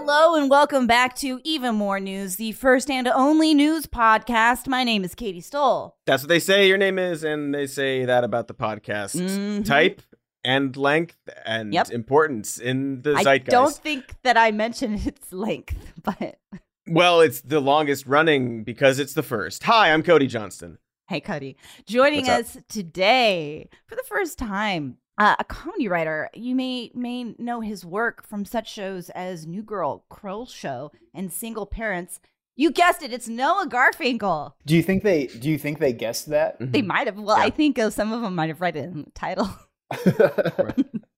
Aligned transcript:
Hello 0.00 0.36
and 0.36 0.48
welcome 0.48 0.86
back 0.86 1.16
to 1.16 1.40
Even 1.42 1.74
More 1.74 1.98
News, 1.98 2.36
the 2.36 2.52
first 2.52 2.88
and 2.88 3.08
only 3.08 3.52
news 3.52 3.86
podcast. 3.86 4.68
My 4.68 4.84
name 4.84 5.02
is 5.02 5.12
Katie 5.16 5.40
Stoll. 5.40 5.96
That's 6.06 6.22
what 6.22 6.28
they 6.28 6.38
say 6.38 6.68
your 6.68 6.78
name 6.78 7.00
is, 7.00 7.24
and 7.24 7.52
they 7.52 7.66
say 7.66 8.04
that 8.04 8.22
about 8.22 8.46
the 8.46 8.54
podcast 8.54 9.16
Mhm. 9.20 9.64
type 9.66 10.00
and 10.44 10.76
length 10.76 11.16
and 11.44 11.74
Yep. 11.74 11.90
importance 11.90 12.58
in 12.58 13.02
the 13.02 13.14
I 13.16 13.24
zeitgeist. 13.24 13.48
I 13.48 13.60
don't 13.60 13.74
think 13.74 14.14
that 14.22 14.36
I 14.36 14.52
mentioned 14.52 15.00
its 15.04 15.32
length, 15.32 15.76
but 16.04 16.38
Well, 16.86 17.20
it's 17.20 17.40
the 17.40 17.58
longest 17.60 18.06
running 18.06 18.62
because 18.62 19.00
it's 19.00 19.14
the 19.14 19.24
first. 19.24 19.64
Hi, 19.64 19.92
I'm 19.92 20.04
Cody 20.04 20.28
Johnston. 20.28 20.78
hey, 21.08 21.20
Cody. 21.20 21.56
Joining 21.86 22.28
us 22.28 22.56
today 22.68 23.68
for 23.88 23.96
the 23.96 24.04
first 24.04 24.38
time, 24.38 24.98
uh, 25.18 25.36
a 25.38 25.44
comedy 25.44 25.88
writer. 25.88 26.30
You 26.34 26.54
may 26.54 26.90
may 26.94 27.34
know 27.38 27.60
his 27.60 27.84
work 27.84 28.26
from 28.26 28.44
such 28.44 28.72
shows 28.72 29.10
as 29.10 29.46
New 29.46 29.62
Girl, 29.62 30.04
Kroll 30.08 30.46
Show, 30.46 30.92
and 31.14 31.32
Single 31.32 31.66
Parents. 31.66 32.20
You 32.56 32.70
guessed 32.72 33.02
it, 33.02 33.12
it's 33.12 33.28
Noah 33.28 33.66
Garfinkel. 33.68 34.52
Do 34.66 34.74
you 34.74 34.82
think 34.82 35.02
they 35.04 35.26
do 35.26 35.48
you 35.48 35.58
think 35.58 35.78
they 35.78 35.92
guessed 35.92 36.28
that? 36.30 36.56
They 36.60 36.82
might 36.82 37.06
have. 37.06 37.18
Well, 37.18 37.36
Yeah. 37.38 37.44
I 37.44 37.50
think 37.50 37.78
uh, 37.78 37.90
some 37.90 38.12
of 38.12 38.22
them 38.22 38.34
might 38.34 38.48
have 38.48 38.60
read 38.60 38.76
it 38.76 38.84
in 38.84 39.04
the 39.04 39.10
title. 39.10 39.48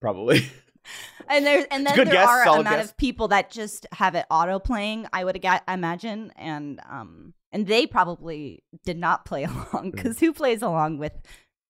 Probably. 0.01 0.47
And 1.29 1.47
there's 1.47 1.67
and 1.71 1.87
then 1.87 1.95
there 1.95 2.05
guess, 2.07 2.27
are 2.29 2.41
a 2.41 2.45
solid 2.45 2.61
amount 2.63 2.77
guess. 2.79 2.91
of 2.91 2.97
people 2.97 3.29
that 3.29 3.51
just 3.53 3.87
have 3.93 4.17
it 4.17 4.27
auto 4.31 4.59
playing. 4.59 5.07
I 5.13 5.23
would 5.25 5.41
ga- 5.41 5.61
imagine, 5.69 6.33
and 6.37 6.81
um, 6.91 7.35
and 7.53 7.69
they 7.69 7.87
probably 7.87 8.65
did 8.85 8.99
not 8.99 9.25
play 9.27 9.45
along 9.73 9.93
because 9.93 10.19
who 10.19 10.33
plays 10.33 10.61
along 10.63 10.99
with 10.99 11.13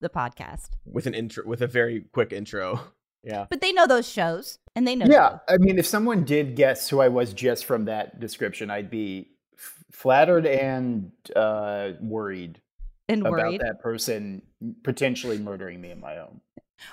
the 0.01 0.09
podcast? 0.09 0.71
with 0.85 1.07
an 1.07 1.15
intro, 1.15 1.45
with 1.47 1.63
a 1.63 1.67
very 1.67 2.03
quick 2.13 2.33
intro. 2.33 2.81
Yeah. 3.23 3.45
But 3.51 3.61
they 3.61 3.71
know 3.73 3.87
those 3.87 4.09
shows, 4.09 4.59
and 4.75 4.89
they 4.89 4.97
know. 4.97 5.05
yeah, 5.07 5.33
you. 5.33 5.39
I 5.55 5.59
mean, 5.59 5.79
if 5.79 5.85
someone 5.85 6.25
did 6.25 6.57
guess 6.57 6.89
who 6.89 7.01
I 7.03 7.09
was 7.09 7.35
just 7.35 7.67
from 7.67 7.85
that 7.85 8.19
description, 8.19 8.71
I'd 8.71 8.89
be 8.89 9.29
f- 9.59 9.85
flattered 9.93 10.47
and 10.47 11.13
uh, 11.37 11.91
worried, 12.01 12.63
and 13.11 13.21
about 13.21 13.33
worried. 13.33 13.61
that 13.61 13.83
person 13.83 14.41
potentially 14.85 15.37
murdering 15.37 15.83
me 15.83 15.91
in 15.91 16.01
my 16.01 16.15
home. 16.15 16.41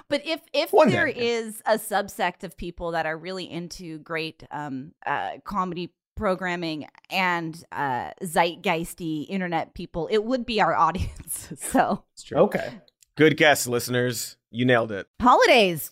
But 0.09 0.27
if 0.27 0.41
if 0.51 0.73
One 0.73 0.89
there 0.89 1.05
day. 1.09 1.13
is 1.17 1.61
a 1.65 1.77
subsect 1.77 2.43
of 2.43 2.57
people 2.57 2.91
that 2.91 3.05
are 3.05 3.17
really 3.17 3.49
into 3.49 3.99
great 3.99 4.43
um 4.51 4.91
uh 5.05 5.37
comedy 5.45 5.93
programming 6.17 6.87
and 7.09 7.63
uh 7.71 8.11
zeitgeisty 8.21 9.27
internet 9.29 9.75
people, 9.75 10.07
it 10.11 10.25
would 10.25 10.45
be 10.45 10.59
our 10.59 10.75
audience. 10.85 11.53
so 11.57 12.03
It's 12.13 12.23
true. 12.23 12.39
Okay. 12.39 12.81
Good 13.17 13.35
guess, 13.35 13.67
listeners. 13.67 14.37
You 14.51 14.65
nailed 14.65 14.91
it. 14.91 15.07
holidays. 15.21 15.91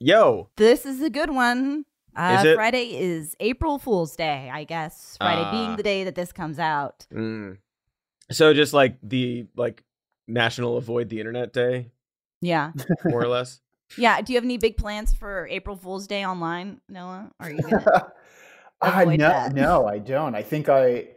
Yo. 0.00 0.48
This 0.56 0.84
is 0.86 1.00
a 1.02 1.10
good 1.10 1.30
one. 1.30 1.84
Uh, 2.16 2.38
Is 2.40 2.44
it? 2.46 2.54
Friday 2.56 2.98
is 2.98 3.36
April 3.38 3.78
Fool's 3.78 4.16
Day, 4.16 4.50
I 4.52 4.64
guess. 4.64 5.16
Friday 5.20 5.42
Ah. 5.44 5.50
being 5.52 5.76
the 5.76 5.82
day 5.84 6.02
that 6.04 6.16
this 6.16 6.32
comes 6.32 6.58
out. 6.58 7.06
Mm. 7.14 7.58
So 8.32 8.52
just 8.54 8.72
like 8.72 8.96
the 9.02 9.46
like 9.56 9.84
National 10.26 10.76
Avoid 10.78 11.10
the 11.10 11.20
Internet 11.20 11.52
Day, 11.52 11.92
Yeah. 12.40 12.72
more 13.04 13.22
or 13.22 13.28
less. 13.28 13.60
Yeah. 13.96 14.20
Do 14.20 14.32
you 14.34 14.36
have 14.36 14.44
any 14.44 14.58
big 14.58 14.76
plans 14.76 15.14
for 15.14 15.46
April 15.50 15.74
Fool's 15.74 16.06
Day 16.06 16.22
online, 16.26 16.80
Noah? 16.90 17.30
Are 17.40 17.50
you 17.50 17.62
gonna 17.62 18.12
Ah, 18.82 19.02
no, 19.04 19.16
that. 19.16 19.54
no, 19.54 19.86
I 19.86 19.98
don't. 19.98 20.34
I 20.34 20.42
think 20.42 20.68
I, 20.68 21.08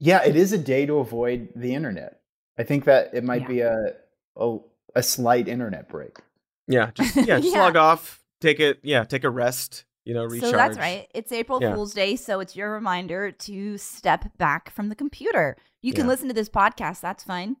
yeah, 0.00 0.22
it 0.22 0.36
is 0.36 0.52
a 0.52 0.58
day 0.58 0.84
to 0.84 0.98
avoid 0.98 1.48
the 1.56 1.74
internet. 1.74 2.20
I 2.58 2.62
think 2.62 2.84
that 2.84 3.14
it 3.14 3.24
might 3.24 3.42
Yeah. 3.42 3.48
be 3.48 3.60
a, 3.60 3.92
a 4.36 4.58
a 4.94 5.02
slight 5.02 5.48
internet 5.48 5.88
break. 5.88 6.18
Yeah, 6.68 6.90
just 6.94 7.16
yeah, 7.16 7.40
just 7.40 7.52
Yeah. 7.54 7.62
log 7.62 7.76
off, 7.76 8.22
take 8.40 8.60
it, 8.60 8.80
yeah, 8.82 9.04
take 9.04 9.24
a 9.24 9.30
rest, 9.30 9.84
you 10.04 10.14
know, 10.14 10.24
recharge. 10.24 10.50
So 10.52 10.56
that's 10.56 10.78
right. 10.78 11.08
It's 11.14 11.32
April 11.32 11.58
Yeah. 11.60 11.74
Fool's 11.74 11.94
Day, 11.94 12.16
so 12.16 12.40
it's 12.40 12.54
your 12.56 12.70
reminder 12.72 13.30
to 13.32 13.76
step 13.78 14.36
back 14.38 14.70
from 14.70 14.88
the 14.88 14.94
computer. 14.94 15.56
You 15.82 15.92
can 15.92 16.04
Yeah. 16.04 16.10
listen 16.10 16.28
to 16.28 16.34
this 16.34 16.48
podcast. 16.48 17.00
That's 17.00 17.24
fine. 17.24 17.56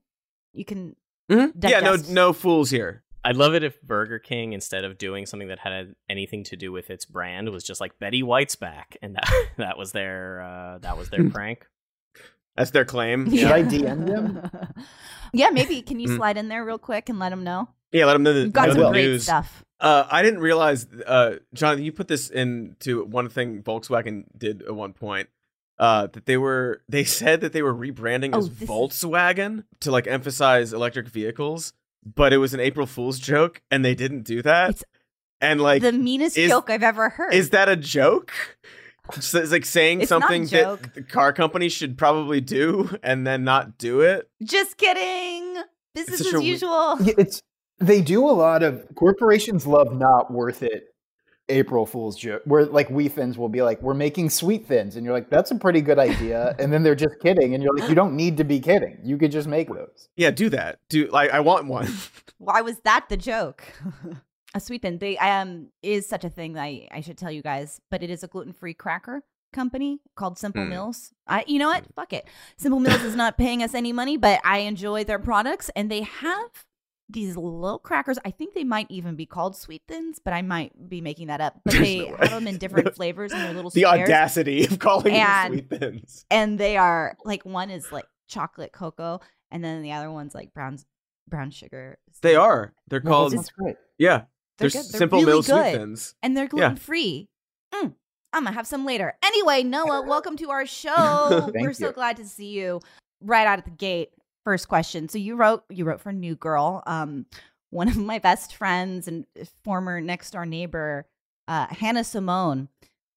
You 0.52 0.64
can. 0.64 0.96
Mhm. 1.30 1.52
Yeah, 1.68 1.80
no, 1.80 1.96
no 2.08 2.32
fools 2.32 2.70
here. 2.70 3.02
I'd 3.26 3.36
love 3.36 3.54
it 3.54 3.64
if 3.64 3.80
Burger 3.80 4.18
King, 4.18 4.52
instead 4.52 4.84
of 4.84 4.98
doing 4.98 5.24
something 5.24 5.48
that 5.48 5.58
had 5.60 5.94
anything 6.10 6.44
to 6.44 6.56
do 6.56 6.70
with 6.72 6.90
its 6.90 7.06
brand, 7.06 7.48
was 7.48 7.64
just 7.64 7.80
like 7.80 7.98
Betty 7.98 8.22
White's 8.22 8.54
back, 8.54 8.96
and 9.02 9.14
that 9.16 9.24
that 9.56 9.78
was 9.78 9.92
their 9.92 10.42
uh, 10.42 10.78
that 10.78 10.96
was 10.98 11.08
their 11.10 11.28
prank. 11.30 11.66
That's 12.56 12.70
their 12.70 12.84
claim. 12.84 13.28
Should 13.34 13.50
I 13.50 13.62
DM 13.62 14.06
them? 14.06 14.50
yeah, 15.34 15.50
maybe. 15.50 15.82
Can 15.82 16.00
you 16.00 16.08
Mm. 16.08 16.16
slide 16.16 16.36
in 16.36 16.48
there 16.48 16.64
real 16.64 16.78
quick 16.78 17.08
and 17.08 17.18
let 17.18 17.30
them 17.30 17.44
know? 17.44 17.68
yeah. 17.92 18.06
Let 18.06 18.14
them 18.14 18.22
know 18.24 18.32
the, 18.32 18.40
You've 18.40 18.52
got 18.52 18.68
know 18.68 18.74
some 18.74 18.92
great 18.92 19.04
news. 19.06 19.22
stuff. 19.24 19.64
Uh, 19.80 20.06
I 20.10 20.22
didn't 20.22 20.40
realize, 20.40 20.86
uh, 21.06 21.36
Jonathan, 21.52 21.84
you 21.84 21.92
put 21.92 22.08
this 22.08 22.30
into 22.30 23.04
one 23.04 23.28
thing 23.28 23.62
Volkswagen 23.62 24.24
did 24.36 24.62
at 24.62 24.74
one 24.74 24.92
point. 24.94 25.28
Uh, 25.78 26.06
that 26.06 26.24
they 26.26 26.36
were, 26.36 26.82
they 26.88 27.02
said 27.20 27.40
that 27.40 27.52
they 27.52 27.60
were 27.62 27.74
rebranding 27.74 28.30
Oh, 28.32 28.38
as 28.38 28.48
this 28.58 28.68
Voltswagen 28.68 29.64
to 29.80 29.90
like 29.90 30.06
emphasize 30.06 30.72
electric 30.72 31.08
vehicles, 31.08 31.72
but 32.04 32.32
it 32.32 32.38
was 32.38 32.54
an 32.54 32.60
April 32.60 32.86
Fool's 32.86 33.18
joke, 33.18 33.60
and 33.70 33.84
they 33.84 33.94
didn't 33.94 34.22
do 34.22 34.40
that. 34.42 34.70
It's 34.70 34.84
and 35.40 35.60
like, 35.60 35.82
the 35.82 35.92
meanest 35.92 36.38
is- 36.38 36.48
joke 36.48 36.70
I've 36.70 36.82
ever 36.84 37.08
heard. 37.10 37.34
is 37.34 37.50
that 37.50 37.68
a 37.68 37.76
joke? 37.76 38.32
So 39.20 39.38
it's 39.38 39.52
like 39.52 39.64
saying 39.66 40.00
It's 40.02 40.08
something 40.08 40.46
that 40.46 40.94
the 40.94 41.02
car 41.02 41.32
company 41.32 41.68
should 41.68 41.98
probably 41.98 42.40
do 42.40 42.96
and 43.02 43.26
then 43.26 43.44
not 43.44 43.76
do 43.78 44.00
it. 44.00 44.30
Just 44.42 44.78
kidding. 44.78 45.62
Business 45.94 46.20
as 46.22 46.32
a 46.34 46.38
we- 46.38 46.46
usual. 46.46 46.96
Yeah, 47.00 47.14
it's 47.18 47.42
they 47.78 48.00
do 48.00 48.24
a 48.28 48.32
lot 48.32 48.62
of 48.62 48.86
corporations 48.94 49.66
love 49.66 49.92
not 49.92 50.32
worth 50.32 50.62
it 50.62 50.84
April 51.50 51.84
Fool's 51.84 52.16
joke 52.16 52.40
where 52.46 52.64
like 52.64 52.88
we 52.88 53.08
thins 53.08 53.36
will 53.36 53.48
be 53.50 53.60
like 53.62 53.82
we're 53.82 53.92
making 53.94 54.30
sweet 54.30 54.66
thins 54.66 54.96
and 54.96 55.04
you're 55.04 55.12
like 55.12 55.28
that's 55.28 55.50
a 55.50 55.56
pretty 55.56 55.82
good 55.82 55.98
idea 55.98 56.54
and 56.60 56.72
then 56.72 56.82
they're 56.82 56.94
just 56.94 57.16
kidding 57.20 57.52
and 57.52 57.62
you're 57.62 57.74
like 57.76 57.88
you 57.88 57.94
don't 57.94 58.16
need 58.16 58.36
to 58.38 58.44
be 58.44 58.58
kidding 58.60 58.98
you 59.02 59.18
could 59.18 59.30
just 59.30 59.46
make 59.48 59.68
those 59.68 60.08
Yeah, 60.16 60.30
do 60.30 60.48
that. 60.50 60.78
Do 60.88 61.06
like 61.08 61.30
I 61.32 61.40
want 61.40 61.66
one. 61.66 61.92
Why 62.38 62.62
was 62.62 62.78
that 62.84 63.06
the 63.10 63.16
joke? 63.18 63.62
a 64.54 64.60
sweet 64.60 64.82
bin. 64.82 64.98
They 64.98 65.18
um 65.18 65.68
is 65.82 66.06
such 66.08 66.24
a 66.24 66.30
thing 66.30 66.52
that 66.54 66.62
I, 66.62 66.88
I 66.90 67.00
should 67.00 67.18
tell 67.18 67.30
you 67.30 67.42
guys, 67.42 67.80
but 67.90 68.02
it 68.02 68.10
is 68.10 68.22
a 68.22 68.28
gluten 68.28 68.52
free 68.52 68.74
cracker 68.74 69.22
company 69.52 70.00
called 70.16 70.38
Simple 70.38 70.62
Mm. 70.64 70.68
Mills. 70.70 71.12
I 71.26 71.44
you 71.46 71.58
know 71.58 71.68
what? 71.68 71.84
Fuck 71.94 72.12
it. 72.12 72.26
Simple 72.56 72.80
Mills 72.80 73.02
is 73.02 73.14
not 73.16 73.36
paying 73.38 73.62
us 73.62 73.74
any 73.74 73.92
money, 73.92 74.16
but 74.16 74.40
I 74.44 74.58
enjoy 74.58 75.04
their 75.04 75.18
products 75.18 75.70
and 75.76 75.90
they 75.90 76.02
have 76.02 76.48
these 77.10 77.36
little 77.36 77.78
crackers. 77.78 78.18
I 78.24 78.30
think 78.30 78.54
they 78.54 78.64
might 78.64 78.86
even 78.90 79.14
be 79.14 79.26
called 79.26 79.54
sweet 79.56 79.82
thins, 79.86 80.18
but 80.24 80.32
I 80.32 80.40
might 80.42 80.88
be 80.88 81.00
making 81.02 81.26
that 81.26 81.40
up. 81.40 81.60
But 81.64 81.72
There's 81.74 81.84
they 81.86 82.08
no 82.10 82.16
have 82.16 82.30
them 82.30 82.46
in 82.48 82.56
different 82.64 82.94
flavors 82.96 83.30
and 83.32 83.42
they're 83.42 83.52
little 83.52 83.70
the 83.70 83.82
squares. 83.82 84.08
audacity 84.08 84.64
of 84.64 84.78
calling 84.78 85.14
And- 85.14 85.54
them 85.54 85.66
sweet 85.68 85.80
thins. 85.80 86.26
and 86.30 86.58
they 86.58 86.76
are 86.76 87.16
like 87.24 87.44
one 87.44 87.70
is 87.70 87.92
like 87.92 88.06
chocolate 88.28 88.72
cocoa 88.72 89.20
and 89.50 89.62
then 89.62 89.82
the 89.82 89.92
other 89.92 90.10
one's 90.10 90.34
like 90.34 90.52
brown 90.54 90.78
brown 91.28 91.50
sugar. 91.50 91.98
They 92.22 92.34
are. 92.36 92.72
They're 92.88 93.00
No, 93.00 93.10
called 93.10 93.32
that 93.32 93.50
great 93.58 93.76
yeah. 93.98 94.22
They're 94.58 94.68
They're. 94.70 94.82
They're 94.82 94.98
simple 94.98 95.20
really 95.20 95.32
Mills 95.32 95.46
good. 95.46 95.62
sweet 95.70 95.78
thins. 95.78 96.14
and 96.22 96.36
they're 96.36 96.46
gluten 96.48 96.76
free. 96.76 97.28
Mm, 97.72 97.94
I'm 98.32 98.44
gonna 98.44 98.52
have 98.54 98.66
some 98.66 98.84
later. 98.86 99.14
Anyway, 99.24 99.62
Noah, 99.62 100.02
welcome 100.06 100.36
to 100.38 100.50
our 100.50 100.66
show. 100.66 101.50
We're 101.54 101.72
so 101.72 101.88
you. 101.88 101.92
glad 101.92 102.16
to 102.18 102.24
see 102.24 102.46
you 102.50 102.80
right 103.20 103.46
out 103.46 103.58
of 103.58 103.64
the 103.64 103.70
gate. 103.72 104.10
First 104.44 104.68
question. 104.68 105.08
So 105.08 105.18
you 105.18 105.36
wrote 105.36 105.64
you 105.70 105.84
wrote 105.84 106.00
for 106.00 106.12
New 106.12 106.36
Girl. 106.36 106.82
Um, 106.86 107.26
one 107.70 107.88
of 107.88 107.96
my 107.96 108.18
best 108.20 108.54
friends 108.54 109.08
and 109.08 109.26
former 109.64 110.00
next 110.00 110.30
door 110.32 110.46
neighbor, 110.46 111.06
uh, 111.48 111.66
Hannah 111.68 112.04
Simone, 112.04 112.68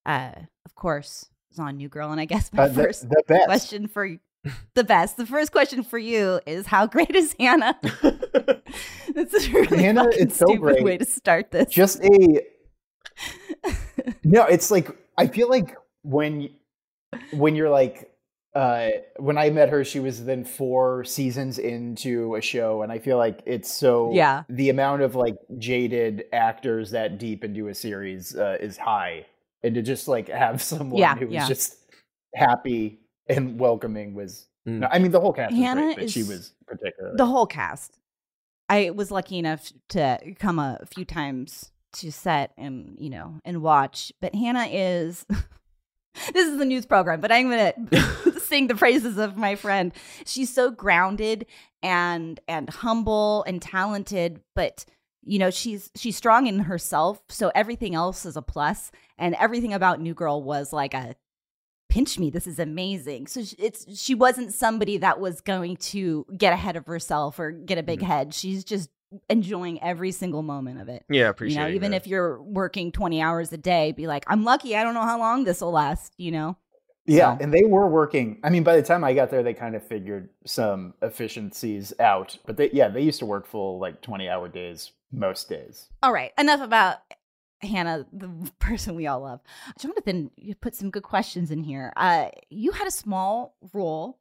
uh, 0.05 0.31
of 0.65 0.73
course, 0.75 1.29
is 1.51 1.59
on 1.59 1.77
New 1.77 1.89
Girl. 1.89 2.11
And 2.11 2.19
I 2.19 2.25
guess 2.25 2.51
my 2.53 2.63
Uh, 2.63 2.67
the, 2.69 2.83
first 2.83 3.09
the 3.09 3.21
best 3.27 3.45
question 3.45 3.87
for 3.87 4.09
the 4.75 4.83
best. 4.83 5.17
The 5.17 5.25
first 5.25 5.51
question 5.51 5.83
for 5.83 5.97
you 5.97 6.39
is 6.45 6.67
how 6.67 6.85
great 6.87 7.15
is 7.15 7.35
Hannah? 7.39 7.79
This 9.13 9.33
is 9.33 9.47
a 9.47 9.51
really 9.51 9.77
Hannah, 9.83 10.07
it's 10.11 10.37
so 10.37 10.45
stupid 10.45 10.61
great. 10.61 10.83
way 10.83 10.97
to 10.97 11.05
start 11.05 11.49
this. 11.49 11.69
just 11.69 12.03
a 12.03 12.43
no 14.23 14.43
it's 14.45 14.69
like 14.69 14.89
i 15.17 15.25
feel 15.27 15.49
like 15.49 15.75
when 16.03 16.49
when 17.31 17.55
you're 17.55 17.69
like 17.69 18.11
uh 18.53 18.89
when 19.17 19.37
i 19.37 19.49
met 19.49 19.69
her 19.69 19.83
she 19.83 19.99
was 19.99 20.23
then 20.25 20.43
four 20.45 21.03
seasons 21.03 21.57
into 21.57 22.35
a 22.35 22.41
show 22.41 22.83
and 22.83 22.91
i 22.91 22.99
feel 22.99 23.17
like 23.17 23.41
it's 23.45 23.71
so 23.71 24.11
Yeah. 24.13 24.43
the 24.49 24.69
amount 24.69 25.01
of 25.01 25.15
like 25.15 25.35
jaded 25.57 26.25
actors 26.31 26.91
that 26.91 27.17
deep 27.17 27.43
into 27.43 27.69
a 27.69 27.73
series 27.73 28.35
uh, 28.35 28.57
is 28.59 28.77
high 28.77 29.25
and 29.63 29.73
to 29.75 29.81
just 29.81 30.07
like 30.07 30.27
have 30.29 30.61
someone 30.71 30.99
Yeah, 30.99 31.15
who 31.15 31.25
was 31.25 31.33
yeah. 31.33 31.47
just 31.47 31.75
happy 32.35 32.99
and 33.29 33.59
welcoming 33.59 34.13
was 34.13 34.47
Mm. 34.67 34.79
no, 34.79 34.87
i 34.91 34.99
mean 34.99 35.11
the 35.11 35.19
whole 35.21 35.31
cast 35.31 35.55
Hannah 35.55 35.85
was 35.85 35.95
great, 35.95 36.05
but 36.07 36.11
she 36.11 36.19
is 36.19 36.27
was 36.27 36.53
particularly 36.65 37.15
the 37.15 37.25
whole 37.25 37.45
cast. 37.47 37.97
I 38.67 38.89
was 38.89 39.11
lucky 39.11 39.37
enough 39.37 39.71
to 39.89 40.19
come 40.39 40.59
a 40.59 40.79
few 40.93 41.05
times 41.05 41.71
to 41.93 42.11
set 42.11 42.51
and 42.57 42.97
you 42.99 43.09
know 43.09 43.39
and 43.45 43.61
watch, 43.61 44.11
but 44.19 44.35
Hannah 44.35 44.67
is. 44.69 45.25
this 46.33 46.47
is 46.47 46.57
the 46.57 46.65
news 46.65 46.85
program, 46.85 47.21
but 47.21 47.31
I'm 47.31 47.49
gonna 47.49 47.73
sing 48.39 48.67
the 48.67 48.75
praises 48.75 49.17
of 49.17 49.37
my 49.37 49.55
friend. 49.55 49.93
She's 50.25 50.53
so 50.53 50.69
grounded 50.69 51.45
and 51.81 52.39
and 52.49 52.69
humble 52.69 53.43
and 53.47 53.61
talented, 53.61 54.41
but 54.53 54.83
you 55.23 55.39
know, 55.39 55.49
she's 55.49 55.89
she's 55.95 56.17
strong 56.17 56.47
in 56.47 56.59
herself, 56.59 57.21
so 57.29 57.51
everything 57.55 57.95
else 57.95 58.25
is 58.25 58.35
a 58.35 58.41
plus, 58.41 58.91
and 59.17 59.33
everything 59.35 59.73
about 59.73 60.01
New 60.01 60.13
Girl 60.13 60.43
was 60.43 60.73
like 60.73 60.93
a 60.93 61.15
pinch 61.89 62.19
me. 62.19 62.29
This 62.29 62.47
is 62.47 62.59
amazing. 62.59 63.27
So 63.27 63.41
it's 63.57 63.97
she 63.99 64.13
wasn't 64.15 64.53
somebody 64.53 64.97
that 64.97 65.19
was 65.19 65.41
going 65.41 65.77
to 65.77 66.25
get 66.37 66.53
ahead 66.53 66.75
of 66.75 66.85
herself 66.85 67.39
or 67.39 67.51
get 67.51 67.77
a 67.77 67.83
big 67.83 68.01
Mhm. 68.01 68.05
head. 68.07 68.33
She's 68.33 68.63
just 68.63 68.89
enjoying 69.29 69.81
every 69.81 70.11
single 70.11 70.41
moment 70.43 70.81
of 70.81 70.89
it. 70.89 71.05
Yeah, 71.09 71.23
You 71.23 71.29
appreciate 71.29 71.61
know, 71.63 71.69
even 71.69 71.91
that. 71.91 71.97
if 71.97 72.07
you're 72.07 72.41
working 72.41 72.91
20 72.91 73.21
hours 73.21 73.53
a 73.53 73.57
day, 73.57 73.93
be 73.93 74.05
like, 74.05 74.25
I'm 74.27 74.43
lucky. 74.43 74.75
I 74.75 74.83
don't 74.83 74.93
know 74.93 75.03
how 75.03 75.17
long 75.17 75.45
this 75.45 75.61
will 75.61 75.71
last, 75.71 76.13
you 76.17 76.29
know? 76.31 76.57
Yeah, 77.05 77.37
So- 77.37 77.43
and 77.45 77.53
they 77.53 77.63
were 77.63 77.87
working. 77.87 78.37
I 78.43 78.49
mean, 78.49 78.63
by 78.63 78.75
the 78.75 78.81
time 78.83 79.05
I 79.05 79.13
got 79.13 79.29
there, 79.29 79.41
they 79.43 79.53
kind 79.53 79.75
of 79.77 79.83
figured 79.87 80.29
some 80.45 80.93
efficiencies 81.01 81.93
out. 82.01 82.37
But 82.45 82.57
they, 82.57 82.69
yeah, 82.71 82.89
they 82.89 83.01
used 83.01 83.19
to 83.19 83.25
work 83.25 83.47
full 83.47 83.79
like 83.79 84.01
twenty-hour 84.01 84.49
days 84.49 84.91
most 85.13 85.47
days. 85.47 85.87
All 86.03 86.11
right. 86.11 86.33
Enough 86.37 86.59
about 86.61 86.97
Hannah, 87.61 88.05
the 88.11 88.29
person 88.59 88.95
we 88.95 89.07
all 89.07 89.21
love. 89.21 89.41
Jonathan, 89.79 90.31
you 90.35 90.55
put 90.55 90.75
some 90.75 90.89
good 90.91 91.03
questions 91.03 91.51
in 91.51 91.63
here. 91.63 91.93
Uh, 91.95 92.29
you 92.49 92.71
had 92.71 92.87
a 92.87 92.91
small 92.91 93.55
role 93.73 94.19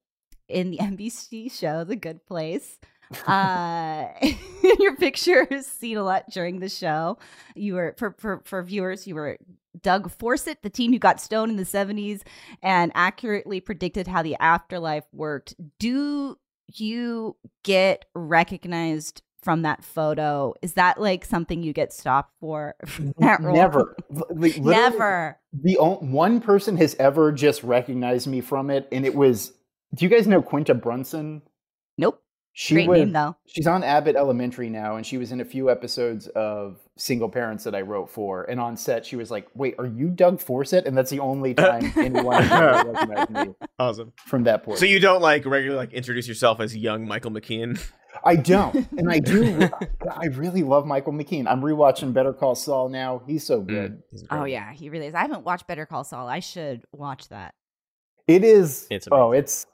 in 0.49 0.71
the 0.71 0.79
NBC 0.81 1.51
show, 1.53 1.85
The 1.85 1.97
Good 1.97 2.27
Place. 2.27 2.79
Uh, 3.29 4.09
your 4.81 4.97
picture 4.97 5.45
is 5.49 5.65
seen 5.65 5.97
a 5.97 6.03
lot 6.03 6.29
during 6.29 6.59
the 6.59 6.69
show. 6.69 7.17
You 7.55 7.75
were 7.75 7.95
for, 7.97 8.17
for 8.19 8.43
for 8.45 8.65
viewers, 8.65 9.07
you 9.07 9.15
were 9.15 9.39
Doug 9.81 10.11
Forcett, 10.11 10.63
the 10.63 10.71
teen 10.71 10.93
who 10.93 10.99
got 10.99 11.21
stoned 11.21 11.53
in 11.53 11.57
the 11.57 11.63
70s 11.63 12.23
and 12.65 12.91
accurately 12.97 13.61
predicted 13.61 14.09
how 14.09 14.23
the 14.23 14.37
afterlife 14.41 15.05
worked. 15.13 15.55
Do 15.79 16.37
you 16.75 17.37
get 17.63 18.07
recognized 18.15 19.23
from 19.47 19.63
that 19.63 19.85
photo? 19.85 20.55
Is 20.61 20.73
that 20.73 21.01
like 21.01 21.25
something 21.25 21.63
you 21.63 21.73
get 21.73 21.93
stopped 21.93 22.33
for? 22.41 22.75
that 23.19 23.41
role? 23.41 23.55
Never, 23.55 23.95
Li- 24.31 24.55
li- 24.55 24.61
Never. 24.73 25.39
The 25.53 25.79
o- 25.79 26.01
one 26.01 26.41
person 26.41 26.77
has 26.79 26.97
ever 26.99 27.31
just 27.31 27.63
recognized 27.63 28.27
me 28.27 28.41
from 28.41 28.71
it, 28.71 28.89
and 28.91 29.07
it 29.07 29.15
was. 29.15 29.53
Do 29.95 30.05
you 30.05 30.09
guys 30.09 30.27
know 30.27 30.43
Quinta 30.43 30.75
Brunson? 30.75 31.43
Nope. 31.97 32.21
She 32.59 32.75
Great 32.75 32.89
was, 32.89 32.99
name 33.01 33.13
though. 33.13 33.37
She's 33.47 33.69
on 33.69 33.85
Abbott 33.85 34.17
Elementary 34.17 34.69
now, 34.69 34.97
and 34.97 35.07
she 35.07 35.17
was 35.17 35.31
in 35.31 35.41
a 35.41 35.45
few 35.45 35.71
episodes 35.71 36.27
of 36.29 36.81
Single 36.97 37.29
Parents 37.29 37.63
that 37.65 37.75
I 37.77 37.83
wrote 37.83 38.11
for. 38.11 38.45
And 38.51 38.59
on 38.59 38.77
set, 38.77 39.07
she 39.07 39.15
was 39.15 39.31
like, 39.31 39.47
"Wait, 39.55 39.77
are 39.79 39.87
you 39.87 40.09
Doug 40.09 40.41
Forcett?" 40.41 40.87
And 40.87 40.99
that's 40.99 41.11
the 41.11 41.21
only 41.21 41.55
time 41.55 41.93
anyone 41.97 42.43
has 42.43 42.81
ever 42.81 42.93
recognized 42.93 43.31
me 43.49 43.55
awesome. 43.79 44.13
from 44.27 44.43
that 44.45 44.65
point. 44.65 44.81
So 44.81 44.87
you 44.87 44.99
don't 44.99 45.23
like 45.23 45.47
regularly 45.47 45.77
like 45.77 45.93
introduce 45.93 46.27
yourself 46.27 46.59
as 46.59 46.77
young 46.77 47.07
Michael 47.07 47.31
McKean? 47.31 47.81
I 48.25 48.37
don't, 48.37 48.75
and 48.99 49.11
I 49.11 49.19
do. 49.19 49.69
I 50.11 50.27
really 50.27 50.63
love 50.63 50.87
Michael 50.87 51.13
McKean. 51.13 51.47
I'm 51.47 51.61
rewatching 51.61 52.13
Better 52.13 52.33
Call 52.33 52.55
Saul 52.55 52.89
now. 52.89 53.23
He's 53.27 53.45
so 53.45 53.61
good. 53.61 54.03
He's 54.11 54.25
Oh 54.31 54.45
yeah, 54.45 54.73
he 54.73 54.89
really 54.89 55.07
is. 55.07 55.15
I 55.15 55.23
haven't 55.23 55.45
watched 55.45 55.67
Better 55.67 55.87
Call 55.87 56.05
Saul. 56.05 56.29
I 56.29 56.41
should 56.41 56.85
watch 56.93 57.29
that. 57.29 57.55
It 58.27 58.45
is. 58.45 58.87
It's 58.91 59.09
oh, 59.11 59.33
it's 59.33 59.67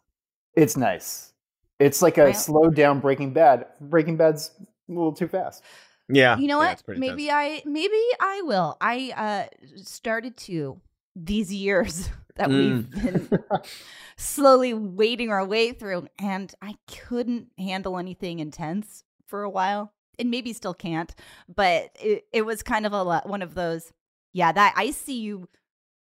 it's 0.55 0.77
nice. 0.77 1.33
It's 1.79 2.03
like 2.03 2.19
a 2.19 2.27
I- 2.27 2.33
slowed 2.33 2.75
down 2.77 3.01
Breaking 3.01 3.33
Bad. 3.33 3.67
Breaking 3.81 4.17
Bad's 4.17 4.51
a 4.61 4.93
little 4.93 5.13
too 5.13 5.29
fast. 5.29 5.63
Yeah. 6.09 6.37
You 6.37 6.47
know 6.47 6.61
yeah, 6.61 6.69
what? 6.69 6.73
it's 6.73 6.85
Maybe 6.89 7.29
intense. 7.29 7.63
I 7.65 7.69
maybe 7.69 8.01
I 8.21 8.43
will. 8.45 8.77
I 8.81 9.13
uh 9.17 9.67
started 9.77 10.37
to 10.39 10.81
these 11.17 11.53
years 11.53 12.09
that 12.37 12.49
Mm. 12.49 12.57
we've 12.95 13.31
been 13.31 13.39
slowly 14.17 14.75
wading 14.75 15.31
our 15.31 15.45
way 15.45 15.73
through 15.73 16.07
and 16.19 16.53
I 16.63 16.75
couldn't 16.89 17.49
handle 17.59 17.99
anything 17.99 18.39
intense 18.39 19.05
for 19.27 19.43
a 19.43 19.51
while. 19.51 19.93
And 20.19 20.31
maybe 20.31 20.53
still 20.53 20.75
can't, 20.75 21.13
but 21.49 21.89
it, 22.01 22.27
it 22.33 22.43
was 22.43 22.63
kind 22.63 22.85
of 22.87 22.93
a 22.93 23.03
lot, 23.03 23.29
one 23.29 23.41
of 23.43 23.55
those 23.55 23.93
yeah, 24.35 24.53
that 24.53 24.75
I 24.77 24.91
see 24.91 25.21
you 25.21 25.49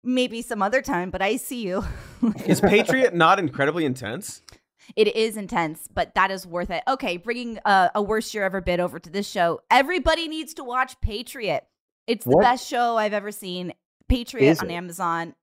maybe 0.05 0.43
some 0.43 0.63
other 0.63 0.81
time, 0.83 1.11
but 1.11 1.21
I 1.23 1.37
see 1.37 1.63
you. 1.67 1.83
Is 2.47 2.61
Patriot 2.61 3.15
not 3.15 3.39
incredibly 3.39 3.85
intense? 3.85 4.43
It 4.95 5.17
is 5.17 5.37
intense, 5.37 5.89
but 5.93 6.15
that 6.15 6.31
is 6.31 6.47
worth 6.47 6.71
it. 6.71 6.83
Okay, 6.87 7.17
bringing 7.17 7.59
uh, 7.65 7.89
a 7.95 8.01
worst 8.01 8.33
year 8.33 8.45
ever 8.45 8.61
bid 8.61 8.79
over 8.79 9.01
to 9.01 9.11
this 9.11 9.29
show. 9.29 9.61
Everybody 9.71 10.29
needs 10.29 10.55
to 10.55 10.65
watch 10.65 11.01
Patriot. 11.01 11.67
It's 12.07 12.25
the 12.25 12.31
What? 12.31 12.43
best 12.43 12.69
show 12.69 12.97
I've 12.97 13.13
ever 13.13 13.33
seen. 13.33 13.73
Patriot 14.09 14.49
Is 14.49 14.61
on 14.61 14.71
it? 14.71 14.75
Amazon. 14.75 15.35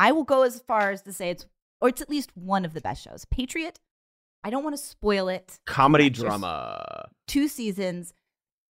I 0.00 0.12
will 0.12 0.24
go 0.24 0.42
as 0.44 0.60
far 0.66 0.90
as 0.90 1.02
to 1.02 1.12
say 1.12 1.28
it's, 1.28 1.44
or 1.82 1.90
it's 1.90 2.00
at 2.00 2.08
least 2.08 2.30
one 2.34 2.64
of 2.64 2.72
the 2.72 2.80
best 2.80 3.04
shows. 3.04 3.26
Patriot. 3.26 3.78
I 4.42 4.48
don't 4.48 4.64
want 4.64 4.74
to 4.74 4.82
spoil 4.82 5.28
it. 5.28 5.60
Comedy 5.66 6.08
drama. 6.08 7.10
Two 7.28 7.48
seasons. 7.48 8.14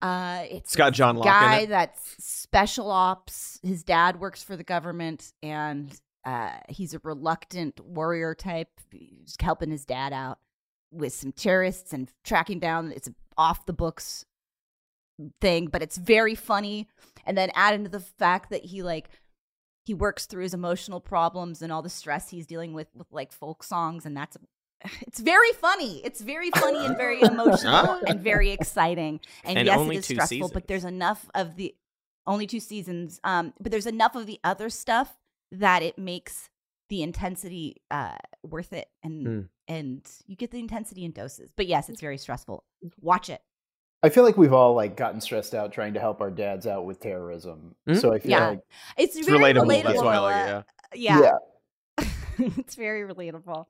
Uh, 0.03 0.43
it's 0.51 0.75
got 0.75 0.93
John 0.93 1.15
Locke 1.15 1.27
guy 1.27 1.59
it. 1.59 1.69
that's 1.69 2.25
special 2.25 2.91
ops. 2.91 3.61
His 3.63 3.85
dad 3.85 4.19
works 4.19 4.43
for 4.43 4.57
the 4.57 4.65
government, 4.65 5.33
and 5.41 5.97
uh, 6.25 6.51
he's 6.69 6.95
a 6.95 7.01
reluctant 7.05 7.79
warrior 7.79 8.35
type, 8.35 8.69
He's 8.91 9.37
helping 9.41 9.71
his 9.71 9.85
dad 9.85 10.13
out 10.13 10.39
with 10.91 11.13
some 11.13 11.31
terrorists 11.31 11.93
and 11.93 12.11
tracking 12.25 12.59
down. 12.59 12.91
It's 12.91 13.07
a 13.07 13.15
off 13.39 13.67
the 13.67 13.73
books 13.73 14.25
thing, 15.41 15.67
but 15.67 15.83
it's 15.83 15.97
very 15.97 16.35
funny. 16.35 16.89
And 17.25 17.39
then 17.39 17.51
add 17.55 17.75
into 17.75 17.91
the 17.91 18.01
fact 18.01 18.51
that 18.51 18.65
he 18.65 18.83
like 18.83 19.11
he 19.85 19.95
works 19.95 20.27
through 20.27 20.43
his 20.43 20.55
emotional 20.55 21.01
problems 21.01 21.63
and 21.63 21.73
all 21.73 21.83
the 21.83 21.89
stress 21.91 22.29
he's 22.31 22.47
dealing 22.47 22.73
with 22.75 22.89
with 22.95 23.07
like 23.13 23.33
folk 23.33 23.63
songs, 23.63 24.05
and 24.07 24.17
that's 24.17 24.37
it's 25.03 25.21
very 25.21 25.53
funny. 25.53 26.01
It's 26.05 26.21
very 26.21 26.51
funny 26.51 26.85
and 26.85 26.97
very 26.97 27.21
emotional 27.35 28.01
and 28.07 28.21
very 28.21 28.51
exciting. 28.51 29.21
And, 29.45 29.59
And 29.59 29.67
yes, 29.67 29.81
it 29.81 29.97
is 29.97 30.05
stressful, 30.07 30.51
but 30.55 30.69
there's 30.69 30.85
enough 30.85 31.29
of 31.35 31.57
the 31.57 31.75
only 32.27 32.47
two 32.47 32.61
seasons. 32.61 33.21
Um, 33.25 33.53
but 33.61 33.73
there's 33.73 33.87
enough 33.87 34.15
of 34.15 34.27
the 34.27 34.39
other 34.45 34.69
stuff 34.71 35.17
that 35.53 35.83
it 35.83 35.99
makes 35.99 36.49
the 36.89 37.03
intensity 37.03 37.77
uh 37.91 38.17
worth 38.43 38.73
it, 38.73 38.89
and 39.03 39.27
Mm. 39.27 39.49
and 39.69 40.11
you 40.27 40.35
get 40.37 40.51
the 40.51 40.59
intensity 40.59 41.05
in 41.05 41.13
doses. 41.13 41.53
But 41.57 41.67
yes, 41.67 41.89
it's 41.89 42.01
very 42.01 42.19
stressful. 42.19 42.65
Watch 43.01 43.31
it. 43.31 43.43
I 44.03 44.09
feel 44.09 44.25
like 44.25 44.37
we've 44.37 44.53
all 44.53 44.75
like 44.75 44.97
gotten 44.97 45.21
stressed 45.21 45.55
out 45.55 45.73
trying 45.73 45.95
to 45.95 46.01
help 46.01 46.21
our 46.21 46.31
dads 46.31 46.67
out 46.67 46.87
with 46.87 47.01
terrorism. 47.01 47.75
Mhm. 47.89 48.01
So 48.01 48.13
I 48.15 48.19
feel 48.19 48.31
Yeah. 48.31 48.49
like 48.51 48.61
It's, 48.97 49.17
It's 49.17 49.29
very 49.29 49.39
relatable. 49.53 49.67
relatable. 49.67 49.83
That's 49.85 50.03
why 50.03 50.15
I 50.15 50.19
like 50.19 50.37
it. 50.37 50.51
Noah. 50.51 50.65
Yeah. 50.95 51.21
yeah. 51.99 52.05
it's 52.59 52.75
very 52.77 53.03
relatable. 53.13 53.67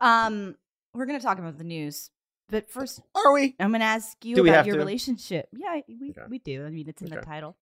Um, 0.00 0.56
we're 0.94 1.06
gonna 1.06 1.20
talk 1.20 1.38
about 1.38 1.56
the 1.56 1.64
news, 1.64 2.10
but 2.48 2.68
first, 2.70 3.00
Are 3.14 3.32
we? 3.32 3.54
I'm 3.58 3.72
gonna 3.72 3.84
ask 3.84 4.22
you 4.24 4.34
Do 4.36 4.46
about 4.46 4.66
your 4.66 4.74
to? 4.74 4.78
relationship. 4.80 5.48
Yeah, 5.52 5.80
we 5.88 6.10
Okay. 6.10 6.22
we 6.28 6.38
do. 6.38 6.66
I 6.66 6.70
mean, 6.70 6.88
it's 6.88 7.00
in 7.00 7.08
the 7.10 7.20
title. 7.22 7.56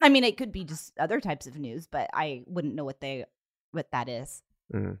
I 0.00 0.08
mean, 0.08 0.24
it 0.24 0.36
could 0.36 0.50
be 0.52 0.64
just 0.64 0.92
other 0.98 1.20
types 1.20 1.46
of 1.46 1.56
news, 1.58 1.86
but 1.86 2.10
I 2.12 2.42
wouldn't 2.46 2.74
know 2.74 2.84
what 2.84 3.00
they 3.00 3.24
what 3.70 3.90
that 3.92 4.08
is. 4.08 4.42
Mhm. 4.74 4.98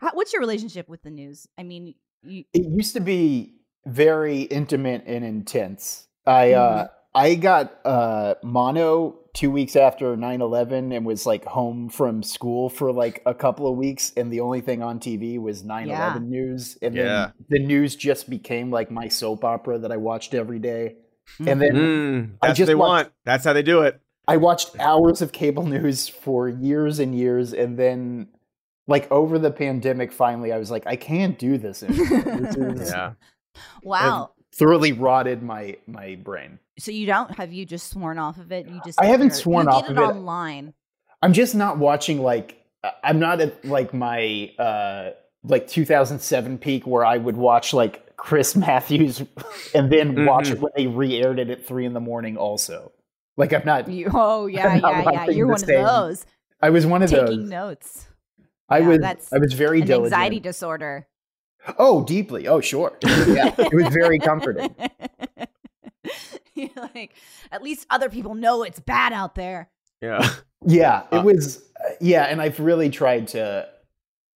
How, 0.00 0.10
what's 0.14 0.32
your 0.32 0.40
relationship 0.40 0.88
with 0.88 1.02
the 1.02 1.10
news? 1.10 1.46
I 1.56 1.62
mean, 1.62 1.94
you, 2.22 2.44
it 2.52 2.64
used 2.66 2.94
to 2.94 3.00
be 3.00 3.54
very 3.86 4.42
intimate 4.42 5.04
and 5.06 5.24
intense. 5.24 6.06
I 6.26 6.52
uh 6.52 6.88
I 7.14 7.34
got 7.34 7.78
uh 7.84 8.34
mono 8.42 9.18
two 9.34 9.50
weeks 9.50 9.76
after 9.76 10.14
9-11 10.16 10.94
and 10.94 11.06
was 11.06 11.24
like 11.24 11.44
home 11.46 11.88
from 11.88 12.22
school 12.22 12.68
for 12.68 12.92
like 12.92 13.22
a 13.24 13.32
couple 13.34 13.66
of 13.66 13.76
weeks 13.78 14.12
and 14.16 14.30
the 14.30 14.40
only 14.40 14.60
thing 14.60 14.82
on 14.82 15.00
TV 15.00 15.38
was 15.38 15.62
9-11 15.62 15.86
Yeah. 15.88 16.18
news. 16.22 16.76
And 16.82 16.94
Yeah. 16.94 17.30
then 17.48 17.62
the 17.62 17.66
news 17.66 17.96
just 17.96 18.28
became 18.28 18.70
like 18.70 18.90
my 18.90 19.08
soap 19.08 19.42
opera 19.44 19.78
that 19.78 19.90
I 19.90 19.96
watched 19.96 20.34
every 20.34 20.58
day. 20.58 20.96
And 21.38 21.60
then 21.62 21.72
Mm, 21.74 22.34
I 22.42 22.48
that's 22.48 22.50
what 22.50 22.56
just 22.58 22.66
they 22.66 22.74
watched- 22.74 22.88
want. 23.06 23.12
That's 23.24 23.44
how 23.44 23.52
they 23.54 23.62
do 23.62 23.82
it. 23.82 24.00
I 24.28 24.36
watched 24.36 24.78
hours 24.78 25.22
of 25.22 25.32
cable 25.32 25.64
news 25.66 26.08
for 26.08 26.48
years 26.48 26.98
and 26.98 27.14
years, 27.14 27.52
and 27.52 27.76
then, 27.78 28.28
like 28.86 29.10
over 29.10 29.38
the 29.38 29.50
pandemic, 29.50 30.12
finally, 30.12 30.52
I 30.52 30.58
was 30.58 30.70
like, 30.70 30.84
I 30.86 30.94
can't 30.96 31.38
do 31.38 31.58
this 31.58 31.82
anymore. 31.82 32.20
This 32.38 32.56
is 32.56 32.90
Yeah. 32.94 33.12
Wow. 33.82 34.30
thoroughly 34.54 34.92
rotted 34.92 35.42
my 35.42 35.76
my 35.86 36.16
brain. 36.16 36.58
So 36.78 36.90
you 36.90 37.06
don't 37.06 37.30
have 37.36 37.52
you 37.52 37.66
just 37.66 37.90
sworn 37.90 38.18
off 38.18 38.38
of 38.38 38.50
it? 38.52 38.66
You 38.68 38.80
just 38.84 39.00
I 39.00 39.06
haven't 39.06 39.34
sworn 39.34 39.66
you 39.66 39.72
off 39.72 39.82
get 39.88 39.92
of 39.92 39.98
it 39.98 40.00
it. 40.02 40.04
online. 40.16 40.74
I'm 41.22 41.32
just 41.32 41.54
not 41.54 41.78
watching 41.78 42.20
like 42.22 42.56
I- 42.82 42.92
I'm 43.04 43.18
not 43.20 43.40
at 43.40 43.64
like 43.64 43.92
my 43.94 44.52
uh 44.58 45.10
like 45.44 45.66
2007 45.68 46.58
peak 46.58 46.86
where 46.86 47.04
I 47.04 47.16
would 47.18 47.36
watch 47.36 47.72
like 47.74 48.16
Chris 48.16 48.54
Matthews 48.56 49.22
and 49.74 49.90
then 49.90 50.24
watch 50.26 50.46
Mhm. 50.48 50.52
it 50.52 50.60
when 50.60 50.72
they 50.76 50.86
re-aired 50.86 51.38
it 51.38 51.50
at 51.50 51.66
three 51.66 51.84
in 51.84 51.92
the 51.94 52.00
morning. 52.00 52.36
Also, 52.36 52.92
like 53.36 53.52
I'm 53.52 53.64
not. 53.64 53.88
You, 53.88 54.08
oh 54.14 54.46
yeah, 54.46 54.66
I'm 54.68 54.80
yeah, 54.80 55.10
yeah. 55.12 55.30
You're 55.30 55.46
the 55.48 55.52
one 55.52 55.62
of 55.62 55.66
those 55.68 56.26
I 56.60 56.70
was 56.70 56.86
one 56.86 57.02
of 57.02 57.10
taking 57.10 57.40
those. 57.40 57.50
notes. 57.50 58.06
I 58.68 58.78
Yeah, 58.78 58.86
was. 58.88 58.98
that's 59.00 59.32
I 59.32 59.38
was 59.38 59.52
very 59.52 59.80
An 59.80 59.86
diligent. 59.86 60.12
anxiety 60.14 60.40
disorder. 60.40 61.06
Oh, 61.78 62.04
deeply. 62.04 62.48
Oh, 62.48 62.60
sure. 62.60 62.98
Yeah, 63.04 63.54
it 63.58 63.72
was 63.72 63.92
very 63.94 64.18
comforting. 64.18 64.74
You're 66.54 66.68
like, 66.94 67.14
at 67.50 67.62
least 67.62 67.86
other 67.90 68.08
people 68.10 68.34
know 68.34 68.62
it's 68.62 68.80
bad 68.80 69.12
out 69.12 69.34
there. 69.34 69.70
Yeah. 70.00 70.28
Yeah, 70.66 71.04
it 71.10 71.18
Uh, 71.18 71.22
was. 71.22 71.62
Yeah, 72.00 72.24
and 72.24 72.40
I've 72.40 72.60
really 72.60 72.90
tried 72.90 73.28
to 73.28 73.68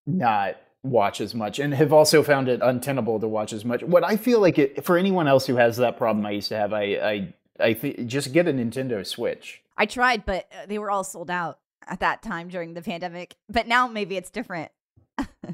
not 0.07 0.57
watch 0.83 1.21
as 1.21 1.35
much, 1.35 1.59
and 1.59 1.75
have 1.75 1.93
also 1.93 2.23
found 2.23 2.49
it 2.49 2.61
untenable 2.63 3.21
to 3.21 3.29
watch 3.29 3.53
as 3.53 3.65
much. 3.65 3.83
What 3.83 4.05
I 4.05 4.17
feel 4.17 4.41
like 4.41 4.59
it 4.59 4.85
for 4.85 4.97
anyone 4.97 5.29
else 5.29 5.47
who 5.47 5.57
has 5.57 5.77
that 5.79 5.97
problem 5.97 6.25
I 6.27 6.33
used 6.33 6.49
to 6.49 6.57
have, 6.57 6.73
I 6.73 6.83
I 6.83 7.35
I 7.61 7.75
think 7.75 8.07
just 8.07 8.33
get 8.33 8.49
a 8.49 8.53
Nintendo 8.53 9.05
Switch. 9.07 9.63
I 9.77 9.87
tried, 9.87 10.25
but 10.25 10.47
uh, 10.53 10.67
they 10.67 10.79
were 10.79 10.91
all 10.91 11.05
sold 11.05 11.31
out 11.31 11.59
at 11.87 12.01
that 12.01 12.23
time 12.23 12.49
during 12.49 12.75
the 12.75 12.83
pandemic. 12.83 13.37
But 13.49 13.67
now 13.69 13.87
maybe 13.89 14.17
it's 14.17 14.31
different. 14.31 14.71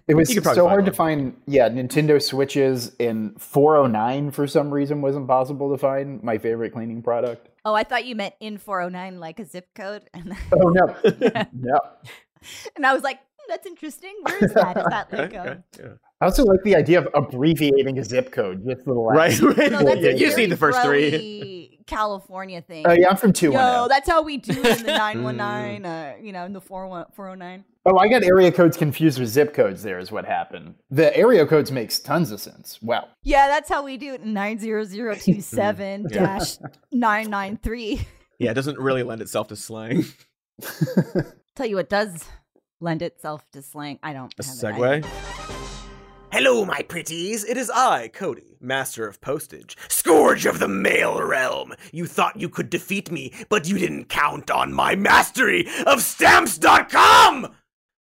It 0.09 0.15
was 0.15 0.29
You 0.31 0.37
could 0.37 0.45
probably 0.45 0.57
so 0.57 0.63
find 0.65 0.71
hard 0.73 0.87
to 0.87 0.93
find. 0.93 1.37
Yeah, 1.47 1.69
Nintendo 1.69 2.21
Switches 2.21 2.93
in 2.99 3.35
409 3.39 4.31
for 4.31 4.47
some 4.47 4.73
reason 4.73 5.03
was 5.03 5.15
impossible 5.17 5.71
to 5.71 5.79
find. 5.79 6.23
My 6.23 6.39
favorite 6.39 6.73
cleaning 6.73 7.03
product. 7.03 7.49
Oh, 7.65 7.75
I 7.75 7.85
thought 7.85 8.05
you 8.05 8.17
meant 8.17 8.35
in 8.41 8.59
409 8.59 9.21
like 9.21 9.39
a 9.39 9.45
zip 9.45 9.69
code. 9.75 10.09
And, 10.15 10.35
Oh 10.53 10.69
no, 10.71 10.97
no. 11.53 11.79
and 12.75 12.87
I 12.87 12.93
was 12.95 13.03
like, 13.03 13.21
that's 13.49 13.67
interesting. 13.67 14.15
Where 14.23 14.45
is 14.45 14.55
that? 14.55 14.77
Is 14.77 14.85
that 14.89 15.13
like 15.13 15.35
Okay, 15.35 15.37
a, 15.39 15.65
yeah. 15.79 15.89
I 16.21 16.25
also 16.27 16.45
like 16.45 16.63
the 16.63 16.77
idea 16.77 17.01
of 17.01 17.09
abbreviating 17.15 17.99
a 17.99 18.05
zip 18.05 18.31
code 18.33 18.65
just 18.67 18.85
for 18.85 18.95
the 18.95 19.01
last. 19.01 19.41
Right, 19.41 19.57
right. 19.59 19.73
no, 19.73 19.83
that's 19.85 20.01
Yeah, 20.01 20.11
a 20.11 20.13
you 20.13 20.19
just 20.19 20.37
very 20.37 20.47
need 20.47 20.53
the 20.53 20.57
first 20.57 20.81
three. 20.83 21.79
California 21.87 22.63
thing. 22.63 22.87
Oh 22.87 22.93
yeah, 22.93 23.11
I'm 23.11 23.17
from 23.17 23.31
Yo, 23.31 23.33
210. 23.51 23.89
that's 23.89 24.09
how 24.09 24.23
we 24.23 24.37
do 24.37 24.53
in 24.53 24.63
the 24.85 24.93
919, 24.97 25.85
uh, 25.85 26.15
you 26.23 26.33
know, 26.33 26.45
in 26.45 26.53
the 26.53 26.61
41 26.61 27.07
409. 27.15 27.65
Oh, 27.85 27.99
I 27.99 28.09
got 28.09 28.23
area 28.23 28.53
codes 28.53 28.77
confused 28.77 29.19
with 29.19 29.29
zip 29.29 29.53
codes. 29.53 29.83
There 29.83 29.99
is 29.99 30.13
what 30.13 30.25
happened. 30.25 30.77
The 30.91 31.15
area 31.17 31.45
codes 31.45 31.73
makes 31.73 31.99
tons 31.99 32.31
of 32.31 32.41
sense. 32.41 32.79
Wow. 32.81 33.09
Yeah, 33.25 33.49
that's 33.49 33.69
how 33.69 33.83
we 33.85 33.97
do 33.97 34.15
it 34.15 34.21
in 34.21 34.33
90027 34.33 36.07
dash 36.09 36.59
993. 36.93 38.07
Yeah, 38.39 38.53
it 38.53 38.55
doesn't 38.55 38.79
really 38.79 39.03
lend 39.03 39.21
itself 39.21 39.49
to 39.49 39.57
slang. 39.57 40.05
Tell 41.57 41.67
you 41.67 41.77
what 41.77 41.91
does 41.91 42.25
lend 42.83 43.01
itself 43.01 43.45
to 43.53 43.63
slang. 43.63 43.99
I 44.03 44.13
don't 44.13 44.35
A 44.39 44.45
have 44.45 44.55
it. 44.55 45.05
Segue. 45.05 45.07
Hello, 46.33 46.65
my 46.65 46.81
pretties. 46.83 47.45
It 47.45 47.59
is 47.59 47.71
I, 47.71 48.09
Cody, 48.09 48.57
master 48.59 49.07
of 49.07 49.21
postage, 49.21 49.77
scourge 49.89 50.47
of 50.47 50.61
the 50.61 50.69
mail 50.69 51.23
realm. 51.23 51.75
You 51.93 52.07
thought 52.07 52.41
you 52.41 52.49
could 52.49 52.71
defeat 52.71 53.11
me, 53.11 53.33
but 53.51 53.69
you 53.69 53.79
didn't 53.79 54.07
count 54.07 54.51
on 54.51 54.73
my 54.73 54.95
mastery 54.95 55.67
of 55.87 56.01
stamps.com. 56.03 57.55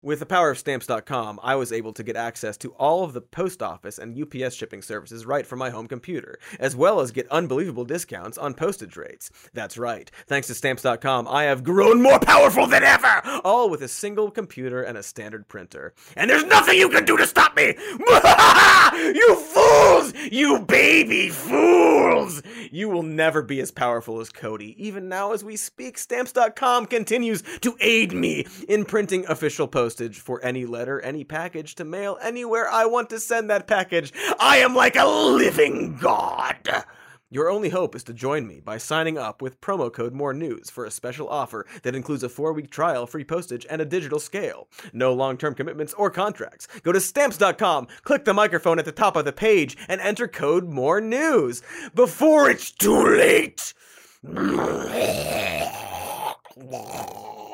With 0.02 0.20
the 0.20 0.24
power 0.24 0.48
of 0.50 0.56
stamps.com, 0.56 1.40
I 1.42 1.56
was 1.56 1.72
able 1.72 1.92
to 1.92 2.02
get 2.02 2.16
access 2.16 2.56
to 2.58 2.70
all 2.78 3.04
of 3.04 3.12
the 3.12 3.20
post 3.20 3.62
office 3.62 3.98
and 3.98 4.16
UPS 4.18 4.54
shipping 4.54 4.80
services 4.80 5.26
right 5.26 5.46
from 5.46 5.58
my 5.58 5.68
home 5.68 5.86
computer, 5.88 6.38
as 6.58 6.74
well 6.74 7.00
as 7.00 7.10
get 7.10 7.30
unbelievable 7.30 7.84
discounts 7.84 8.38
on 8.38 8.54
postage 8.54 8.96
rates. 8.96 9.30
That's 9.52 9.76
right. 9.76 10.10
Thanks 10.26 10.46
to 10.46 10.54
stamps.com, 10.54 11.28
I 11.28 11.44
have 11.44 11.62
grown 11.62 12.00
more 12.00 12.18
powerful 12.18 12.66
than 12.66 12.82
ever, 12.82 13.20
all 13.44 13.68
with 13.68 13.82
a 13.82 13.88
single 13.88 14.30
computer 14.30 14.82
and 14.82 14.96
a 14.96 15.02
standard 15.02 15.48
printer. 15.48 15.92
And 16.16 16.30
there's 16.30 16.44
nothing 16.44 16.78
you 16.78 16.88
can 16.88 17.04
do 17.04 17.18
to 17.18 17.26
stop 17.26 17.54
me! 17.54 17.74
you 19.14 19.36
fools! 19.36 20.14
You 20.32 20.60
baby 20.60 21.28
fools! 21.28 22.42
You 22.70 22.88
will 22.88 23.02
never 23.02 23.42
be 23.42 23.60
as 23.60 23.70
powerful 23.70 24.20
as 24.20 24.30
Cody. 24.30 24.74
Even 24.82 25.10
now, 25.10 25.32
as 25.32 25.44
we 25.44 25.56
speak, 25.56 25.98
stamps.com 25.98 26.86
continues 26.86 27.42
to 27.60 27.76
aid 27.80 28.12
me 28.14 28.46
in 28.66 28.86
printing 28.86 29.26
official 29.26 29.68
postage 29.90 30.20
for 30.20 30.40
any 30.44 30.66
letter, 30.66 31.00
any 31.00 31.24
package 31.24 31.74
to 31.74 31.84
mail 31.84 32.16
anywhere 32.22 32.70
I 32.70 32.86
want 32.86 33.10
to 33.10 33.18
send 33.18 33.50
that 33.50 33.66
package. 33.66 34.12
I 34.38 34.58
am 34.58 34.72
like 34.72 34.94
a 34.94 35.04
living 35.04 35.98
god! 36.00 36.84
Your 37.28 37.50
only 37.50 37.70
hope 37.70 37.96
is 37.96 38.04
to 38.04 38.14
join 38.14 38.46
me 38.46 38.60
by 38.60 38.78
signing 38.78 39.18
up 39.18 39.42
with 39.42 39.60
promo 39.60 39.92
code 39.92 40.14
More 40.14 40.32
News 40.32 40.70
for 40.70 40.84
a 40.84 40.92
special 40.92 41.28
offer 41.28 41.66
that 41.82 41.96
includes 41.96 42.22
a 42.22 42.28
four 42.28 42.52
week 42.52 42.70
trial, 42.70 43.04
free 43.04 43.24
postage, 43.24 43.66
and 43.68 43.82
a 43.82 43.84
digital 43.84 44.20
scale. 44.20 44.68
No 44.92 45.12
long 45.12 45.36
term 45.36 45.56
commitments 45.56 45.92
or 45.94 46.08
contracts. 46.08 46.68
Go 46.84 46.92
to 46.92 47.00
stamps.com, 47.00 47.88
click 48.04 48.24
the 48.24 48.32
microphone 48.32 48.78
at 48.78 48.84
the 48.84 48.92
top 48.92 49.16
of 49.16 49.24
the 49.24 49.32
page, 49.32 49.76
and 49.88 50.00
enter 50.00 50.28
code 50.28 50.68
More 50.68 51.00
News 51.00 51.62
before 51.96 52.48
it's 52.48 52.70
too 52.70 53.16
late. 53.16 53.74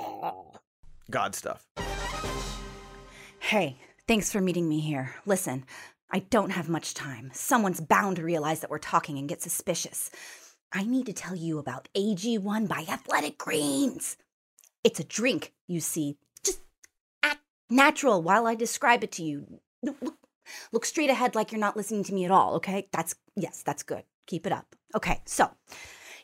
God 1.10 1.34
stuff. 1.34 1.66
Hey, 3.38 3.78
thanks 4.08 4.32
for 4.32 4.40
meeting 4.40 4.68
me 4.68 4.80
here. 4.80 5.14
Listen, 5.24 5.64
I 6.10 6.20
don't 6.20 6.50
have 6.50 6.68
much 6.68 6.94
time. 6.94 7.30
Someone's 7.32 7.80
bound 7.80 8.16
to 8.16 8.24
realize 8.24 8.60
that 8.60 8.70
we're 8.70 8.78
talking 8.78 9.18
and 9.18 9.28
get 9.28 9.42
suspicious. 9.42 10.10
I 10.72 10.84
need 10.84 11.06
to 11.06 11.12
tell 11.12 11.36
you 11.36 11.58
about 11.58 11.88
AG1 11.96 12.68
by 12.68 12.84
Athletic 12.88 13.38
Greens. 13.38 14.16
It's 14.84 15.00
a 15.00 15.04
drink, 15.04 15.52
you 15.66 15.80
see. 15.80 16.16
Just 16.44 16.60
act 17.22 17.40
natural 17.70 18.22
while 18.22 18.46
I 18.46 18.54
describe 18.54 19.04
it 19.04 19.12
to 19.12 19.22
you. 19.22 19.60
Look, 19.82 19.96
look 20.72 20.84
straight 20.84 21.10
ahead 21.10 21.34
like 21.34 21.52
you're 21.52 21.60
not 21.60 21.76
listening 21.76 22.04
to 22.04 22.14
me 22.14 22.24
at 22.24 22.30
all, 22.30 22.54
okay? 22.56 22.88
That's, 22.92 23.14
yes, 23.36 23.62
that's 23.64 23.82
good. 23.82 24.02
Keep 24.26 24.46
it 24.46 24.52
up. 24.52 24.74
Okay, 24.94 25.20
so 25.24 25.50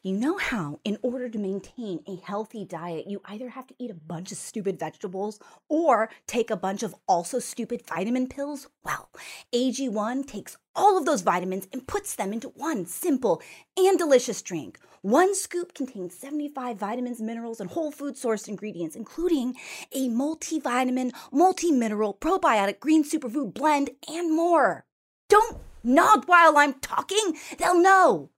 you 0.05 0.17
know 0.17 0.37
how, 0.37 0.81
in 0.83 0.99
order 1.01 1.29
to 1.29 1.39
maintain 1.39 2.01
a 2.09 2.17
healthy 2.17 2.65
diet, 2.65 3.07
you 3.07 3.23
either 3.25 3.51
have 3.51 3.69
to 3.69 3.75
eat 3.79 3.89
a 3.89 3.95
bunch 3.95 4.33
of 4.33 4.39
stupid 4.39 4.77
vegetables 4.77 5.39
or 5.69 6.11
take 6.27 6.51
a 6.51 6.57
bunch 6.57 6.83
of 6.83 6.93
also 7.07 7.39
stupid 7.39 7.87
vitamin 7.87 8.27
pills? 8.27 8.67
Well, 8.83 9.11
AG1 9.55 10.27
takes 10.27 10.57
all 10.75 10.99
of 10.99 11.07
those 11.07 11.21
vitamins 11.21 11.69
and 11.73 11.87
puts 11.87 12.17
them 12.17 12.33
into 12.33 12.49
one 12.49 12.85
simple 12.85 13.41
and 13.77 13.97
delicious 13.97 14.43
drink. 14.43 14.81
One 15.03 15.37
scoop 15.37 15.73
contains 15.73 16.19
75 16.19 16.77
vitamins, 16.77 17.21
minerals, 17.21 17.61
and 17.61 17.71
whole 17.71 17.93
food 17.93 18.17
sourced 18.17 18.49
ingredients, 18.49 18.97
including 18.97 19.55
a 19.93 20.09
multivitamin, 20.09 21.13
multi 21.31 21.71
mineral, 21.71 22.15
probiotic 22.15 22.81
green 22.81 23.05
superfood 23.05 23.55
blend, 23.55 23.91
and 24.09 24.35
more. 24.35 24.85
Don't 25.29 25.59
nod 25.85 26.27
while 26.27 26.59
I'm 26.59 26.75
talking, 26.75 27.37
they'll 27.59 27.81
know. 27.81 28.32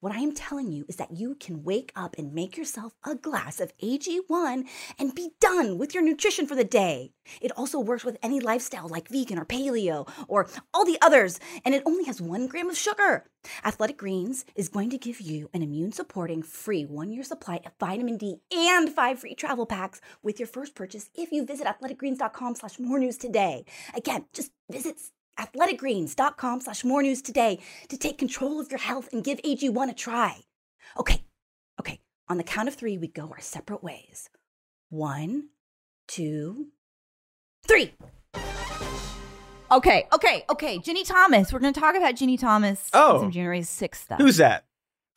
What 0.00 0.12
I 0.12 0.18
am 0.18 0.32
telling 0.32 0.70
you 0.70 0.84
is 0.88 0.96
that 0.96 1.12
you 1.12 1.34
can 1.34 1.64
wake 1.64 1.92
up 1.96 2.16
and 2.18 2.34
make 2.34 2.56
yourself 2.56 2.94
a 3.04 3.14
glass 3.14 3.60
of 3.60 3.76
AG1 3.78 4.66
and 4.98 5.14
be 5.14 5.30
done 5.40 5.78
with 5.78 5.94
your 5.94 6.02
nutrition 6.02 6.46
for 6.46 6.54
the 6.54 6.64
day. 6.64 7.12
It 7.40 7.52
also 7.56 7.80
works 7.80 8.04
with 8.04 8.18
any 8.22 8.40
lifestyle 8.40 8.88
like 8.88 9.08
vegan 9.08 9.38
or 9.38 9.44
paleo 9.44 10.08
or 10.28 10.48
all 10.72 10.84
the 10.84 10.98
others, 11.00 11.40
and 11.64 11.74
it 11.74 11.82
only 11.86 12.04
has 12.04 12.20
one 12.20 12.46
gram 12.46 12.68
of 12.68 12.76
sugar. 12.76 13.24
Athletic 13.64 13.98
Greens 13.98 14.44
is 14.54 14.68
going 14.68 14.90
to 14.90 14.98
give 14.98 15.20
you 15.20 15.50
an 15.52 15.62
immune 15.62 15.92
supporting 15.92 16.42
free 16.42 16.84
one 16.84 17.10
year 17.10 17.22
supply 17.22 17.60
of 17.64 17.72
vitamin 17.78 18.16
D 18.16 18.36
and 18.52 18.90
five 18.90 19.20
free 19.20 19.34
travel 19.34 19.66
packs 19.66 20.00
with 20.22 20.38
your 20.38 20.48
first 20.48 20.74
purchase 20.74 21.10
if 21.14 21.32
you 21.32 21.44
visit 21.44 21.66
athleticgreens.com 21.66 22.54
slash 22.56 22.78
more 22.78 22.98
news 22.98 23.18
today. 23.18 23.64
Again, 23.94 24.26
just 24.32 24.52
visit 24.70 24.98
athleticgreens.com 25.38 26.60
slash 26.60 26.84
more 26.84 27.02
news 27.02 27.22
today 27.22 27.58
to 27.88 27.96
take 27.96 28.18
control 28.18 28.60
of 28.60 28.70
your 28.70 28.78
health 28.80 29.08
and 29.12 29.24
give 29.24 29.38
AG1 29.42 29.90
a 29.90 29.94
try. 29.94 30.40
Okay, 30.98 31.24
okay. 31.80 32.00
On 32.28 32.36
the 32.38 32.44
count 32.44 32.68
of 32.68 32.74
three, 32.74 32.96
we 32.98 33.08
go 33.08 33.28
our 33.30 33.40
separate 33.40 33.82
ways. 33.82 34.30
One, 34.90 35.48
two, 36.08 36.68
three. 37.66 37.94
Okay, 39.72 40.06
okay, 40.12 40.44
okay. 40.50 40.78
Ginni 40.78 41.06
Thomas. 41.06 41.52
We're 41.52 41.58
going 41.58 41.72
to 41.74 41.80
talk 41.80 41.96
about 41.96 42.14
Ginni 42.14 42.38
Thomas. 42.38 42.88
Oh. 42.92 43.20
Some 43.20 43.32
January 43.32 43.60
6th 43.60 43.94
stuff. 43.96 44.18
Who's 44.20 44.36
that? 44.36 44.64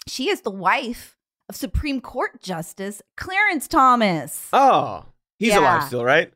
She 0.08 0.30
is 0.30 0.42
the 0.42 0.50
wife 0.52 1.16
of 1.50 1.56
Supreme 1.56 2.02
Court 2.02 2.42
Justice 2.42 3.02
Clarence 3.18 3.68
Thomas. 3.68 4.48
Oh, 4.54 5.06
he's 5.38 5.50
Yeah. 5.50 5.60
alive 5.60 5.84
still, 5.84 6.04
right? 6.04 6.32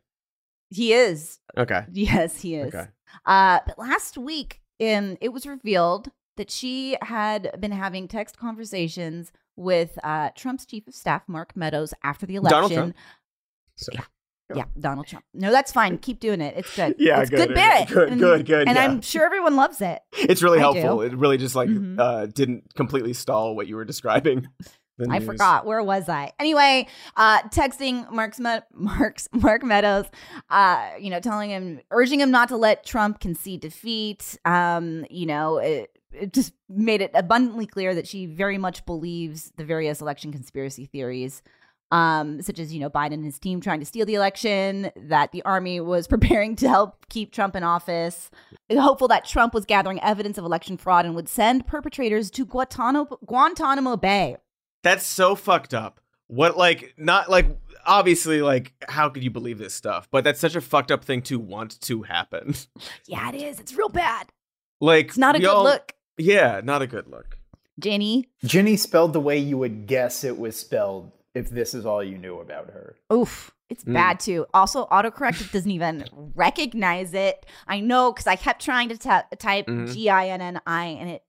He 0.70 0.94
is. 0.94 1.40
Okay. 1.58 1.86
Yes, 1.92 2.42
he 2.42 2.56
is. 2.56 2.74
Okay. 2.74 2.88
Uh, 3.26 3.60
but 3.66 3.78
last 3.80 4.18
week, 4.18 4.62
um, 4.82 5.18
it 5.22 5.30
was 5.34 5.46
revealed 5.46 6.10
that 6.38 6.50
she 6.50 6.98
had 7.02 7.52
been 7.60 7.72
having 7.72 8.08
text 8.08 8.38
conversations 8.38 9.32
with 9.56 10.00
uh, 10.04 10.30
Trump's 10.36 10.66
chief 10.66 10.88
of 10.88 10.94
staff, 10.96 11.24
Mark 11.28 11.56
Meadows, 11.56 11.94
after 12.04 12.26
the 12.26 12.36
election. 12.36 12.54
Donald 12.62 12.72
Trump? 12.74 12.96
So, 13.76 13.92
Yeah, 14.56 14.64
Donald 14.80 15.08
Trump. 15.08 15.26
No, 15.34 15.52
that's 15.52 15.72
fine. 15.72 15.98
Keep 15.98 16.20
doing 16.20 16.42
it. 16.42 16.56
It's 16.58 16.76
good. 16.76 16.96
Yeah, 17.00 17.22
it's 17.22 17.30
good, 17.30 17.50
good 17.50 17.56
bit. 17.56 17.88
good, 17.90 18.10
and, 18.10 18.20
good, 18.20 18.46
good, 18.46 18.68
And 18.68 18.76
yeah. 18.78 18.84
I'm 18.84 19.02
sure 19.02 19.26
everyone 19.26 19.56
loves 19.56 19.82
it. 19.82 20.00
It's 20.14 20.42
really 20.42 20.58
I 20.60 20.62
helpful. 20.62 20.98
do. 20.98 21.02
It 21.02 21.14
really 21.16 21.38
just 21.38 21.56
like 21.56 21.70
Mhm. 21.70 22.00
uh, 22.00 22.26
didn't 22.28 22.74
completely 22.76 23.14
stall 23.14 23.56
what 23.56 23.68
you 23.68 23.76
were 23.76 23.86
describing. 23.86 24.48
I 25.10 25.20
forgot 25.20 25.66
where 25.66 25.82
was 25.84 26.10
I? 26.10 26.32
Anyway, 26.40 26.88
uh, 27.18 27.42
texting 27.50 28.10
Mark's 28.12 28.40
Me- 28.40 28.60
Mark's 28.74 29.28
Mark 29.34 29.64
Meadows, 29.64 30.06
uh, 30.50 30.90
you 31.00 31.10
know, 31.10 31.20
telling 31.20 31.50
him, 31.50 31.82
urging 31.92 32.20
him 32.20 32.32
not 32.32 32.50
to 32.50 32.58
let 32.58 32.86
Trump 32.86 33.20
concede 33.20 33.62
defeat. 33.62 34.38
Um, 34.46 35.06
you 35.10 35.26
know, 35.26 35.58
it, 35.58 35.98
it 36.14 36.34
just 36.34 36.54
made 36.70 37.02
it 37.02 37.12
abundantly 37.14 37.66
clear 37.66 37.96
that 37.96 38.08
she 38.08 38.26
very 38.26 38.58
much 38.58 38.86
believes 38.86 39.52
the 39.58 39.64
various 39.64 40.02
election 40.02 40.32
conspiracy 40.32 40.86
theories. 40.86 41.42
Um, 41.92 42.42
such 42.42 42.58
as 42.58 42.74
you 42.74 42.80
know 42.80 42.90
Biden 42.90 43.16
and 43.16 43.26
his 43.26 43.38
team 43.38 43.60
trying 43.60 43.82
to 43.82 43.86
steal 43.86 44.06
the 44.06 44.16
election, 44.16 44.92
that 44.96 45.34
the 45.34 45.42
army 45.44 45.82
was 45.82 46.08
preparing 46.10 46.56
to 46.58 46.70
help 46.70 47.06
keep 47.10 47.34
Trump 47.34 47.54
in 47.56 47.64
office, 47.64 48.30
hopeful 48.72 49.10
that 49.10 49.26
Trump 49.26 49.54
was 49.54 49.66
gathering 49.66 50.00
evidence 50.02 50.38
of 50.38 50.46
election 50.46 50.78
fraud 50.78 51.06
and 51.06 51.16
would 51.16 51.28
send 51.28 51.68
perpetrators 51.68 52.32
to 52.32 52.46
Guantanamo, 52.46 53.20
Guantanamo 53.26 53.98
Bay. 53.98 54.38
That's 54.84 55.06
so 55.06 55.36
fucked 55.36 55.74
up. 55.74 56.00
What 56.28 56.58
like 56.58 56.94
not 56.98 57.30
like 57.30 57.48
obviously 57.86 58.42
like 58.42 58.74
how 58.88 59.10
could 59.10 59.24
you 59.24 59.30
believe 59.32 59.58
this 59.58 59.74
stuff? 59.74 60.08
But 60.12 60.24
that's 60.24 60.40
such 60.40 60.56
a 60.56 60.62
fucked 60.62 60.92
up 60.92 61.04
thing 61.04 61.22
to 61.24 61.38
want 61.40 61.80
to 61.82 62.04
happen. 62.04 62.56
Yeah, 63.08 63.30
it 63.30 63.36
is. 63.36 63.60
It's 63.60 63.74
real 63.76 63.90
bad. 63.90 64.28
like 64.80 65.08
It's 65.10 65.18
not 65.18 65.36
a 65.36 65.40
good 65.40 65.48
all- 65.50 65.64
look. 65.64 65.94
Yeah, 66.18 66.62
not 66.64 66.82
a 66.82 66.88
good 66.88 67.08
look. 67.08 67.38
Ginni. 67.82 68.26
Ginni 68.46 68.78
spelled 68.78 69.14
the 69.14 69.20
way 69.20 69.38
you 69.38 69.58
would 69.58 69.88
guess 69.88 70.24
it 70.24 70.38
was 70.38 70.56
spelled 70.56 71.12
if 71.34 71.50
this 71.50 71.74
is 71.74 71.86
all 71.86 72.04
you 72.04 72.18
knew 72.18 72.40
about 72.40 72.68
her. 72.68 72.96
Oof. 73.12 73.52
It's 73.70 73.84
Mm. 73.86 73.94
bad 73.94 74.20
too. 74.20 74.46
Also, 74.54 74.86
autocorrect 74.88 75.52
doesn't 75.54 75.72
even 75.72 76.06
recognize 76.36 77.14
it. 77.14 77.46
I 77.68 77.80
know 77.80 78.12
because 78.12 78.28
I 78.28 78.36
kept 78.36 78.62
trying 78.62 78.90
to 78.90 78.98
ta- 78.98 79.26
type 79.40 79.68
Mhm. 79.68 79.94
G 79.94 80.10
I 80.10 80.28
N 80.30 80.42
N 80.42 80.62
I 80.68 80.86
and 80.86 81.10
it 81.10 81.24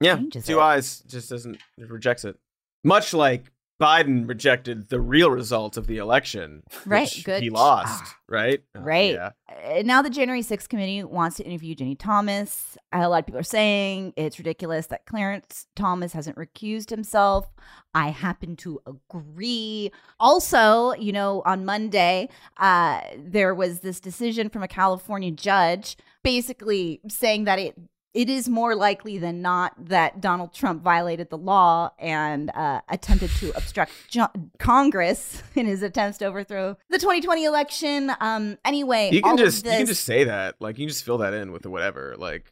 Yeah, 0.00 0.16
changes 0.16 0.46
two 0.46 0.58
it. 0.58 0.62
eyes 0.62 1.00
just 1.06 1.28
doesn't 1.28 1.56
it 1.76 1.90
rejects 1.90 2.24
it. 2.24 2.38
Much 2.86 3.12
like 3.12 3.50
Biden 3.80 4.26
rejected 4.28 4.88
the 4.88 5.00
real 5.00 5.28
result 5.30 5.76
of 5.76 5.86
the 5.88 5.98
election, 5.98 6.62
Right, 6.86 7.02
which 7.02 7.24
good. 7.24 7.42
He 7.42 7.50
lost, 7.50 8.04
Ah, 8.04 8.16
right? 8.28 8.62
Uh, 8.74 8.80
right. 8.80 9.12
Yeah. 9.12 9.30
Uh, 9.50 9.82
now 9.84 10.00
the 10.02 10.08
January 10.08 10.40
6th 10.42 10.68
committee 10.68 11.02
wants 11.04 11.36
to 11.38 11.44
interview 11.44 11.74
Ginni 11.74 11.98
Thomas. 11.98 12.78
A 12.92 13.08
lot 13.08 13.18
of 13.18 13.26
people 13.26 13.40
are 13.40 13.42
saying 13.42 14.14
it's 14.16 14.38
ridiculous 14.38 14.86
that 14.86 15.04
Clarence 15.04 15.66
Thomas 15.74 16.12
hasn't 16.12 16.36
recused 16.36 16.88
himself. 16.90 17.48
I 17.92 18.08
happen 18.10 18.56
to 18.56 18.80
agree. 18.86 19.90
Also, 20.20 20.92
you 20.94 21.12
know, 21.12 21.42
on 21.44 21.64
Monday, 21.64 22.28
uh, 22.58 23.00
there 23.18 23.54
was 23.54 23.80
this 23.80 24.00
decision 24.00 24.48
from 24.48 24.62
a 24.62 24.68
California 24.68 25.32
judge 25.32 25.96
basically 26.22 27.00
saying 27.08 27.44
that 27.44 27.58
it 27.58 27.74
it 28.16 28.30
is 28.30 28.48
more 28.48 28.74
likely 28.74 29.18
than 29.18 29.42
not 29.42 29.72
that 29.88 30.20
Donald 30.22 30.54
Trump 30.54 30.82
violated 30.82 31.28
the 31.30 31.36
law 31.38 31.90
and 31.98 32.50
uh, 32.54 32.80
attempted 32.88 33.30
to 33.40 33.50
obstruct 33.56 33.92
jo- 34.08 34.28
Congress 34.58 35.42
in 35.54 35.66
his 35.66 35.82
attempts 35.82 36.18
to 36.18 36.24
overthrow 36.24 36.76
the 36.90 36.98
2020 36.98 37.44
election. 37.44 38.10
Um, 38.20 38.56
anyway, 38.64 39.10
You 39.12 39.22
can 39.22 39.36
just 39.36 39.64
you 39.66 39.70
can 39.72 39.86
just 39.86 40.04
say 40.04 40.24
that. 40.24 40.56
Like 40.60 40.78
you 40.78 40.86
can 40.86 40.88
just 40.88 41.04
fill 41.04 41.18
that 41.18 41.34
in 41.34 41.52
with 41.52 41.62
the 41.62 41.70
whatever. 41.70 42.14
Like 42.18 42.50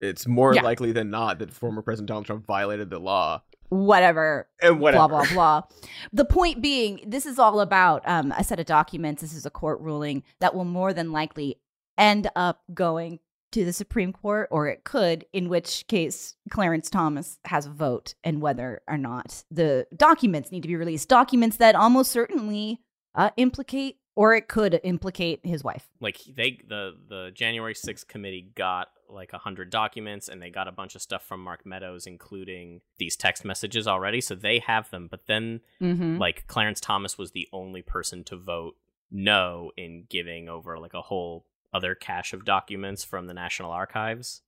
it's 0.00 0.26
more 0.26 0.54
Yeah. 0.54 0.62
likely 0.62 0.92
than 0.92 1.10
not 1.10 1.38
that 1.40 1.52
former 1.52 1.82
President 1.82 2.08
Donald 2.08 2.26
Trump 2.26 2.46
violated 2.46 2.88
the 2.90 2.98
law. 2.98 3.42
whatever 3.68 4.48
And 4.60 4.80
whatever. 4.80 5.08
blah 5.08 5.24
blah 5.24 5.32
blah. 5.34 5.62
The 6.12 6.24
point 6.24 6.62
being, 6.62 7.00
this 7.06 7.26
is 7.26 7.38
all 7.38 7.60
about 7.60 8.02
um, 8.06 8.32
a 8.36 8.44
set 8.44 8.58
of 8.60 8.66
documents. 8.66 9.22
This 9.22 9.34
is 9.34 9.46
a 9.46 9.50
court 9.50 9.80
ruling 9.80 10.22
that 10.40 10.54
will 10.54 10.64
more 10.64 10.92
than 10.92 11.12
likely 11.12 11.58
end 11.98 12.28
up 12.34 12.62
going 12.72 13.20
to 13.52 13.64
the 13.64 13.72
Supreme 13.72 14.12
Court, 14.12 14.48
or 14.50 14.68
it 14.68 14.84
could, 14.84 15.24
in 15.32 15.48
which 15.48 15.86
case 15.86 16.36
Clarence 16.50 16.90
Thomas 16.90 17.38
has 17.44 17.66
a 17.66 17.70
vote 17.70 18.14
and 18.24 18.40
whether 18.42 18.82
or 18.88 18.98
not 18.98 19.44
the 19.50 19.86
documents 19.96 20.50
need 20.50 20.62
to 20.62 20.68
be 20.68 20.76
released. 20.76 21.08
Documents 21.08 21.56
that 21.58 21.74
almost 21.74 22.10
certainly 22.12 22.80
uh, 23.14 23.30
implicate, 23.36 23.96
or 24.16 24.34
it 24.34 24.48
could 24.48 24.80
implicate 24.84 25.40
his 25.44 25.62
wife. 25.64 25.88
like 26.00 26.18
they 26.36 26.58
the 26.68 26.92
the 27.08 27.30
January 27.34 27.74
6th 27.74 28.06
committee 28.08 28.50
got 28.54 28.88
like 29.08 29.32
a 29.34 29.38
hundred 29.38 29.68
documents 29.68 30.28
and 30.28 30.40
they 30.40 30.48
got 30.48 30.68
a 30.68 30.72
bunch 30.72 30.94
of 30.94 31.02
stuff 31.02 31.22
from 31.22 31.42
Mark 31.44 31.66
Meadows, 31.66 32.06
including 32.06 32.80
these 32.98 33.14
text 33.16 33.44
messages 33.44 33.86
already. 33.86 34.20
So 34.22 34.34
they 34.34 34.58
have 34.60 34.90
them, 34.90 35.08
but 35.10 35.26
then 35.26 35.60
Mm-hmm. 35.82 36.16
like 36.18 36.46
Clarence 36.46 36.80
Thomas 36.80 37.18
was 37.18 37.32
the 37.32 37.46
only 37.52 37.82
person 37.82 38.24
to 38.24 38.36
vote 38.36 38.76
no 39.10 39.70
in 39.76 40.06
giving 40.08 40.48
over 40.48 40.78
like 40.78 40.94
a 40.94 41.02
whole 41.02 41.44
other 41.72 41.94
cache 41.94 42.32
of 42.32 42.44
documents 42.44 43.04
from 43.04 43.26
the 43.26 43.34
National 43.34 43.70
Archives, 43.70 44.42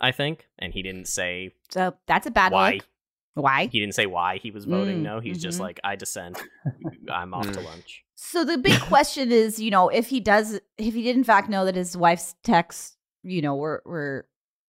I 0.00 0.12
think. 0.12 0.48
And 0.58 0.72
he 0.72 0.82
didn't 0.82 1.06
say 1.08 1.52
So 1.70 1.94
that's 2.06 2.26
a 2.26 2.30
bad 2.30 2.52
why 2.52 2.72
look. 2.74 2.86
Why? 3.34 3.66
he 3.66 3.80
didn't 3.80 3.94
say 3.94 4.06
why 4.06 4.36
he 4.38 4.50
was 4.50 4.66
voting 4.66 4.98
Mm, 4.98 5.02
no. 5.02 5.20
He's 5.20 5.40
just 5.42 5.58
mhm. 5.58 5.62
like, 5.62 5.80
I 5.82 5.96
dissent. 5.96 6.40
I'm 7.12 7.32
off 7.32 7.50
to 7.52 7.60
Mm. 7.60 7.64
lunch. 7.64 8.04
So 8.14 8.44
the 8.44 8.58
big 8.58 8.78
question 8.92 9.32
is, 9.32 9.58
you 9.58 9.70
know, 9.70 9.88
if 9.88 10.08
he 10.08 10.20
does, 10.20 10.60
if 10.78 10.94
he 10.94 11.02
did 11.02 11.16
in 11.16 11.24
fact 11.24 11.48
know 11.48 11.64
that 11.64 11.74
his 11.74 11.96
wife's 11.96 12.34
texts, 12.44 12.96
you 13.22 13.40
know, 13.40 13.54
were 13.56 13.82
were 13.86 14.26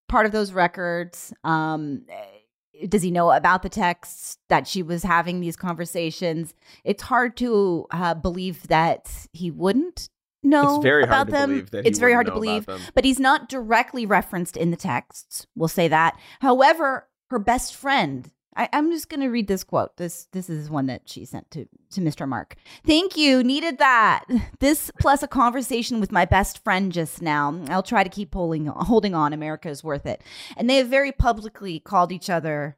part 0.07 0.25
of 0.25 0.31
those 0.31 0.53
records, 0.53 1.33
um, 1.43 2.05
eh, 2.09 2.85
does 2.87 3.01
he 3.01 3.11
know 3.11 3.31
about 3.31 3.63
the 3.63 3.69
texts 3.69 4.37
that 4.49 4.67
she 4.67 4.81
was 4.81 5.03
having 5.03 5.39
these 5.41 5.55
conversations? 5.55 6.53
It's 6.83 7.03
hard 7.03 7.35
to 7.37 7.85
uh, 7.91 8.13
believe 8.13 8.67
that 8.67 9.11
he 9.33 9.51
wouldn't 9.51 10.09
know 10.43 10.75
it's 10.75 10.83
very 10.83 11.03
about 11.03 11.15
hard 11.15 11.27
to 11.27 11.31
them. 11.31 11.49
believe 11.49 11.69
it's 11.85 11.99
very 11.99 12.13
hard 12.13 12.27
to 12.27 12.33
believe, 12.33 12.67
but 12.93 13.05
he's 13.05 13.19
not 13.19 13.49
directly 13.49 14.05
referenced 14.05 14.57
in 14.57 14.71
the 14.71 14.77
texts. 14.77 15.47
We'll 15.55 15.67
say 15.67 15.87
that. 15.87 16.17
However, 16.41 17.07
her 17.29 17.39
best 17.39 17.75
friend. 17.75 18.31
I, 18.55 18.69
I'm 18.71 18.91
just 18.91 19.09
going 19.09 19.21
to 19.21 19.29
read 19.29 19.47
this 19.47 19.63
quote. 19.63 19.97
This 19.97 20.27
this 20.31 20.47
is 20.47 20.69
one 20.69 20.85
that 20.85 21.09
she 21.09 21.25
sent 21.25 21.49
to 21.51 21.65
to 21.93 22.01
Mr. 22.01 22.27
Mark. 22.27 22.55
Thank 22.85 23.17
you. 23.17 23.43
Needed 23.43 23.79
that. 23.79 24.25
This 24.59 24.91
plus 24.99 25.23
a 25.23 25.27
conversation 25.27 25.99
with 25.99 26.11
my 26.11 26.25
best 26.25 26.63
friend 26.63 26.91
just 26.91 27.21
now. 27.21 27.59
I'll 27.69 27.81
try 27.81 28.03
to 28.03 28.09
keep 28.09 28.33
holding 28.33 28.67
holding 28.67 29.15
on. 29.15 29.33
America 29.33 29.69
is 29.69 29.83
worth 29.83 30.05
it. 30.05 30.21
And 30.55 30.69
they 30.69 30.75
have 30.75 30.87
very 30.87 31.11
publicly 31.11 31.79
called 31.79 32.11
each 32.11 32.29
other 32.29 32.77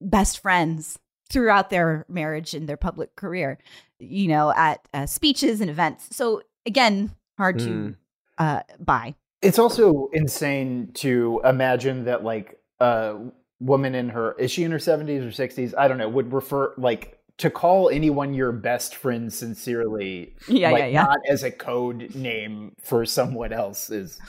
best 0.00 0.40
friends 0.40 0.98
throughout 1.30 1.70
their 1.70 2.04
marriage 2.08 2.52
and 2.52 2.68
their 2.68 2.76
public 2.76 3.16
career. 3.16 3.58
You 3.98 4.28
know, 4.28 4.52
at 4.54 4.86
uh, 4.92 5.06
speeches 5.06 5.62
and 5.62 5.70
events. 5.70 6.14
So 6.14 6.42
again, 6.66 7.14
hard 7.38 7.60
Hmm. 7.60 7.66
to 7.66 7.94
uh, 8.38 8.60
buy. 8.78 9.14
It's 9.40 9.58
also 9.58 10.08
insane 10.12 10.90
to 10.94 11.40
imagine 11.44 12.04
that 12.04 12.22
like 12.24 12.58
a 12.80 13.18
woman 13.60 13.94
in 13.94 14.08
her 14.10 14.32
is 14.38 14.50
she 14.50 14.64
in 14.64 14.70
her 14.72 14.78
70s 14.78 15.22
or 15.22 15.30
60s? 15.30 15.74
I 15.76 15.88
don't 15.88 15.98
know, 15.98 16.08
would 16.08 16.32
refer 16.32 16.74
like 16.76 17.18
to 17.38 17.50
call 17.50 17.88
anyone 17.88 18.34
your 18.34 18.52
best 18.52 18.94
friend 18.94 19.32
sincerely 19.32 20.34
Yeah, 20.48 20.70
like, 20.70 20.80
yeah, 20.80 20.86
yeah. 20.86 21.02
not 21.02 21.18
as 21.28 21.42
a 21.42 21.50
code 21.50 22.14
name 22.14 22.74
for 22.82 23.04
someone 23.06 23.52
else 23.52 23.90
is 23.90 24.20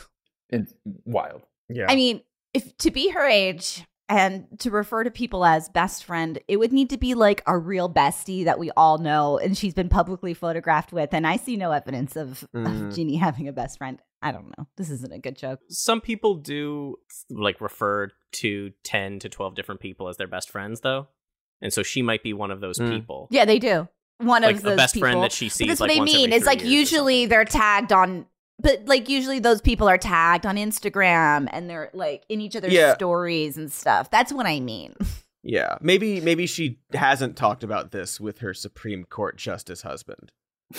it's 0.50 0.74
wild. 1.06 1.42
Yeah. 1.70 1.86
I 1.90 1.96
mean, 1.96 2.22
if 2.54 2.76
to 2.80 2.92
be 2.92 3.10
her 3.10 3.26
age 3.28 3.86
and 4.10 4.46
to 4.60 4.70
refer 4.72 5.04
to 5.04 5.12
people 5.12 5.46
as 5.46 5.70
best 5.70 6.04
friend, 6.04 6.40
it 6.48 6.58
would 6.58 6.74
need 6.74 6.90
to 6.92 6.98
be 6.98 7.14
like 7.16 7.42
a 7.48 7.58
real 7.58 7.90
bestie 7.90 8.46
that 8.46 8.60
we 8.60 8.70
all 8.76 8.98
know 8.98 9.38
and 9.38 9.58
she's 9.58 9.74
been 9.74 9.90
publicly 9.90 10.34
photographed 10.34 10.92
with. 10.92 11.14
And 11.14 11.26
I 11.26 11.38
see 11.38 11.56
no 11.56 11.72
evidence 11.72 12.16
of, 12.16 12.44
of 12.44 12.50
Mhm. 12.68 12.88
Ginni 12.94 13.20
having 13.20 13.48
a 13.48 13.54
best 13.54 13.78
friend. 13.78 14.00
I 14.22 14.32
don't 14.32 14.48
know. 14.58 14.68
This 14.78 14.90
isn't 14.90 15.12
a 15.14 15.20
good 15.20 15.36
joke. 15.36 15.60
Some 15.70 16.00
people 16.02 16.36
do 16.36 16.98
like 17.30 17.60
refer 17.62 18.10
to 18.34 18.72
10 18.84 19.20
to 19.20 19.30
12 19.30 19.56
different 19.56 19.82
people 19.82 20.08
as 20.10 20.18
their 20.18 20.28
best 20.28 20.50
friends 20.50 20.82
though. 20.82 21.08
And 21.62 21.72
so 21.74 21.82
she 21.84 22.02
might 22.02 22.24
be 22.24 22.34
one 22.34 22.52
of 22.52 22.60
those 22.62 22.78
Mm. 22.80 22.90
people. 22.90 23.28
Yeah, 23.32 23.46
they 23.46 23.60
do. 23.60 23.88
One 24.20 24.44
Like 24.44 24.58
of 24.58 24.62
the 24.62 24.76
best 24.76 24.94
people. 24.94 25.10
friend 25.10 25.24
that 25.24 25.32
she 25.32 25.46
But 25.48 25.52
sees 25.54 25.68
that's 25.70 25.82
like 25.82 25.90
what 25.90 26.02
I 26.02 26.06
mean. 26.06 26.26
every 26.28 26.38
It's 26.38 26.46
like 26.46 26.60
three 26.60 26.70
years 26.70 26.92
or 26.92 26.96
usually 26.96 27.26
they're 27.26 27.46
tagged 27.46 27.92
on, 27.92 28.26
but 28.60 28.86
like 28.86 29.10
usually 29.10 29.40
those 29.40 29.62
people 29.62 29.88
are 29.90 29.98
tagged 29.98 30.46
on 30.46 30.56
Instagram 30.58 31.48
and 31.52 31.70
they're 31.70 31.90
like 31.94 32.24
in 32.30 32.42
each 32.42 32.56
other's 32.56 32.74
Yeah. 32.74 32.94
stories 32.94 33.58
and 33.58 33.72
stuff. 33.72 34.10
That's 34.12 34.32
what 34.34 34.46
I 34.46 34.60
mean. 34.60 34.96
Yeah, 35.46 35.78
maybe 35.82 36.22
maybe 36.22 36.48
she 36.48 36.80
hasn't 36.94 37.36
talked 37.36 37.66
about 37.66 37.92
this 37.92 38.18
with 38.18 38.38
her 38.40 38.54
Supreme 38.54 39.04
Court 39.04 39.36
justice 39.36 39.82
husband. 39.82 40.32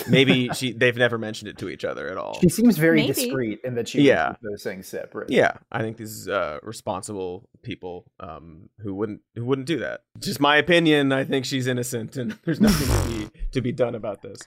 Maybe 0.09 0.49
she 0.55 0.71
they've 0.73 0.97
never 0.97 1.19
mentioned 1.19 1.49
it 1.49 1.59
to 1.59 1.69
each 1.69 1.85
other 1.85 2.07
at 2.09 2.17
all. 2.17 2.39
She 2.41 2.49
seems 2.49 2.75
very 2.75 3.01
Maybe. 3.01 3.13
discreet 3.13 3.59
in 3.63 3.75
that 3.75 3.87
she 3.87 4.01
Yeah. 4.01 4.29
keeps 4.29 4.39
those 4.41 4.63
things 4.63 4.87
separate. 4.87 5.29
Yeah, 5.29 5.51
I 5.71 5.81
think 5.83 5.97
these 5.97 6.27
uh, 6.27 6.57
responsible 6.63 7.47
people 7.61 8.05
um, 8.19 8.69
who 8.79 8.95
wouldn't 8.95 9.21
who 9.35 9.45
wouldn't 9.45 9.67
do 9.67 9.77
that. 9.77 10.01
Just 10.17 10.39
my 10.39 10.57
opinion. 10.57 11.11
I 11.11 11.25
think 11.25 11.45
she's 11.45 11.67
innocent, 11.67 12.17
and 12.17 12.31
there's 12.43 12.59
nothing 12.59 12.87
to 12.87 13.07
be 13.35 13.39
to 13.51 13.61
be 13.61 13.71
done 13.71 13.93
about 13.93 14.23
this. 14.23 14.39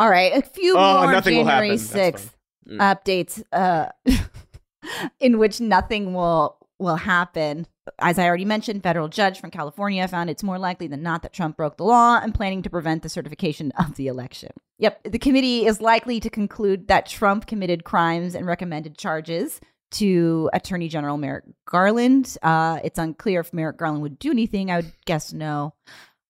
All 0.00 0.08
right, 0.10 0.32
a 0.36 0.42
few 0.42 0.76
Oh, 0.76 1.02
more 1.02 1.12
nothing 1.12 1.44
January 1.44 1.76
sixth 1.76 2.34
fine. 2.66 2.78
updates, 2.78 3.42
uh, 3.52 3.88
in 5.20 5.38
which 5.38 5.60
nothing 5.60 6.14
will 6.14 6.56
will 6.78 6.96
happen. 6.96 7.66
As 7.98 8.18
I 8.18 8.26
already 8.26 8.46
mentioned, 8.46 8.82
federal 8.82 9.08
judge 9.08 9.38
from 9.40 9.50
California 9.50 10.06
found 10.08 10.30
it's 10.30 10.42
more 10.42 10.58
likely 10.58 10.86
than 10.86 11.02
not 11.02 11.20
that 11.22 11.34
Trump 11.34 11.56
broke 11.58 11.76
the 11.76 11.84
law 11.84 12.18
and 12.22 12.34
planning 12.34 12.62
to 12.62 12.70
prevent 12.70 13.02
the 13.02 13.10
certification 13.10 13.72
of 13.78 13.96
the 13.96 14.06
election. 14.06 14.50
Yep, 14.78 15.02
the 15.04 15.18
committee 15.18 15.66
is 15.66 15.82
likely 15.82 16.20
to 16.20 16.30
conclude 16.30 16.88
that 16.88 17.06
Trump 17.06 17.46
committed 17.46 17.84
crimes 17.84 18.34
and 18.34 18.46
recommended 18.46 18.96
charges 18.96 19.60
to 19.90 20.48
Attorney 20.54 20.88
General 20.88 21.18
Merrick 21.18 21.44
Garland. 21.66 22.38
Uh, 22.42 22.78
it's 22.82 22.98
unclear 22.98 23.40
if 23.40 23.52
Merrick 23.52 23.76
Garland 23.76 24.02
would 24.02 24.18
do 24.18 24.30
anything. 24.30 24.70
I 24.70 24.76
would 24.76 24.92
guess 25.04 25.32
no. 25.34 25.74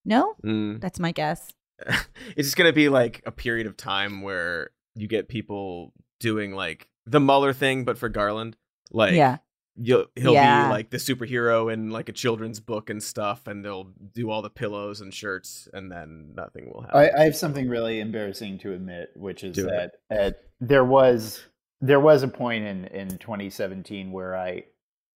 No, 0.04 0.34
Mm. 0.44 0.80
that's 0.80 0.98
my 0.98 1.12
guess. 1.12 1.52
it's 2.36 2.48
just 2.48 2.56
gonna 2.56 2.72
be 2.72 2.88
like 2.88 3.22
a 3.26 3.30
period 3.30 3.66
of 3.66 3.76
time 3.76 4.22
where 4.22 4.70
you 4.94 5.08
get 5.08 5.28
people 5.28 5.92
doing 6.18 6.54
like 6.54 6.88
the 7.06 7.20
Mueller 7.20 7.52
thing, 7.52 7.84
but 7.84 7.98
for 7.98 8.08
Garland. 8.08 8.56
Like, 8.92 9.14
yeah. 9.14 9.38
you'll, 9.76 10.06
he'll 10.16 10.34
Yeah. 10.34 10.64
be 10.66 10.70
like 10.70 10.90
the 10.90 10.96
superhero 10.96 11.72
in 11.72 11.90
like 11.90 12.08
a 12.08 12.12
children's 12.12 12.60
book 12.60 12.90
and 12.90 13.02
stuff, 13.02 13.46
and 13.46 13.64
they'll 13.64 13.92
do 14.12 14.30
all 14.30 14.42
the 14.42 14.50
pillows 14.50 15.00
and 15.00 15.14
shirts, 15.14 15.68
and 15.72 15.90
then 15.90 16.32
nothing 16.34 16.70
will 16.72 16.82
happen. 16.82 16.98
I, 16.98 17.10
I 17.20 17.24
have 17.24 17.36
something 17.36 17.68
really 17.68 18.00
embarrassing 18.00 18.58
to 18.58 18.72
admit, 18.72 19.10
which 19.16 19.44
is 19.44 19.56
Do 19.56 19.62
that 19.64 19.92
uh, 20.10 20.32
there 20.60 20.84
was 20.84 21.44
there 21.80 22.00
was 22.00 22.22
a 22.22 22.28
point 22.28 22.64
in 22.64 22.84
in 22.86 23.16
2017 23.18 24.12
where 24.12 24.36
I 24.36 24.64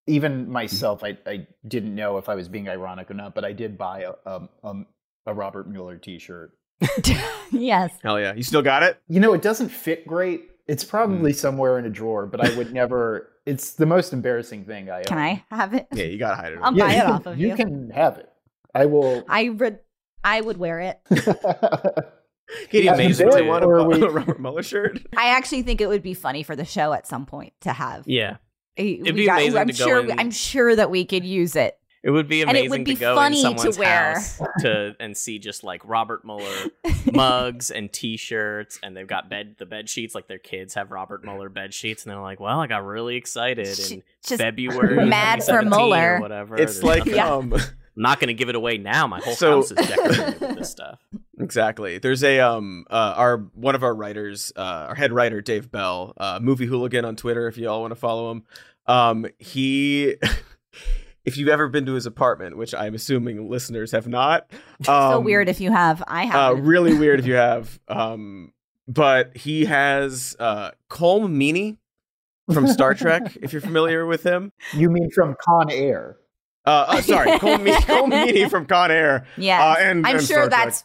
even 0.07 0.51
myself 0.51 1.03
I, 1.03 1.19
I 1.27 1.47
didn't 1.67 1.95
know 1.95 2.19
if 2.19 2.29
I 2.29 2.35
was 2.35 2.49
being 2.49 2.69
ironic 2.69 3.11
or 3.11 3.15
not, 3.15 3.35
but 3.35 3.45
I 3.45 3.53
did 3.53 3.77
buy 3.77 4.03
a 4.03 4.13
um, 4.31 4.49
um, 4.63 4.87
a 5.27 5.35
Robert 5.35 5.69
Mueller 5.69 5.97
T-shirt. 5.99 6.53
yes. 7.53 7.93
Hell 8.03 8.21
yeah, 8.21 8.35
you 8.35 8.43
still 8.43 8.63
got 8.63 8.83
it? 8.83 9.01
You 9.09 9.21
know, 9.21 9.33
it 9.33 9.43
doesn't 9.43 9.69
fit 9.71 10.07
great, 10.07 10.43
It's 10.67 10.85
probably 10.85 11.33
Hmm. 11.33 11.37
somewhere 11.39 11.79
in 11.79 11.85
a 11.87 11.91
drawer, 11.91 12.27
but 12.27 12.41
I 12.45 12.57
would 12.57 12.73
never. 12.73 13.31
It's 13.47 13.75
the 13.75 13.85
most 13.85 14.15
embarrassing 14.15 14.65
thing 14.65 14.89
I. 14.91 15.03
Can 15.03 15.19
own. 15.19 15.23
I 15.23 15.45
have 15.55 15.75
it? 15.75 15.87
Yeah, 15.93 16.05
you 16.07 16.19
gotta 16.19 16.37
hide 16.37 16.55
it. 16.55 16.61
I'll 16.63 16.75
Yeah, 16.75 16.87
buy 16.87 16.93
it 16.95 17.01
can- 17.03 17.11
off 17.11 17.27
of 17.27 17.39
you. 17.39 17.49
You 17.49 17.57
can 17.57 17.91
have 17.91 18.17
it. 18.17 18.27
I 18.75 18.87
will. 18.87 19.23
I 19.29 19.51
would. 19.51 19.81
I 20.25 20.41
would 20.41 20.57
wear 20.57 20.81
it. 20.81 20.99
Katie 22.71 22.85
Yeah, 22.87 22.95
Mays 22.97 23.19
there 23.19 23.27
really 23.29 23.43
want 23.47 23.65
a, 23.65 23.69
we- 23.69 24.01
Robert 24.07 24.41
Mueller 24.41 24.63
shirt. 24.63 24.99
I 25.17 25.29
actually 25.37 25.63
think 25.63 25.81
it 25.83 25.89
would 25.89 26.03
be 26.03 26.15
funny 26.15 26.43
for 26.43 26.57
the 26.57 26.65
show 26.65 26.93
at 26.95 27.07
some 27.07 27.27
point 27.27 27.53
to 27.63 27.73
have. 27.75 28.07
Yeah. 28.09 28.37
a- 28.79 28.95
It'd 28.95 29.15
we 29.15 29.23
be 29.23 29.29
amazing 29.29 29.59
I'm 29.61 29.67
to 29.69 29.73
go 29.75 29.85
sure. 29.87 30.01
in- 30.11 30.19
I'm 30.19 30.31
sure 30.31 30.75
that 30.75 30.91
we 30.91 31.05
could 31.05 31.25
use 31.25 31.55
it. 31.57 31.79
It 32.05 32.11
would 32.11 32.29
be 32.29 32.43
amazing 32.43 32.71
would 32.71 32.85
be 32.85 32.95
to 32.95 33.01
go 33.01 33.15
funny 33.15 33.39
in 33.43 33.53
to 33.55 33.59
someone's 33.59 33.79
wear. 33.79 34.13
house 34.15 34.41
to 34.61 34.95
and 35.01 35.17
see 35.17 35.39
just 35.39 35.65
like 35.65 35.81
Robert 35.87 36.23
Mueller 36.25 36.69
mugs 37.13 37.71
and 37.71 37.91
T-shirts, 37.91 38.79
and 38.83 38.95
they've 38.97 39.07
got 39.07 39.31
bed 39.31 39.55
the 39.59 39.65
bed 39.67 39.89
sheets 39.89 40.15
like 40.15 40.29
their 40.29 40.39
kids 40.39 40.75
have 40.75 40.91
Robert 40.91 41.25
Mueller 41.25 41.49
bed 41.49 41.73
sheets, 41.73 42.05
and 42.05 42.13
they're 42.13 42.21
like, 42.21 42.41
"Well, 42.41 42.61
I 42.61 42.67
got 42.67 42.85
really 42.85 43.17
excited 43.17 43.67
in 43.67 44.03
just 44.23 44.41
February, 44.41 45.07
mad 45.07 45.43
for 45.43 45.63
Mueller. 45.63 46.21
whatever." 46.21 46.57
It's 46.57 46.75
There's 46.75 46.85
like 46.85 46.99
nothing- 47.07 47.15
Yeah. 47.17 47.33
um 47.35 47.55
I'm 47.97 48.03
not 48.03 48.19
going 48.19 48.27
to 48.29 48.35
give 48.35 48.49
it 48.49 48.57
away 48.57 48.77
now. 48.77 49.07
My 49.07 49.21
whole 49.21 49.35
So- 49.37 49.57
house 49.63 49.71
is 49.71 49.87
decorated 49.87 50.41
with 50.41 50.59
this 50.59 50.71
stuff. 50.79 50.99
exactly. 51.39 51.99
There's 51.99 52.23
a 52.25 52.41
um 52.41 52.85
uh 52.91 53.15
our 53.17 53.39
one 53.55 53.75
of 53.77 53.83
our 53.83 53.95
writers, 53.95 54.53
uh 54.57 54.87
our 54.89 54.95
head 54.95 55.13
writer 55.13 55.41
Dave 55.41 55.71
Bell, 55.71 56.13
uh 56.19 56.39
movie 56.43 56.67
hooligan 56.67 57.05
on 57.05 57.17
Twitter 57.17 57.47
if 57.49 57.57
you 57.57 57.69
all 57.69 57.81
want 57.83 57.93
to 57.93 57.97
follow 57.97 58.31
him. 58.33 58.43
Um 58.87 59.27
he 59.39 60.17
if 61.25 61.37
you've 61.37 61.49
ever 61.49 61.69
been 61.69 61.87
to 61.87 61.95
his 61.95 62.07
apartment, 62.07 62.57
which 62.57 62.75
I'm 62.75 62.95
assuming 62.95 63.49
listeners 63.49 63.93
have 63.93 64.07
not. 64.09 64.51
Um, 64.89 65.13
so 65.13 65.21
weird 65.21 65.49
if 65.49 65.61
you 65.61 65.71
have. 65.71 66.03
I 66.07 66.25
uh, 66.27 66.31
have. 66.55 66.67
really 66.67 66.93
weird 66.99 67.21
if 67.21 67.27
you 67.27 67.35
have. 67.35 67.79
Um, 67.89 68.53
but 68.87 69.35
he 69.37 69.65
has 69.65 70.37
uh, 70.39 70.73
Colm 70.91 71.31
Meaney 71.37 71.79
from 72.53 72.67
Star 72.67 72.93
Trek. 72.95 73.37
If 73.41 73.53
you're 73.53 73.63
familiar 73.63 74.05
with 74.05 74.23
him, 74.25 74.53
you 74.75 74.91
mean 74.91 75.11
from 75.11 75.37
Con 75.41 75.71
Air? 75.71 76.19
uh, 76.67 76.87
uh, 76.89 77.01
sorry, 77.03 77.31
Colm, 77.39 77.63
Me- 77.63 77.73
Colm 77.73 78.11
Meaney 78.13 78.51
from 78.51 78.67
Con 78.67 78.91
Air. 78.91 79.27
yeah. 79.39 79.65
uh, 79.73 79.77
and- 79.79 80.07
I'm 80.07 80.17
and 80.17 80.27
sure 80.27 80.47
Star 80.47 80.49
Trek. 80.51 80.75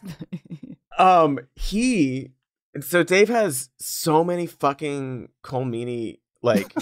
Um, 0.98 1.40
he 1.56 2.30
and 2.74 2.84
so 2.84 3.02
Dave 3.02 3.28
has 3.28 3.70
so 3.78 4.22
many 4.24 4.46
fucking 4.46 5.28
Colm 5.42 5.70
Meaney 5.70 6.18
like 6.42 6.72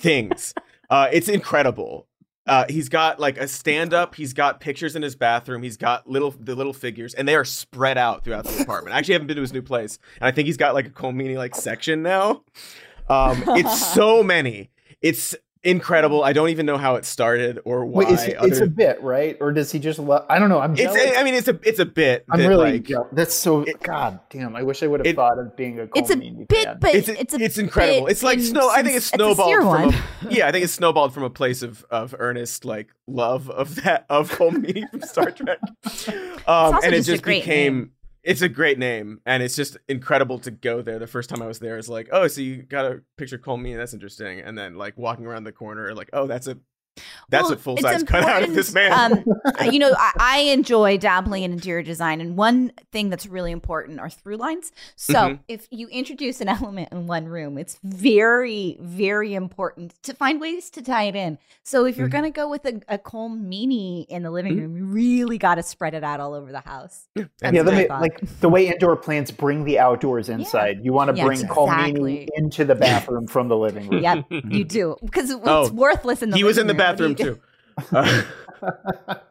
things. 0.00 0.54
Uh, 0.88 1.08
it's 1.12 1.28
incredible. 1.28 2.06
Uh, 2.46 2.64
he's 2.68 2.88
got 2.88 3.20
like 3.20 3.38
a 3.38 3.46
stand 3.46 3.94
up. 3.94 4.14
He's 4.14 4.32
got 4.32 4.60
pictures 4.60 4.96
in 4.96 5.02
his 5.02 5.14
bathroom. 5.14 5.62
He's 5.62 5.76
got 5.76 6.08
little 6.08 6.34
the 6.38 6.54
little 6.54 6.72
figures, 6.72 7.14
and 7.14 7.28
they 7.28 7.36
are 7.36 7.44
spread 7.44 7.96
out 7.96 8.24
throughout 8.24 8.44
the 8.44 8.62
apartment. 8.62 8.94
I 8.94 8.98
actually 8.98 9.14
haven't 9.14 9.28
been 9.28 9.36
to 9.36 9.42
his 9.42 9.52
new 9.52 9.62
place, 9.62 9.98
and 10.20 10.26
I 10.26 10.32
think 10.32 10.46
he's 10.46 10.56
got 10.56 10.74
like 10.74 10.86
a 10.86 10.90
Meaney 10.90 11.36
like 11.36 11.54
section 11.54 12.02
now. 12.02 12.42
Um, 13.08 13.44
it's 13.48 13.86
so 13.94 14.22
many. 14.22 14.70
It's 15.00 15.36
incredible. 15.64 16.22
I 16.24 16.32
don't 16.32 16.48
even 16.50 16.66
know 16.66 16.76
how 16.76 16.96
it 16.96 17.04
started 17.04 17.60
or 17.64 17.84
why. 17.84 18.04
Wait, 18.04 18.12
it's, 18.12 18.22
it's 18.24 18.36
other- 18.56 18.64
a 18.64 18.66
bit, 18.68 19.00
right? 19.02 19.36
Or 19.40 19.52
does 19.52 19.70
he 19.72 19.78
just 19.78 19.98
love? 19.98 20.26
I 20.28 20.38
don't 20.38 20.48
know. 20.48 20.58
I'm 20.60 20.72
it's 20.72 20.82
jealous. 20.82 21.12
I 21.16 21.22
mean, 21.24 21.34
it's 21.34 21.48
a 21.48 21.58
it's 21.62 21.78
a 21.78 21.84
bit. 21.86 22.24
I'm 22.30 22.40
that, 22.40 22.48
really. 22.48 22.72
like, 22.72 22.88
yeah, 22.88 22.98
that's 23.12 23.34
so. 23.34 23.62
it- 23.62 23.80
God 23.82 24.20
damn! 24.30 24.54
I 24.56 24.62
wish 24.62 24.82
I 24.82 24.86
would 24.86 25.04
have 25.06 25.16
thought 25.16 25.38
of 25.38 25.56
being 25.56 25.78
a. 25.80 25.88
It's 25.94 26.10
a 26.10 26.16
bit, 26.16 26.64
fan. 26.64 26.78
but 26.80 26.94
it's 26.94 27.08
it's, 27.08 27.34
a 27.34 27.38
it's 27.40 27.58
incredible. 27.58 28.06
bit 28.06 28.12
It's 28.12 28.22
like 28.22 28.38
in 28.38 28.44
snow. 28.44 28.68
I 28.70 28.82
think 28.82 28.96
it's 28.96 29.06
since- 29.06 29.22
a 29.22 29.34
snowballed 29.34 29.52
sincere 29.52 29.60
from 29.90 30.28
a 30.30 30.32
yeah. 30.34 30.48
I 30.48 30.52
think 30.52 30.64
it's 30.64 30.72
snowballed 30.72 31.14
from 31.14 31.22
a 31.22 31.30
place 31.30 31.62
of 31.62 31.84
of 31.90 32.14
earnest 32.18 32.64
like 32.64 32.88
love 33.06 33.48
of 33.50 33.76
that 33.82 34.06
of 34.08 34.30
Colm 34.30 34.64
Meaney 34.64 34.88
from 34.90 35.02
Star 35.02 35.30
Trek. 35.30 35.58
Um, 36.46 36.74
also 36.74 36.78
and 36.86 36.94
it 36.94 37.02
just 37.02 37.20
a 37.20 37.24
great 37.24 37.42
became. 37.42 37.74
name. 37.78 37.90
It's 38.22 38.40
a 38.40 38.48
great 38.48 38.78
name, 38.78 39.20
and 39.26 39.42
it's 39.42 39.56
just 39.56 39.76
incredible 39.88 40.38
to 40.40 40.52
go 40.52 40.80
there. 40.80 41.00
The 41.00 41.08
first 41.08 41.28
time 41.28 41.42
I 41.42 41.46
was 41.46 41.58
there, 41.58 41.76
it's 41.76 41.88
like, 41.88 42.08
oh, 42.12 42.28
so 42.28 42.40
you 42.40 42.62
got 42.62 42.86
a 42.86 43.02
picture 43.16 43.36
Colm 43.36 43.62
Meaney? 43.62 43.76
That's 43.76 43.94
interesting. 43.94 44.40
And 44.40 44.56
then 44.56 44.76
like 44.76 44.96
walking 44.96 45.26
around 45.26 45.42
the 45.44 45.52
corner, 45.52 45.92
like, 45.92 46.10
oh, 46.12 46.28
that's 46.28 46.46
a 46.46 46.58
that's 47.28 47.44
Well, 47.44 47.52
a 47.52 47.56
full 47.56 47.76
size 47.78 48.02
cutout 48.02 48.42
of 48.42 48.54
this 48.54 48.72
man. 48.74 48.92
Um, 48.92 49.24
you 49.72 49.78
know, 49.78 49.94
I, 49.98 50.12
I 50.18 50.38
enjoy 50.52 50.98
dabbling 50.98 51.42
in 51.42 51.52
interior 51.52 51.82
design, 51.82 52.20
and 52.20 52.36
one 52.36 52.72
thing 52.92 53.08
that's 53.08 53.26
really 53.26 53.50
important 53.52 53.98
are 54.00 54.10
through 54.10 54.36
lines. 54.36 54.72
So, 54.96 55.14
Mhm. 55.14 55.38
if 55.48 55.66
you 55.70 55.88
introduce 55.88 56.40
an 56.40 56.48
element 56.48 56.90
in 56.92 57.06
one 57.06 57.26
room, 57.26 57.56
it's 57.56 57.78
very, 57.82 58.76
very 58.80 59.34
important 59.34 59.94
to 60.02 60.14
find 60.14 60.40
ways 60.40 60.68
to 60.70 60.82
tie 60.82 61.04
it 61.04 61.16
in. 61.16 61.38
So, 61.62 61.86
if 61.86 61.96
you're 61.96 62.08
Mhm. 62.08 62.12
going 62.12 62.24
to 62.24 62.30
go 62.30 62.48
with 62.50 62.64
a, 62.66 62.80
a 62.88 62.98
Colm 62.98 63.46
Meaney 63.48 64.04
in 64.08 64.22
the 64.22 64.30
living 64.30 64.56
Mhm. 64.56 64.60
room, 64.60 64.76
you 64.76 64.84
really 64.84 65.38
got 65.38 65.54
to 65.54 65.62
spread 65.62 65.94
it 65.94 66.04
out 66.04 66.20
all 66.20 66.34
over 66.34 66.52
the 66.52 66.60
house. 66.60 67.08
That's 67.14 67.28
yeah, 67.42 67.62
what 67.62 67.64
the, 67.64 67.70
way- 67.72 67.88
like 67.88 68.20
the 68.40 68.48
way 68.50 68.68
indoor 68.68 68.96
plants 68.96 69.30
bring 69.30 69.64
the 69.64 69.78
outdoors 69.78 70.28
inside. 70.28 70.80
You 70.84 70.92
want 70.92 71.10
to 71.10 71.16
Yeah, 71.16 71.24
bring 71.24 71.40
Colm 71.42 71.68
Meaney 71.70 71.88
exactly. 71.88 72.28
into 72.36 72.64
the 72.66 72.74
bathroom 72.74 73.26
from 73.26 73.48
the 73.48 73.56
living 73.56 73.88
room. 73.88 74.02
Yep, 74.02 74.26
you 74.50 74.64
do 74.64 74.96
because 75.02 75.30
it's 75.30 75.40
Oh, 75.44 75.70
worthless 75.72 76.22
in 76.22 76.30
the. 76.30 76.36
he 76.36 76.44
was 76.44 76.58
in 76.58 76.66
the 76.66 76.74
room. 76.74 76.78
Bathroom 76.82 77.14
too. 77.14 77.40
Uh, 77.92 78.22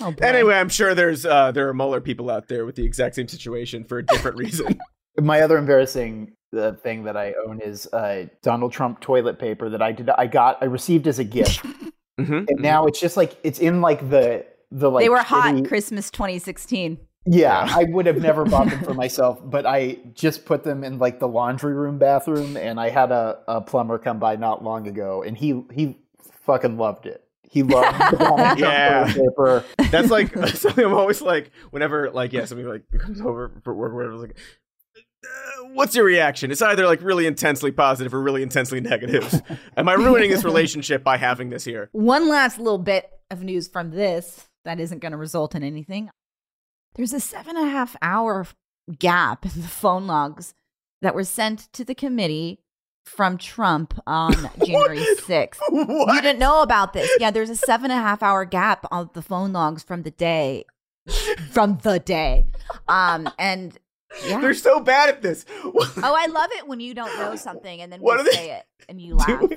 Oh, 0.00 0.14
anyway, 0.22 0.54
I'm 0.54 0.68
sure 0.68 0.94
there's 0.94 1.26
uh, 1.26 1.50
there 1.50 1.68
are 1.68 1.74
Mueller 1.74 2.00
people 2.00 2.30
out 2.30 2.46
there 2.46 2.64
with 2.64 2.76
the 2.76 2.84
exact 2.84 3.16
same 3.16 3.26
situation 3.26 3.82
for 3.82 3.98
a 3.98 4.06
different 4.06 4.36
reason. 4.36 4.78
My 5.20 5.40
other 5.40 5.58
embarrassing 5.58 6.34
uh, 6.56 6.72
thing 6.74 7.02
that 7.04 7.16
I 7.16 7.34
own 7.46 7.60
is 7.60 7.88
uh, 7.92 8.26
Donald 8.42 8.70
Trump 8.72 9.00
toilet 9.00 9.40
paper 9.40 9.68
that 9.70 9.82
I 9.82 9.90
did. 9.90 10.08
I 10.10 10.28
got. 10.28 10.58
I 10.62 10.66
received 10.66 11.08
as 11.08 11.18
a 11.18 11.24
gift, 11.24 11.64
Mhm. 12.20 12.46
and 12.48 12.60
now 12.60 12.86
it's 12.86 13.00
just 13.00 13.16
like 13.16 13.36
it's 13.42 13.58
in 13.58 13.80
like 13.80 14.08
the 14.08 14.46
the 14.70 14.88
like 14.88 15.02
they 15.04 15.08
were 15.08 15.18
hot 15.18 15.54
shitty- 15.54 15.66
Christmas 15.68 16.12
2016. 16.12 16.98
Yeah, 17.30 17.66
I 17.70 17.84
would 17.84 18.06
have 18.06 18.18
never 18.18 18.44
bought 18.44 18.70
them 18.70 18.82
for 18.84 18.94
myself, 18.94 19.38
but 19.44 19.66
I 19.66 19.98
just 20.14 20.44
put 20.46 20.64
them 20.64 20.84
in 20.84 20.98
like 20.98 21.18
the 21.20 21.28
laundry 21.28 21.74
room 21.74 21.98
bathroom, 21.98 22.56
and 22.56 22.80
I 22.80 22.88
had 22.90 23.12
a, 23.12 23.38
a 23.48 23.60
plumber 23.60 23.98
come 23.98 24.18
by 24.18 24.36
not 24.36 24.64
long 24.64 24.86
ago, 24.86 25.22
and 25.22 25.36
he 25.36 25.62
he 25.72 25.98
fucking 26.42 26.76
loved 26.78 27.06
it. 27.06 27.24
He 27.50 27.62
loved 27.62 27.98
the 28.12 28.16
Donald 28.24 28.58
Yeah. 28.58 29.12
paper. 29.12 29.64
That's 29.90 30.10
like 30.10 30.34
something 30.54 30.84
I'm 30.84 30.94
always 30.94 31.20
like 31.22 31.50
whenever 31.70 32.10
like 32.10 32.32
yeah 32.32 32.44
somebody 32.44 32.68
like 32.68 32.82
comes 33.00 33.20
over 33.20 33.50
for 33.64 33.74
work 33.74 33.92
or 33.92 33.96
whatever 33.96 34.16
like 34.16 34.36
uh, 35.24 35.64
what's 35.74 35.96
your 35.96 36.04
reaction? 36.04 36.50
It's 36.50 36.62
either 36.62 36.86
like 36.86 37.02
really 37.02 37.26
intensely 37.26 37.72
positive 37.72 38.14
or 38.14 38.20
really 38.22 38.42
intensely 38.42 38.80
negative. 38.80 39.42
Am 39.76 39.88
I 39.88 39.94
ruining 39.94 40.30
this 40.30 40.44
relationship 40.52 41.02
by 41.02 41.16
having 41.16 41.50
this 41.50 41.64
here? 41.64 41.88
One 41.92 42.28
last 42.28 42.58
little 42.58 42.78
bit 42.78 43.10
of 43.30 43.42
news 43.42 43.66
from 43.68 43.90
this 43.90 44.46
that 44.64 44.78
isn't 44.78 45.00
going 45.00 45.12
to 45.12 45.18
result 45.18 45.54
in 45.54 45.62
anything. 45.64 46.10
There's 46.98 47.12
a 47.12 47.20
seven 47.20 47.56
and 47.56 47.68
a 47.68 47.70
half 47.70 47.94
hour 48.02 48.44
gap 48.98 49.44
in 49.44 49.62
the 49.62 49.68
phone 49.68 50.08
logs 50.08 50.52
that 51.00 51.14
were 51.14 51.22
sent 51.22 51.72
to 51.74 51.84
the 51.84 51.94
committee 51.94 52.58
from 53.06 53.38
Trump 53.38 53.94
on 54.04 54.32
January 54.66 54.98
6th. 54.98 55.58
You 55.70 56.20
didn't 56.20 56.40
know 56.40 56.60
about 56.60 56.92
this. 56.94 57.08
Yeah, 57.20 57.30
there's 57.30 57.50
a 57.50 57.56
seven 57.56 57.92
and 57.92 58.00
a 58.00 58.02
half 58.02 58.20
hour 58.20 58.44
gap 58.44 58.84
on 58.90 59.10
the 59.14 59.22
phone 59.22 59.52
logs 59.52 59.84
from 59.84 60.02
the 60.02 60.10
day, 60.10 60.64
from 61.52 61.78
the 61.84 62.00
day. 62.00 62.48
Um, 62.88 63.30
and 63.38 63.78
yeah. 64.26 64.40
They're 64.40 64.52
so 64.52 64.80
bad 64.80 65.08
at 65.08 65.22
this. 65.22 65.46
Oh, 65.62 65.86
I 66.02 66.26
love 66.30 66.50
it 66.54 66.66
when 66.66 66.80
you 66.80 66.94
don't 66.94 67.16
know 67.16 67.36
something 67.36 67.80
and 67.80 67.92
then 67.92 68.00
What 68.00 68.24
we 68.24 68.32
say 68.32 68.50
it 68.56 68.64
and 68.88 69.00
you 69.00 69.14
laugh. 69.18 69.28
doing? 69.28 69.56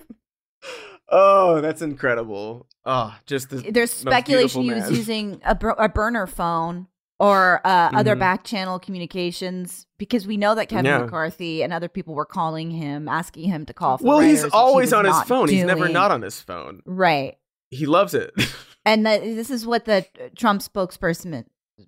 Oh, 1.10 1.60
that's 1.60 1.82
incredible. 1.82 2.68
Oh, 2.86 3.16
just 3.26 3.50
the 3.50 3.58
There's 3.72 3.92
speculation 3.92 4.62
he 4.62 4.74
was 4.74 4.92
using 4.92 5.42
a, 5.44 5.56
bur- 5.56 5.76
a 5.80 5.90
burner 5.90 6.28
phone 6.28 6.86
or 7.22 7.62
uh, 7.66 7.92
other 7.94 8.16
Mhm. 8.16 8.20
back 8.20 8.44
channel 8.44 8.80
communications 8.80 9.86
because 10.00 10.26
we 10.26 10.38
know 10.38 10.56
that 10.56 10.68
Kevin 10.70 10.86
Yeah. 10.86 10.98
McCarthy 11.00 11.62
and 11.64 11.72
other 11.72 11.88
people 11.88 12.16
were 12.16 12.26
calling 12.26 12.72
him, 12.72 13.08
asking 13.08 13.48
him 13.50 13.66
to 13.68 13.74
call. 13.74 14.00
For 14.00 14.06
Well, 14.06 14.20
he's 14.20 14.44
he 14.44 14.50
always 14.52 14.88
was 14.88 14.94
on 14.94 15.06
his 15.06 15.22
phone. 15.24 15.48
He's 15.48 15.64
never 15.64 15.88
not 15.88 16.10
on 16.12 16.24
his 16.24 16.42
phone. 16.42 16.82
Right. 16.86 17.38
He 17.70 17.86
loves 17.86 18.14
it. 18.14 18.34
And 18.84 19.06
the, 19.06 19.20
this 19.20 19.52
is 19.52 19.64
what 19.64 19.86
the 19.86 20.08
Trump 20.36 20.60
spokesperson 20.64 21.46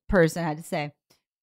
person 0.08 0.44
had 0.44 0.58
to 0.58 0.64
say. 0.64 0.94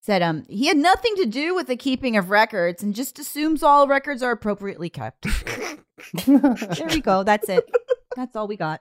Said 0.00 0.22
um 0.22 0.44
he 0.48 0.68
had 0.68 0.76
nothing 0.76 1.16
to 1.16 1.26
do 1.26 1.56
with 1.56 1.66
the 1.66 1.74
keeping 1.76 2.16
of 2.16 2.30
records 2.30 2.84
and 2.84 2.94
just 2.94 3.18
assumes 3.18 3.64
all 3.64 3.88
records 3.88 4.22
are 4.22 4.30
appropriately 4.30 4.88
kept. 4.88 5.26
there 6.26 6.86
we 6.88 7.00
go. 7.00 7.24
That's 7.24 7.48
it. 7.48 7.68
That's 8.14 8.36
all 8.36 8.46
we 8.46 8.56
got. 8.56 8.80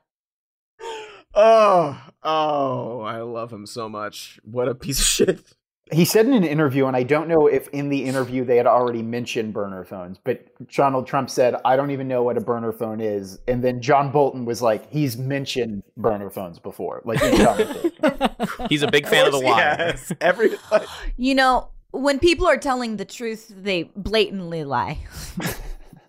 Oh, 1.34 2.02
oh, 2.24 3.02
I 3.02 3.22
love 3.22 3.52
him 3.52 3.66
so 3.66 3.90
much. 3.90 4.40
What 4.44 4.68
a 4.68 4.76
piece 4.76 5.00
of 5.00 5.06
shit. 5.28 5.44
He 5.92 6.06
said 6.06 6.28
in 6.28 6.34
an 6.34 6.44
interview, 6.44 6.86
and 6.86 6.96
I 6.96 7.02
don't 7.02 7.28
know 7.28 7.48
if 7.48 7.68
in 7.70 7.90
the 7.90 8.06
interview 8.06 8.46
they 8.46 8.58
had 8.58 8.68
already 8.68 9.02
mentioned 9.02 9.54
burner 9.54 9.84
phones, 9.84 10.20
but 10.24 10.46
Donald 10.72 11.08
Trump 11.08 11.32
said, 11.32 11.56
I 11.66 11.76
don't 11.76 11.90
even 11.90 12.08
know 12.08 12.22
what 12.22 12.38
a 12.38 12.42
burner 12.42 12.72
phone 12.72 13.02
is. 13.02 13.40
And 13.48 13.64
then 13.64 13.82
John 13.82 14.12
Bolton 14.12 14.46
was 14.46 14.62
like, 14.62 14.88
he's 14.92 15.18
mentioned 15.18 15.82
burner 15.98 16.30
phones 16.30 16.60
before. 16.60 17.02
Like. 17.06 17.20
He's 18.70 18.84
a 18.84 18.92
big 18.92 19.08
fan 19.08 19.26
of 19.26 19.32
the 19.32 19.40
wire. 19.40 19.76
Yes, 19.80 20.12
every 20.22 20.52
like, 20.72 20.88
You 21.18 21.34
know, 21.34 21.70
when 21.92 22.20
people 22.20 22.46
are 22.46 22.58
telling 22.58 22.98
the 22.98 23.06
truth, 23.06 23.52
they 23.56 23.84
blatantly 23.96 24.64
lie. 24.64 25.00
that 25.38 25.58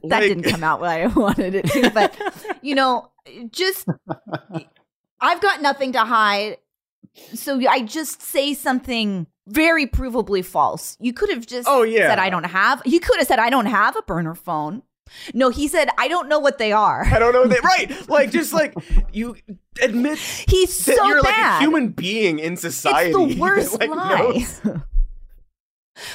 like- 0.03 0.23
didn't 0.23 0.45
come 0.45 0.63
out 0.63 0.81
what 0.81 0.91
I 0.91 1.07
wanted 1.07 1.55
it 1.55 1.67
to, 1.67 1.91
but 1.91 2.17
you 2.63 2.75
know, 2.75 3.11
just 3.51 3.87
I've 5.21 5.41
got 5.41 5.61
nothing 5.63 5.93
to 5.93 6.01
hide. 6.01 6.59
So 7.35 7.61
I 7.69 7.83
just 7.83 8.23
say 8.23 8.55
something 8.55 9.27
very 9.49 9.87
provably 9.87 10.45
false. 10.45 10.97
You 11.01 11.13
could 11.13 11.29
have 11.31 11.47
just 11.47 11.67
Oh, 11.69 11.83
yeah. 11.83 12.09
said 12.09 12.19
I 12.19 12.31
don't 12.31 12.45
have. 12.45 12.81
He 12.85 12.99
could 13.01 13.19
have 13.19 13.27
said 13.27 13.39
I 13.39 13.51
don't 13.51 13.67
have 13.67 13.97
a 13.97 14.03
burner 14.03 14.35
phone. 14.35 14.83
No, 15.35 15.49
he 15.51 15.67
said 15.67 15.89
I 15.99 16.07
don't 16.07 16.29
know 16.29 16.39
what 16.39 16.59
they 16.59 16.71
are. 16.71 17.05
I 17.05 17.19
don't 17.19 17.33
know. 17.33 17.47
They, 17.47 17.59
right. 17.65 17.91
Like, 18.09 18.31
just 18.31 18.53
like 18.53 18.75
you 19.13 19.37
admit 19.83 20.19
He's 20.19 20.73
so 20.73 20.93
you're 21.05 21.21
like 21.21 21.37
a 21.37 21.59
human 21.59 21.89
being 21.89 22.39
in 22.39 22.57
society. 22.57 23.11
It's 23.11 23.35
the 23.35 23.41
worst 23.41 23.79
that, 23.81 23.91
like, 23.91 23.99
lie. 23.99 24.83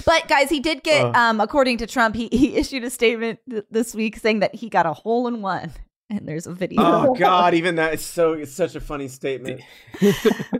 But 0.06 0.28
guys, 0.28 0.50
he 0.50 0.60
did 0.62 0.82
get, 0.84 1.06
Ugh. 1.06 1.16
um, 1.16 1.40
according 1.42 1.78
to 1.80 1.88
Trump, 1.88 2.16
he, 2.16 2.28
he 2.32 2.56
issued 2.56 2.84
a 2.84 2.90
statement 2.90 3.40
th- 3.48 3.66
this 3.70 3.94
week 3.94 4.18
saying 4.18 4.40
that 4.40 4.56
he 4.56 4.68
got 4.70 4.86
a 4.88 4.94
hole 4.94 5.28
in 5.28 5.42
one, 5.44 5.72
and 6.10 6.28
there's 6.28 6.48
a 6.48 6.54
video. 6.54 6.82
Oh 6.82 7.14
God! 7.20 7.54
Even 7.54 7.76
that 7.76 7.94
is 7.96 8.02
so. 8.06 8.34
It's 8.34 8.52
such 8.54 8.76
a 8.76 8.80
funny 8.82 9.08
statement. 9.08 9.62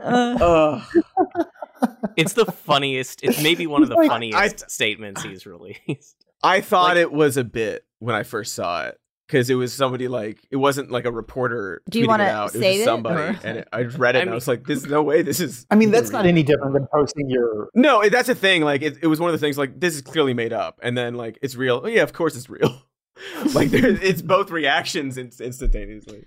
Uh, 0.02 0.80
It's 2.16 2.32
the 2.32 2.46
funniest. 2.46 3.22
It's 3.22 3.42
maybe 3.42 3.66
one 3.66 3.82
of 3.82 3.88
the 3.88 3.94
Like, 3.96 4.08
funniest 4.08 4.38
I- 4.38 4.66
statements 4.68 5.22
he's 5.22 5.44
released. 5.46 6.16
I 6.42 6.60
thought 6.60 6.90
Like- 6.96 6.98
it 6.98 7.12
was 7.12 7.36
a 7.36 7.44
bit 7.44 7.84
when 7.98 8.14
I 8.14 8.22
first 8.22 8.54
saw 8.54 8.86
it 8.86 8.98
because 9.26 9.50
it 9.50 9.54
was 9.54 9.74
somebody 9.74 10.08
like 10.08 10.38
it 10.50 10.56
wasn't 10.56 10.90
like 10.90 11.04
a 11.04 11.12
reporter. 11.12 11.82
Do 11.90 11.98
you 11.98 12.06
wanna 12.06 12.24
it 12.24 12.28
out. 12.30 12.54
It 12.54 12.58
was 12.58 12.62
say 12.62 12.72
just 12.74 12.82
it, 12.82 12.84
somebody, 12.84 13.38
and 13.44 13.58
it, 13.58 13.68
I 13.72 13.82
read 13.82 14.16
it 14.16 14.20
I 14.20 14.22
and 14.22 14.30
I 14.30 14.34
was 14.34 14.48
like, 14.48 14.64
"There's 14.66 14.86
no 14.86 15.02
way 15.02 15.20
this 15.22 15.40
is." 15.40 15.66
I 15.70 15.74
mean, 15.74 15.90
that's 15.90 16.10
not 16.10 16.22
real. 16.24 16.28
any 16.30 16.42
different 16.42 16.72
than 16.72 16.86
posting 16.92 17.28
your. 17.28 17.68
No, 17.74 18.00
it- 18.00 18.10
that's 18.10 18.28
a 18.30 18.34
thing. 18.34 18.62
Like 18.62 18.80
it, 18.82 18.98
it 19.02 19.06
was 19.08 19.20
one 19.20 19.28
of 19.28 19.32
the 19.38 19.44
things. 19.44 19.58
Like 19.58 19.78
this 19.78 19.94
is 19.94 20.00
clearly 20.02 20.32
made 20.32 20.52
up, 20.54 20.78
and 20.82 20.96
then 20.96 21.14
like 21.14 21.38
it's 21.42 21.56
real. 21.56 21.82
Oh 21.84 21.88
yeah, 21.88 22.02
of 22.02 22.12
course 22.14 22.36
it's 22.36 22.48
real. 22.48 22.80
like 23.54 23.70
there, 23.70 23.86
it's 23.86 24.22
both 24.22 24.50
reactions 24.50 25.16
in, 25.18 25.30
instantaneously. 25.40 26.24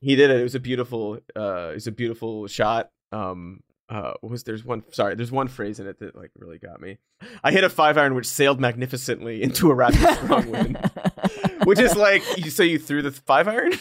He 0.00 0.16
did 0.16 0.30
it. 0.30 0.40
It 0.40 0.42
was 0.42 0.54
a 0.54 0.60
beautiful. 0.60 1.18
Uh, 1.36 1.68
it 1.70 1.74
was 1.74 1.86
a 1.86 1.92
beautiful 1.92 2.46
shot. 2.46 2.90
Um. 3.12 3.62
Uh, 3.88 4.12
was 4.22 4.44
there's 4.44 4.64
one 4.64 4.84
sorry 4.92 5.16
there's 5.16 5.32
one 5.32 5.48
phrase 5.48 5.80
in 5.80 5.88
it 5.88 5.98
that 5.98 6.14
like 6.14 6.30
really 6.38 6.58
got 6.58 6.80
me. 6.80 6.98
I 7.42 7.50
hit 7.50 7.64
a 7.64 7.68
five 7.68 7.98
iron 7.98 8.14
which 8.14 8.28
sailed 8.28 8.60
magnificently 8.60 9.42
into 9.42 9.68
a 9.68 9.74
rather 9.74 9.98
strong 10.14 10.48
wind, 10.48 10.78
which 11.64 11.80
is 11.80 11.96
like 11.96 12.22
you 12.38 12.50
so 12.52 12.62
you 12.62 12.78
threw 12.78 13.02
the 13.02 13.10
five 13.10 13.48
iron. 13.48 13.72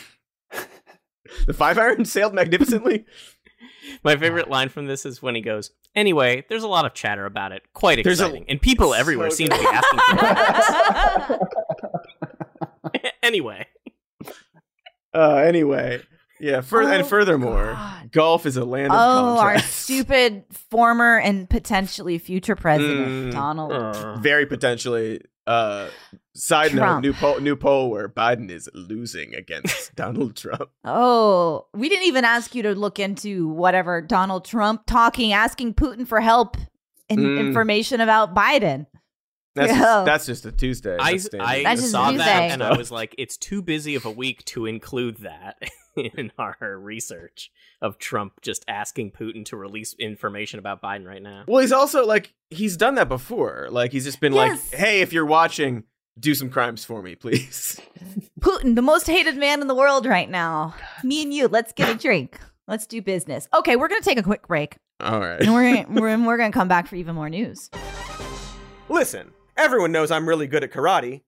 the 1.45 1.53
five 1.53 1.77
iron 1.77 2.05
sailed 2.05 2.33
magnificently. 2.33 3.05
My 4.03 4.15
favorite 4.15 4.49
line 4.49 4.69
from 4.69 4.87
this 4.87 5.05
is 5.05 5.21
when 5.21 5.35
he 5.35 5.41
goes, 5.41 5.69
"Anyway, 5.93 6.43
there's 6.49 6.63
a 6.63 6.67
lot 6.67 6.85
of 6.85 6.95
chatter 6.95 7.27
about 7.27 7.51
it. 7.51 7.61
Quite 7.73 8.03
There's 8.03 8.19
a- 8.19 8.25
exciting, 8.25 8.45
and 8.49 8.59
people 8.59 8.87
so 8.87 8.93
everywhere 8.93 9.29
seem 9.29 9.49
good. 9.49 9.57
to 9.57 9.61
be 9.61 9.67
asking 9.67 9.99
for 11.27 11.33
it." 11.35 11.39
anyway, 13.29 13.65
Uh, 15.13 15.35
anyway, 15.37 16.01
yeah. 16.39 16.61
Fur- 16.61 16.83
and 16.83 17.01
Oh, 17.03 17.05
furthermore, 17.05 17.73
God. 17.73 18.11
golf 18.11 18.45
is 18.45 18.57
a 18.57 18.65
land 18.65 18.91
of 18.91 18.99
oh, 18.99 19.37
our 19.39 19.57
stupid 19.59 20.43
former 20.69 21.17
and 21.17 21.49
potentially 21.49 22.17
future 22.19 22.55
president, 22.55 23.07
Mm. 23.07 23.31
Donald. 23.31 23.71
Uh, 23.71 24.17
Very 24.17 24.45
potentially. 24.45 25.21
Uh, 25.47 25.89
side 26.35 26.69
Trump. 26.71 27.03
note: 27.03 27.07
new 27.07 27.13
poll, 27.13 27.39
new 27.39 27.55
poll 27.55 27.89
where 27.89 28.07
Biden 28.07 28.51
is 28.51 28.69
losing 28.75 29.33
against 29.33 29.95
Donald 30.03 30.35
Trump. 30.35 30.69
Oh, 30.85 31.65
we 31.73 31.89
didn't 31.89 32.05
even 32.05 32.23
ask 32.23 32.53
you 32.53 32.61
to 32.63 32.75
look 32.75 32.99
into 32.99 33.47
whatever 33.47 33.99
Donald 34.01 34.45
Trump 34.45 34.83
talking, 34.85 35.33
asking 35.33 35.73
Putin 35.73 36.07
for 36.07 36.21
help 36.21 36.55
and 37.09 37.19
Mm. 37.19 37.39
information 37.39 37.99
about 37.99 38.35
Biden. 38.35 38.85
That's 39.59 39.71
Yeah. 39.73 39.79
just, 39.79 40.05
that's 40.05 40.25
just 40.25 40.45
a 40.45 40.51
Tuesday. 40.51 40.97
I, 40.99 41.11
That's. 41.13 41.29
I 41.39 41.63
That's 41.63 41.81
just 41.81 41.91
saw 41.91 42.09
Tuesday. 42.11 42.25
that 42.25 42.51
and 42.51 42.63
I 42.63 42.77
was 42.77 42.91
like, 42.91 43.13
it's 43.17 43.37
too 43.37 43.61
busy 43.61 43.95
of 43.95 44.05
a 44.05 44.11
week 44.11 44.43
to 44.45 44.65
include 44.65 45.17
that 45.17 45.57
in 45.95 46.31
our 46.37 46.55
research 46.77 47.51
of 47.81 47.97
Trump 47.97 48.41
just 48.41 48.63
asking 48.67 49.11
Putin 49.11 49.43
to 49.45 49.57
release 49.57 49.93
information 49.99 50.59
about 50.59 50.81
Biden 50.81 51.05
right 51.05 51.21
now. 51.21 51.43
Well, 51.47 51.61
he's 51.61 51.71
also 51.71 52.05
like 52.05 52.33
he's 52.49 52.77
done 52.77 52.95
that 52.95 53.09
before. 53.09 53.67
Like 53.69 53.91
he's 53.91 54.05
just 54.05 54.19
been 54.19 54.33
Yes. 54.33 54.71
like, 54.71 54.79
"Hey, 54.79 55.01
if 55.01 55.11
you're 55.13 55.25
watching, 55.25 55.83
do 56.19 56.33
some 56.35 56.49
crimes 56.49 56.85
for 56.85 57.01
me, 57.01 57.15
please." 57.15 57.79
Putin, 58.39 58.75
the 58.75 58.81
most 58.81 59.07
hated 59.07 59.35
man 59.37 59.61
in 59.61 59.67
the 59.67 59.75
world 59.75 60.05
right 60.05 60.29
now. 60.29 60.73
Me 61.03 61.21
and 61.23 61.33
you, 61.33 61.47
let's 61.47 61.73
get 61.73 61.89
a 61.89 61.95
drink. 61.95 62.39
Let's 62.67 62.85
do 62.85 63.01
business. 63.01 63.47
Okay, 63.53 63.75
we're 63.75 63.87
gonna 63.87 64.01
take 64.01 64.19
a 64.19 64.23
quick 64.23 64.47
break, 64.47 64.77
All 64.99 65.19
right. 65.19 65.41
and 65.41 65.53
we're 65.53 65.73
gonna, 65.83 65.85
we're, 66.01 66.25
we're 66.25 66.37
gonna 66.37 66.51
come 66.51 66.67
back 66.67 66.87
for 66.87 66.95
even 66.95 67.15
more 67.15 67.29
news. 67.29 67.69
Listen, 68.89 69.31
everyone 69.59 69.91
knows 69.91 70.09
I'm 70.09 70.27
really 70.27 70.47
good 70.47 70.63
at 70.63 70.71
karate. 70.71 71.21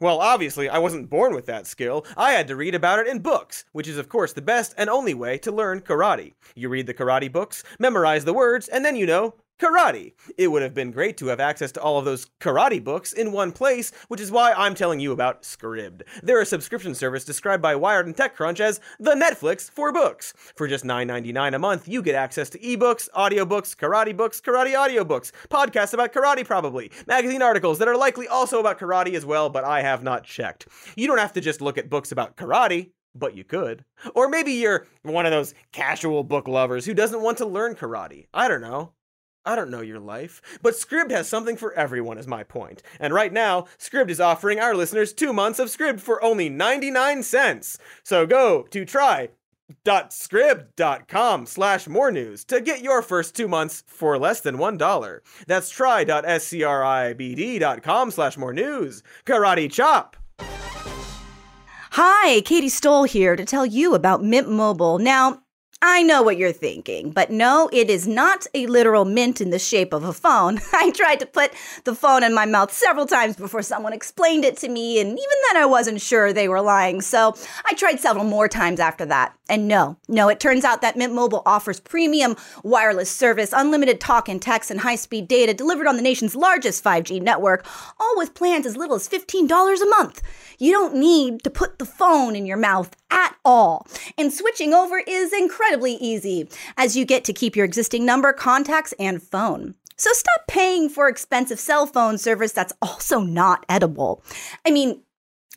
Well, 0.00 0.18
obviously, 0.18 0.68
I 0.68 0.78
wasn't 0.78 1.10
born 1.10 1.34
with 1.34 1.46
that 1.46 1.66
skill. 1.66 2.04
I 2.16 2.32
had 2.32 2.48
to 2.48 2.56
read 2.56 2.74
about 2.74 2.98
it 2.98 3.06
in 3.06 3.20
books, 3.20 3.64
which 3.72 3.86
is, 3.86 3.98
of 3.98 4.08
course, 4.08 4.32
the 4.32 4.42
best 4.42 4.74
and 4.76 4.90
only 4.90 5.14
way 5.14 5.38
to 5.38 5.52
learn 5.52 5.80
karate. 5.80 6.34
You 6.54 6.68
read 6.68 6.86
the 6.86 6.94
karate 6.94 7.30
books, 7.30 7.62
memorize 7.78 8.24
the 8.24 8.32
words, 8.32 8.68
and 8.68 8.84
then 8.84 8.96
you 8.96 9.06
know 9.06 9.34
karate. 9.62 10.14
It 10.36 10.48
would 10.48 10.62
have 10.62 10.74
been 10.74 10.90
great 10.90 11.16
to 11.18 11.28
have 11.28 11.38
access 11.38 11.70
to 11.72 11.80
all 11.80 11.98
of 11.98 12.04
those 12.04 12.26
karate 12.40 12.82
books 12.82 13.12
in 13.12 13.30
one 13.30 13.52
place, 13.52 13.92
which 14.08 14.20
is 14.20 14.32
why 14.32 14.52
I'm 14.52 14.74
telling 14.74 14.98
you 14.98 15.12
about 15.12 15.42
Scribd. 15.42 16.02
They're 16.22 16.40
a 16.40 16.46
subscription 16.46 16.96
service 16.96 17.24
described 17.24 17.62
by 17.62 17.76
Wired 17.76 18.06
and 18.06 18.16
TechCrunch 18.16 18.58
as 18.58 18.80
the 18.98 19.14
Netflix 19.14 19.70
for 19.70 19.92
books. 19.92 20.34
For 20.56 20.66
just 20.66 20.84
$9.99 20.84 21.54
a 21.54 21.58
month, 21.60 21.86
you 21.86 22.02
get 22.02 22.16
access 22.16 22.50
to 22.50 22.58
ebooks, 22.58 23.08
audiobooks, 23.14 23.76
karate 23.76 24.16
books, 24.16 24.40
karate 24.40 24.74
audiobooks, 24.74 25.30
podcasts 25.48 25.94
about 25.94 26.12
karate 26.12 26.44
probably, 26.44 26.90
magazine 27.06 27.42
articles 27.42 27.78
that 27.78 27.88
are 27.88 27.96
likely 27.96 28.26
also 28.26 28.58
about 28.58 28.80
karate 28.80 29.14
as 29.14 29.24
well, 29.24 29.48
but 29.48 29.64
I 29.64 29.82
have 29.82 30.02
not 30.02 30.24
checked. 30.24 30.66
You 30.96 31.06
don't 31.06 31.18
have 31.18 31.34
to 31.34 31.40
just 31.40 31.60
look 31.60 31.78
at 31.78 31.88
books 31.88 32.10
about 32.10 32.36
karate. 32.36 32.90
But 33.14 33.36
you 33.36 33.44
could. 33.44 33.84
Or 34.14 34.26
maybe 34.26 34.52
you're 34.52 34.86
one 35.02 35.26
of 35.26 35.32
those 35.32 35.52
casual 35.70 36.24
book 36.24 36.48
lovers 36.48 36.86
who 36.86 36.94
doesn't 36.94 37.20
want 37.20 37.36
to 37.38 37.44
learn 37.44 37.74
karate. 37.74 38.26
I 38.32 38.48
don't 38.48 38.62
know. 38.62 38.92
I 39.44 39.56
don't 39.56 39.70
know 39.70 39.80
your 39.80 39.98
life, 39.98 40.40
but 40.62 40.74
Scribd 40.74 41.10
has 41.10 41.26
something 41.28 41.56
for 41.56 41.72
everyone, 41.74 42.18
is 42.18 42.28
my 42.28 42.44
point. 42.44 42.82
And 43.00 43.12
right 43.12 43.32
now, 43.32 43.66
Scribd 43.78 44.10
is 44.10 44.20
offering 44.20 44.60
our 44.60 44.72
listeners 44.74 45.12
two 45.12 45.32
months 45.32 45.58
of 45.58 45.66
Scribd 45.68 45.98
for 46.00 46.22
only 46.22 46.48
99 46.48 47.24
cents. 47.24 47.78
So 48.04 48.24
go 48.26 48.62
to 48.70 48.84
try.scribd.com 48.84 51.46
slash 51.46 51.88
more 51.88 52.12
news 52.12 52.44
to 52.44 52.60
get 52.60 52.82
your 52.82 53.02
first 53.02 53.34
two 53.34 53.48
months 53.48 53.82
for 53.86 54.16
less 54.18 54.40
than 54.40 54.58
$1. 54.58 55.20
That's 55.46 55.70
try.scribd.com 55.70 58.10
slash 58.12 58.36
more 58.36 58.52
news. 58.52 59.02
Karate 59.26 59.72
chop! 59.72 60.16
Hi, 61.94 62.40
Katie 62.42 62.70
Stoll 62.70 63.04
here 63.04 63.36
to 63.36 63.44
tell 63.44 63.66
you 63.66 63.94
about 63.94 64.22
Mint 64.22 64.48
Mobile. 64.48 64.98
Now, 64.98 65.42
I 65.84 66.04
know 66.04 66.22
what 66.22 66.36
you're 66.36 66.52
thinking, 66.52 67.10
but 67.10 67.32
no, 67.32 67.68
it 67.72 67.90
is 67.90 68.06
not 68.06 68.46
a 68.54 68.68
literal 68.68 69.04
mint 69.04 69.40
in 69.40 69.50
the 69.50 69.58
shape 69.58 69.92
of 69.92 70.04
a 70.04 70.12
phone. 70.12 70.60
I 70.72 70.92
tried 70.92 71.18
to 71.18 71.26
put 71.26 71.50
the 71.82 71.96
phone 71.96 72.22
in 72.22 72.32
my 72.32 72.46
mouth 72.46 72.72
several 72.72 73.04
times 73.04 73.34
before 73.34 73.62
someone 73.62 73.92
explained 73.92 74.44
it 74.44 74.56
to 74.58 74.68
me, 74.68 75.00
and 75.00 75.08
even 75.10 75.38
then 75.48 75.60
I 75.60 75.66
wasn't 75.66 76.00
sure 76.00 76.32
they 76.32 76.48
were 76.48 76.60
lying, 76.60 77.00
so 77.00 77.34
I 77.64 77.74
tried 77.74 77.98
several 77.98 78.24
more 78.24 78.46
times 78.46 78.78
after 78.78 79.04
that. 79.06 79.36
And 79.48 79.66
no, 79.66 79.96
no, 80.06 80.28
it 80.28 80.38
turns 80.38 80.64
out 80.64 80.82
that 80.82 80.96
Mint 80.96 81.14
Mobile 81.14 81.42
offers 81.44 81.80
premium 81.80 82.36
wireless 82.62 83.10
service, 83.10 83.52
unlimited 83.52 83.98
talk 83.98 84.28
and 84.28 84.40
text, 84.40 84.70
and 84.70 84.80
high 84.80 84.94
speed 84.94 85.26
data 85.26 85.52
delivered 85.52 85.88
on 85.88 85.96
the 85.96 86.02
nation's 86.02 86.36
largest 86.36 86.84
5G 86.84 87.20
network, 87.20 87.66
all 87.98 88.14
with 88.16 88.34
plans 88.34 88.66
as 88.66 88.76
little 88.76 88.94
as 88.94 89.08
$15 89.08 89.82
a 89.82 89.86
month. 89.86 90.22
You 90.60 90.70
don't 90.70 90.94
need 90.94 91.42
to 91.42 91.50
put 91.50 91.80
the 91.80 91.84
phone 91.84 92.36
in 92.36 92.46
your 92.46 92.56
mouth 92.56 92.94
at 93.12 93.36
all. 93.44 93.86
And 94.18 94.32
switching 94.32 94.74
over 94.74 95.02
is 95.06 95.32
incredibly 95.32 95.94
easy, 95.94 96.48
as 96.76 96.96
you 96.96 97.04
get 97.04 97.22
to 97.24 97.32
keep 97.32 97.54
your 97.54 97.64
existing 97.64 98.04
number, 98.04 98.32
contacts, 98.32 98.94
and 98.98 99.22
phone. 99.22 99.74
So 99.96 100.10
stop 100.12 100.48
paying 100.48 100.88
for 100.88 101.08
expensive 101.08 101.60
cell 101.60 101.86
phone 101.86 102.18
service 102.18 102.52
that's 102.52 102.72
also 102.82 103.20
not 103.20 103.64
edible. 103.68 104.24
I 104.66 104.70
mean, 104.70 105.02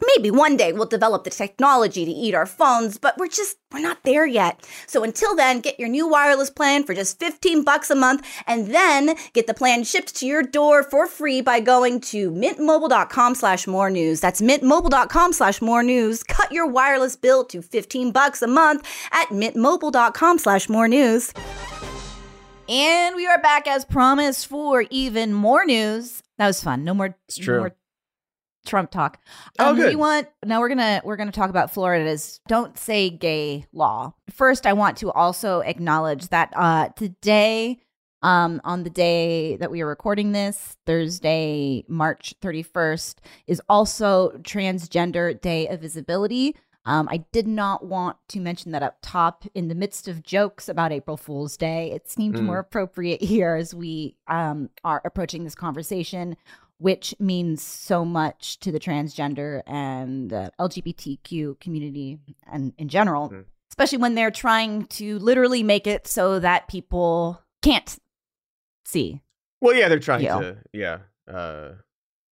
Maybe 0.02 0.30
one 0.30 0.58
day 0.58 0.74
we'll 0.74 0.88
develop 0.88 1.24
the 1.24 1.30
technology 1.30 2.04
to 2.04 2.12
eat 2.12 2.36
our 2.36 2.46
phones, 2.46 2.98
but 2.98 3.18
we're 3.18 3.30
just 3.30 3.58
we're 3.72 3.80
not 3.80 4.04
there 4.04 4.26
yet. 4.26 4.68
So 4.88 5.04
until 5.04 5.36
then, 5.36 5.62
get 5.62 5.80
your 5.80 5.88
new 5.88 6.06
wireless 6.08 6.50
plan 6.50 6.84
for 6.84 6.94
just 6.94 7.18
15 7.18 7.64
bucks 7.64 7.90
a 7.90 7.96
month 7.96 8.26
and 8.46 8.68
then 8.76 9.16
get 9.34 9.48
the 9.48 9.54
plan 9.54 9.84
shipped 9.86 10.14
to 10.18 10.26
your 10.26 10.44
door 10.44 10.84
for 10.84 11.08
free 11.08 11.40
by 11.42 11.62
going 11.62 12.02
to 12.02 12.30
mintmobile.com 12.32 13.36
slash 13.36 13.68
more 13.68 13.90
news. 13.90 14.20
That's 14.20 14.42
mintmobile.com 14.42 15.32
slash 15.32 15.62
more 15.62 15.82
news. 15.84 16.24
Cut 16.24 16.52
your 16.52 16.68
wireless 16.68 17.16
bill 17.16 17.46
to 17.46 17.62
15 17.62 18.12
bucks 18.12 18.42
a 18.42 18.48
month 18.48 18.86
at 19.14 19.30
mintmobile.com 19.30 20.40
slash 20.40 20.68
more 20.68 20.90
news. 20.90 21.32
And 22.68 23.16
we 23.16 23.28
are 23.28 23.40
back 23.42 23.68
as 23.68 23.86
promised 23.86 24.48
for 24.48 24.86
even 24.90 25.34
more 25.34 25.66
news. 25.66 26.22
That 26.38 26.48
was 26.48 26.62
fun. 26.62 26.84
No 26.84 26.94
more, 26.94 27.16
It's 27.28 27.40
no 27.40 27.46
true. 27.46 27.60
more 27.60 27.76
Trump 28.66 28.92
talk. 28.92 29.20
Oh, 29.60 29.70
Um, 29.70 29.76
good. 29.76 29.90
We 29.90 29.96
want 29.96 30.28
now. 30.44 30.60
We're 30.60 30.70
gonna 30.70 31.02
we're 31.04 31.16
gonna 31.18 31.32
talk 31.32 31.50
about 31.50 31.72
Florida's 31.72 32.40
"Don't 32.48 32.78
Say 32.78 33.10
Gay" 33.10 33.66
law. 33.74 34.14
First, 34.30 34.66
I 34.66 34.74
want 34.74 34.98
to 34.98 35.12
also 35.12 35.60
acknowledge 35.62 36.28
that 36.30 36.52
uh, 36.56 36.90
today, 36.96 37.80
um, 38.22 38.60
on 38.64 38.84
the 38.84 38.90
day 38.90 39.56
that 39.58 39.72
we 39.72 39.82
are 39.82 39.88
recording 39.88 40.32
this, 40.32 40.78
Thursday, 40.86 41.84
March 41.88 42.34
thirty 42.42 42.64
first, 42.64 43.22
is 43.48 43.62
also 43.70 44.32
Transgender 44.40 45.40
Day 45.40 45.68
of 45.68 45.82
Visibility. 45.82 46.56
Um, 46.88 47.08
I 47.10 47.26
did 47.32 47.48
not 47.48 47.84
want 47.88 48.18
to 48.30 48.40
mention 48.40 48.72
that 48.74 48.84
up 48.84 48.98
top 49.02 49.44
in 49.56 49.70
the 49.70 49.74
midst 49.76 50.08
of 50.08 50.22
jokes 50.22 50.70
about 50.70 50.92
April 50.92 51.18
Fool's 51.18 51.58
Day. 51.58 51.92
It 51.92 52.08
seemed 52.08 52.36
Mm. 52.36 52.44
more 52.44 52.60
appropriate 52.60 53.24
here 53.24 53.56
as 53.56 53.74
we 53.74 54.16
um, 54.28 54.70
are 54.84 55.02
approaching 55.04 55.46
this 55.46 55.56
conversation, 55.56 56.38
which 56.78 57.16
means 57.20 57.62
so 57.62 58.04
much 58.06 58.60
to 58.60 58.72
the 58.72 58.80
transgender 58.80 59.62
and 59.66 60.32
uh, 60.34 60.50
LGBTQ 60.60 61.60
community 61.60 62.20
and 62.52 62.74
in 62.78 62.88
general, 62.90 63.30
Mm. 63.30 63.46
especially 63.72 63.98
when 64.00 64.16
they're 64.16 64.32
trying 64.32 64.86
to 64.88 65.18
literally 65.20 65.64
make 65.64 65.88
it 65.88 66.08
so 66.08 66.40
that 66.40 66.68
people 66.68 67.42
can't 67.62 67.98
see. 68.86 69.22
Well, 69.62 69.76
yeah, 69.76 69.88
they're 69.88 70.00
trying 70.00 70.24
You. 70.24 70.28
to, 70.30 70.58
yeah, 70.74 70.98
uh, 71.34 71.72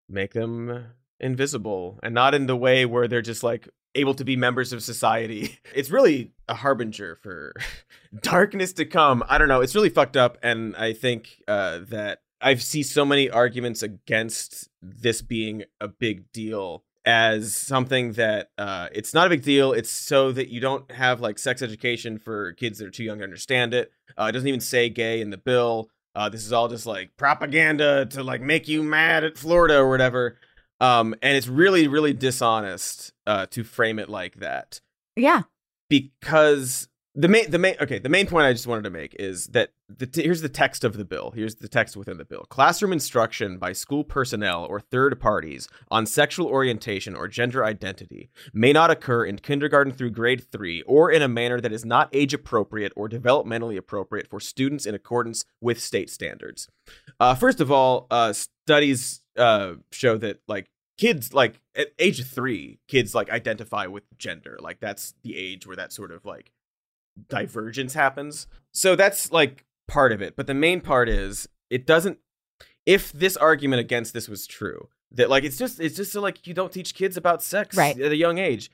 make 0.10 0.34
them 0.34 0.86
invisible 1.20 2.00
and 2.04 2.14
not 2.14 2.36
in 2.36 2.48
the 2.48 2.56
way 2.58 2.86
where 2.86 3.08
they're 3.08 3.22
just 3.22 3.44
like 3.44 3.70
able 3.96 4.14
to 4.16 4.26
be 4.26 4.36
members 4.36 4.74
of 4.74 4.84
society. 4.84 5.60
It's 5.74 5.90
really 5.90 6.34
a 6.50 6.54
harbinger 6.56 7.16
for 7.24 7.54
darkness 8.22 8.74
to 8.74 8.86
come. 8.86 9.24
I 9.30 9.38
don't 9.38 9.48
know. 9.48 9.62
It's 9.62 9.74
really 9.76 9.90
fucked 9.90 10.18
up. 10.18 10.38
And 10.44 10.76
I 10.76 10.94
think 10.94 11.42
uh, 11.48 11.80
that 11.90 12.22
I 12.44 12.56
see 12.56 12.84
so 12.84 13.06
many 13.06 13.30
arguments 13.30 13.82
against 13.84 14.70
this 14.82 15.22
being 15.22 15.64
a 15.80 15.88
big 15.88 16.32
deal 16.32 16.84
as 17.06 17.54
something 17.56 18.14
that 18.14 18.50
uh, 18.58 18.88
it's 18.94 19.14
not 19.14 19.28
a 19.28 19.30
big 19.30 19.44
deal. 19.44 19.74
It's 19.74 19.90
so 19.92 20.32
that 20.32 20.50
you 20.50 20.60
don't 20.62 20.90
have 20.92 21.20
like 21.22 21.38
sex 21.40 21.62
education 21.62 22.18
for 22.20 22.54
kids 22.54 22.80
that 22.80 22.88
are 22.88 22.92
too 22.92 23.04
young 23.04 23.18
to 23.20 23.24
understand 23.24 23.74
it. 23.74 23.92
Uh, 24.18 24.26
it 24.26 24.32
doesn't 24.34 24.48
even 24.48 24.60
say 24.62 24.90
gay 24.90 25.20
in 25.22 25.30
the 25.30 25.38
bill. 25.38 25.90
Uh, 26.16 26.30
this 26.30 26.46
is 26.46 26.54
all 26.54 26.68
just 26.68 26.86
like 26.86 27.12
propaganda 27.18 28.06
to 28.06 28.24
like 28.24 28.40
make 28.42 28.68
you 28.68 28.84
mad 28.84 29.24
at 29.24 29.38
Florida 29.38 29.78
or 29.78 29.90
whatever. 29.90 30.38
Um, 30.80 31.16
and 31.22 31.36
it's 31.36 31.48
really, 31.48 31.88
really 31.88 32.14
dishonest 32.14 33.12
uh, 33.26 33.46
to 33.48 33.64
frame 33.64 34.00
it 34.00 34.10
like 34.10 34.36
that 34.40 34.80
Yeah. 35.16 35.44
because 35.90 36.88
the 37.16 37.28
main 37.28 37.50
the 37.52 37.60
main 37.60 37.76
okay 37.80 38.00
the 38.00 38.10
main 38.10 38.26
point 38.26 38.46
I 38.46 38.54
just 38.54 38.66
wanted 38.66 38.84
to 38.86 38.90
make 38.90 39.16
is 39.20 39.48
that 39.48 39.70
the 39.88 40.08
t- 40.08 40.24
here's 40.24 40.42
the 40.42 40.50
text 40.50 40.84
of 40.84 40.98
the 40.98 41.06
bill. 41.06 41.32
Here's 41.36 41.56
the 41.56 41.68
text 41.68 41.96
within 41.96 42.18
the 42.18 42.26
bill. 42.26 42.46
Classroom 42.50 42.92
instruction 42.92 43.58
by 43.60 43.74
school 43.74 44.04
personnel 44.04 44.66
or 44.66 44.80
third 44.80 45.20
parties 45.20 45.68
on 45.92 46.08
sexual 46.08 46.48
orientation 46.48 47.16
or 47.16 47.28
gender 47.28 47.64
identity 47.64 48.30
may 48.52 48.74
not 48.74 48.90
occur 48.90 49.26
in 49.26 49.38
kindergarten 49.38 49.94
through 49.94 50.10
grade 50.10 50.52
3 50.52 50.82
or 50.84 51.12
in 51.12 51.22
a 51.22 51.28
manner 51.28 51.62
that 51.62 51.72
is 51.72 51.86
not 51.86 52.10
age 52.14 52.34
appropriate 52.34 52.92
or 52.96 53.08
developmentally 53.08 53.78
appropriate 53.78 54.28
for 54.28 54.40
students 54.40 54.86
in 54.86 54.96
accordance 54.96 55.46
with 55.62 55.80
state 55.80 56.10
standards. 56.10 56.68
Uh, 57.20 57.36
first 57.36 57.62
of 57.62 57.72
all, 57.72 58.08
uh, 58.10 58.34
studies 58.34 59.22
uh, 59.38 59.74
show 59.92 60.18
that 60.18 60.40
like 60.48 60.72
kids 60.98 61.34
like 61.34 61.60
at 61.76 61.90
age 62.00 62.26
3 62.26 62.80
kids 62.88 63.14
like 63.14 63.30
identify 63.30 63.86
with 63.88 64.04
gender 64.18 64.58
like 64.60 64.80
that's 64.80 65.16
the 65.24 65.36
age 65.36 65.66
where 65.66 65.76
that 65.76 65.92
sort 65.92 66.12
of 66.12 66.24
like 66.24 66.52
divergence 67.30 67.94
happens. 67.94 68.48
So 68.72 68.96
that's 68.96 69.32
like 69.32 69.66
part 69.88 70.12
of 70.12 70.22
it. 70.22 70.36
But 70.36 70.48
the 70.48 70.54
main 70.54 70.82
part 70.82 71.10
is 71.10 71.48
it 71.70 71.86
doesn't 71.86 72.18
if 72.86 73.12
this 73.14 73.38
argument 73.38 73.80
against 73.80 74.14
this 74.14 74.28
was 74.28 74.46
true, 74.46 74.90
that 75.12 75.30
like 75.30 75.44
it's 75.44 75.58
just 75.58 75.80
it's 75.80 75.96
just 75.96 76.12
so 76.12 76.22
like 76.22 76.46
you 76.48 76.54
don't 76.54 76.72
teach 76.72 76.94
kids 76.96 77.16
about 77.18 77.42
sex 77.44 77.76
Right. 77.78 78.00
at 78.00 78.12
a 78.12 78.16
young 78.16 78.38
age. 78.38 78.70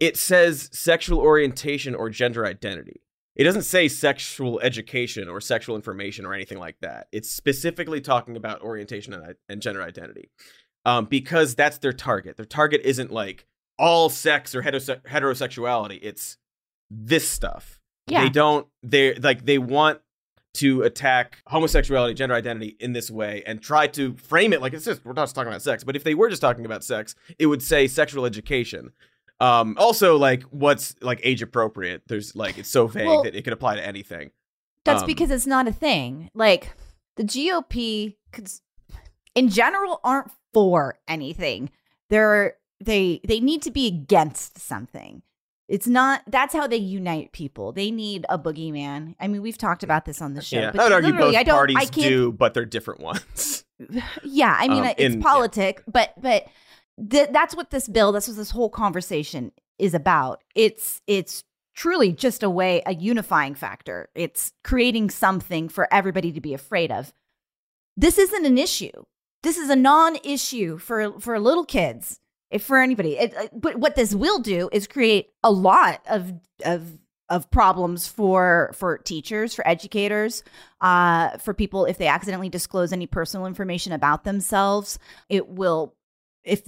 It 0.00 0.16
says 0.16 0.68
sexual 0.72 1.18
orientation 1.20 1.94
or 1.94 2.10
gender 2.10 2.44
identity. 2.46 3.00
It 3.34 3.44
doesn't 3.44 3.62
say 3.62 3.88
sexual 3.88 4.60
education 4.60 5.28
or 5.28 5.40
sexual 5.40 5.74
information 5.76 6.26
or 6.26 6.34
anything 6.34 6.58
like 6.58 6.76
that. 6.82 7.06
It's 7.12 7.30
specifically 7.30 8.00
talking 8.00 8.36
about 8.36 8.60
orientation 8.60 9.14
and, 9.14 9.36
and 9.48 9.62
gender 9.62 9.82
identity. 9.82 10.30
Um, 10.84 11.06
because 11.06 11.54
that's 11.54 11.78
their 11.78 11.92
target. 11.92 12.36
Their 12.36 12.44
target 12.44 12.82
isn't 12.84 13.10
like 13.10 13.46
all 13.78 14.08
sex 14.10 14.54
or 14.54 14.62
heterose- 14.62 15.00
heterosexuality. 15.04 15.98
It's 16.02 16.36
this 16.94 17.28
stuff. 17.28 17.80
Yeah. 18.06 18.24
They 18.24 18.28
don't 18.30 18.66
they 18.82 19.14
like 19.14 19.44
they 19.46 19.58
want 19.58 20.00
to 20.54 20.82
attack 20.82 21.38
homosexuality, 21.46 22.12
gender 22.14 22.34
identity 22.34 22.76
in 22.78 22.92
this 22.92 23.10
way 23.10 23.42
and 23.46 23.62
try 23.62 23.86
to 23.86 24.14
frame 24.16 24.52
it 24.52 24.60
like 24.60 24.74
it's 24.74 24.84
just 24.84 25.04
we're 25.04 25.14
not 25.14 25.22
just 25.24 25.34
talking 25.34 25.48
about 25.48 25.62
sex. 25.62 25.82
But 25.84 25.96
if 25.96 26.04
they 26.04 26.14
were 26.14 26.28
just 26.28 26.42
talking 26.42 26.66
about 26.66 26.84
sex, 26.84 27.14
it 27.38 27.46
would 27.46 27.62
say 27.62 27.86
sexual 27.86 28.26
education. 28.26 28.90
Um 29.40 29.76
also 29.78 30.16
like 30.18 30.42
what's 30.44 30.94
like 31.00 31.20
age 31.22 31.40
appropriate. 31.42 32.02
There's 32.06 32.36
like 32.36 32.58
it's 32.58 32.68
so 32.68 32.86
vague 32.86 33.06
Well- 33.06 33.22
that 33.22 33.34
it 33.34 33.42
could 33.42 33.52
apply 33.54 33.76
to 33.76 33.86
anything. 33.86 34.30
That's 34.84 35.02
Um, 35.02 35.06
because 35.06 35.30
it's 35.30 35.46
not 35.46 35.68
a 35.68 35.72
thing. 35.72 36.28
Like 36.34 36.74
the 37.16 37.22
GOP, 37.24 38.16
cons- 38.32 38.62
in 39.34 39.48
general, 39.48 40.00
aren't 40.02 40.30
for 40.52 40.98
anything. 41.08 41.70
They're 42.10 42.56
they 42.84 43.20
they 43.26 43.38
need 43.40 43.62
to 43.62 43.70
be 43.70 43.86
against 43.86 44.58
something. 44.58 45.22
It's 45.72 45.86
not. 45.86 46.20
That's 46.26 46.52
how 46.52 46.66
they 46.66 46.76
unite 46.76 47.32
people. 47.32 47.72
They 47.72 47.90
need 47.90 48.26
a 48.28 48.38
boogeyman. 48.38 49.14
I 49.18 49.26
mean, 49.26 49.40
we've 49.40 49.56
talked 49.56 49.82
about 49.82 50.04
this 50.04 50.20
on 50.20 50.34
the 50.34 50.42
show. 50.42 50.58
yeah, 50.60 50.70
but 50.70 50.80
I 50.80 50.84
would 50.84 50.92
argue 50.92 51.12
both 51.14 51.34
I 51.34 51.42
don't, 51.44 51.54
parties 51.56 51.76
I 51.78 51.86
can't, 51.86 52.08
do, 52.08 52.30
but 52.30 52.52
they're 52.52 52.66
different 52.66 53.00
ones. 53.00 53.64
Yeah, 54.22 54.54
I 54.56 54.68
mean, 54.68 54.84
Um, 54.84 54.88
it's 54.90 55.00
in- 55.00 55.14
yeah. 55.14 55.22
politic, 55.22 55.82
but 55.90 56.12
but 56.20 56.46
th- 57.10 57.30
that's 57.32 57.56
what 57.56 57.70
this 57.70 57.88
bill, 57.88 58.12
that's 58.12 58.28
what 58.28 58.36
this 58.36 58.50
whole 58.50 58.70
conversation 58.70 59.50
is 59.78 59.92
about. 59.92 60.40
It's 60.54 61.00
it's 61.08 61.42
truly 61.74 62.12
just 62.12 62.44
a 62.44 62.50
way, 62.50 62.82
a 62.86 62.94
unifying 62.94 63.54
factor. 63.56 64.08
It's 64.14 64.52
creating 64.62 65.10
something 65.10 65.68
for 65.68 65.88
everybody 65.92 66.30
to 66.32 66.40
be 66.40 66.54
afraid 66.54 66.92
of. 66.92 67.12
This 67.96 68.18
isn't 68.18 68.46
an 68.46 68.56
issue. 68.58 68.92
This 69.42 69.56
is 69.58 69.68
a 69.68 69.74
non-issue 69.76 70.78
for 70.78 71.18
for 71.18 71.40
little 71.40 71.64
kids. 71.64 72.20
If 72.52 72.62
for 72.62 72.78
anybody, 72.78 73.18
it, 73.18 73.34
uh, 73.36 73.48
but 73.52 73.76
what 73.76 73.96
this 73.96 74.14
will 74.14 74.38
do 74.38 74.68
is 74.72 74.86
create 74.86 75.30
a 75.42 75.50
lot 75.50 76.02
of 76.08 76.34
of 76.64 76.98
of 77.28 77.50
problems 77.50 78.06
for 78.06 78.72
for 78.74 78.98
teachers, 78.98 79.54
for 79.54 79.66
educators, 79.66 80.44
uh, 80.82 81.38
for 81.38 81.54
people 81.54 81.86
if 81.86 81.96
they 81.96 82.06
accidentally 82.06 82.50
disclose 82.50 82.92
any 82.92 83.06
personal 83.06 83.46
information 83.46 83.92
about 83.92 84.24
themselves. 84.24 84.98
It 85.30 85.48
will 85.48 85.94
if 86.44 86.62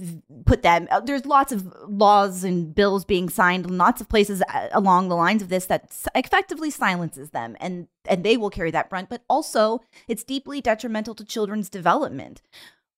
put 0.45 0.63
them. 0.63 0.87
uh, 0.89 1.01
There's 1.01 1.25
lots 1.25 1.51
of 1.51 1.71
laws 1.87 2.43
and 2.43 2.73
bills 2.73 3.05
being 3.05 3.29
signed 3.29 3.65
in 3.65 3.77
lots 3.77 4.01
of 4.01 4.09
places 4.09 4.41
uh, 4.41 4.69
along 4.71 5.09
the 5.09 5.15
lines 5.15 5.41
of 5.43 5.49
this 5.49 5.67
that 5.67 5.95
effectively 6.15 6.71
silences 6.71 7.29
them, 7.29 7.55
and 7.59 7.87
and 8.07 8.23
they 8.23 8.37
will 8.37 8.49
carry 8.49 8.71
that 8.71 8.89
brunt. 8.89 9.09
But 9.09 9.23
also, 9.29 9.81
it's 10.07 10.23
deeply 10.23 10.61
detrimental 10.61 11.13
to 11.15 11.25
children's 11.25 11.69
development. 11.69 12.41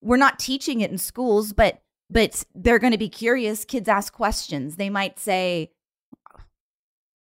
We're 0.02 0.18
not 0.18 0.40
teaching 0.40 0.80
it 0.82 0.92
in 0.92 1.00
schools, 1.00 1.52
but 1.52 1.82
but 2.10 2.44
they're 2.56 2.80
going 2.80 2.94
to 2.94 2.98
be 2.98 3.10
curious. 3.10 3.66
Kids 3.66 3.88
ask 3.90 4.14
questions. 4.14 4.76
They 4.76 4.90
might 4.90 5.20
say, 5.20 5.72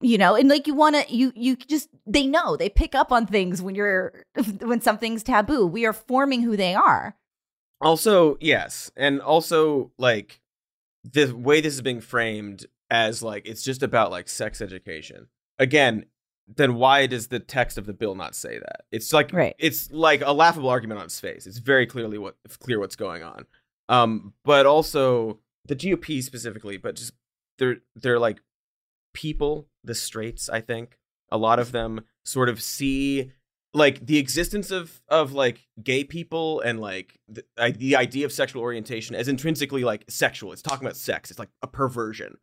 you 0.02 0.18
know 0.18 0.34
and 0.34 0.48
like 0.48 0.66
you 0.66 0.74
want 0.74 0.96
to 0.96 1.14
you 1.14 1.34
you 1.36 1.58
just 1.58 1.90
they 2.08 2.26
know 2.26 2.56
they 2.56 2.70
pick 2.70 2.96
up 2.96 3.12
on 3.12 3.26
things 3.26 3.62
when 3.62 3.76
you're 3.76 4.24
when 4.62 4.80
something's 4.80 5.24
taboo 5.24 5.68
we 5.68 5.86
are 5.86 5.92
forming 5.92 6.42
who 6.42 6.56
they 6.56 6.74
are 6.74 7.18
Also, 7.82 8.38
yes, 8.40 8.92
and 8.96 9.20
also 9.22 9.92
like 9.98 10.40
the 11.04 11.34
way 11.34 11.60
this 11.62 11.74
is 11.74 11.82
being 11.82 12.00
framed 12.02 12.66
as 12.90 13.22
like 13.22 13.46
it's 13.46 13.64
just 13.64 13.84
about 13.84 14.10
like 14.12 14.28
sex 14.30 14.62
education. 14.62 15.28
Again, 15.58 16.06
then 16.48 16.76
why 16.76 17.06
does 17.06 17.28
the 17.28 17.40
text 17.40 17.78
of 17.78 17.86
the 17.86 17.94
bill 17.94 18.16
not 18.16 18.36
say 18.36 18.58
that? 18.60 18.82
It's 18.92 19.12
like 19.14 19.32
Right. 19.34 19.56
it's 19.60 19.92
like 19.92 20.22
a 20.22 20.32
laughable 20.32 20.70
argument 20.70 21.00
on 21.00 21.06
its 21.06 21.20
face. 21.20 21.46
It's 21.46 21.60
very 21.60 21.86
clearly 21.86 22.18
what 22.18 22.36
clear 22.60 22.80
what's 22.80 22.96
going 22.96 23.22
on. 23.24 23.46
Um, 23.90 24.34
but 24.46 24.66
also 24.66 25.40
the 25.66 25.76
GOP 25.76 26.24
specifically, 26.24 26.78
but 26.78 26.96
just 26.96 27.12
they're 27.58 27.78
they're 27.96 28.20
like 28.20 28.42
people, 29.14 29.68
the 29.84 29.96
straights, 29.96 30.50
I 30.50 30.62
think. 30.62 30.98
A 31.32 31.38
lot 31.38 31.60
of 31.60 31.72
them 31.72 32.02
sort 32.26 32.50
of 32.50 32.62
see 32.62 33.32
like 33.74 34.06
the 34.06 34.18
existence 34.18 34.72
of 34.72 35.02
of 35.10 35.34
like 35.34 35.68
gay 35.84 36.04
people 36.04 36.60
and 36.62 36.80
like 36.80 37.20
the, 37.28 37.44
I, 37.58 37.72
the 37.72 37.96
idea 37.96 38.26
of 38.26 38.32
sexual 38.32 38.62
orientation 38.62 39.16
as 39.16 39.28
intrinsically 39.28 39.84
like 39.84 40.06
sexual. 40.10 40.52
It's 40.54 40.62
talking 40.62 40.86
about 40.88 40.98
sex. 40.98 41.30
It's 41.30 41.40
like 41.40 41.50
a 41.62 41.68
perversion. 41.68 42.38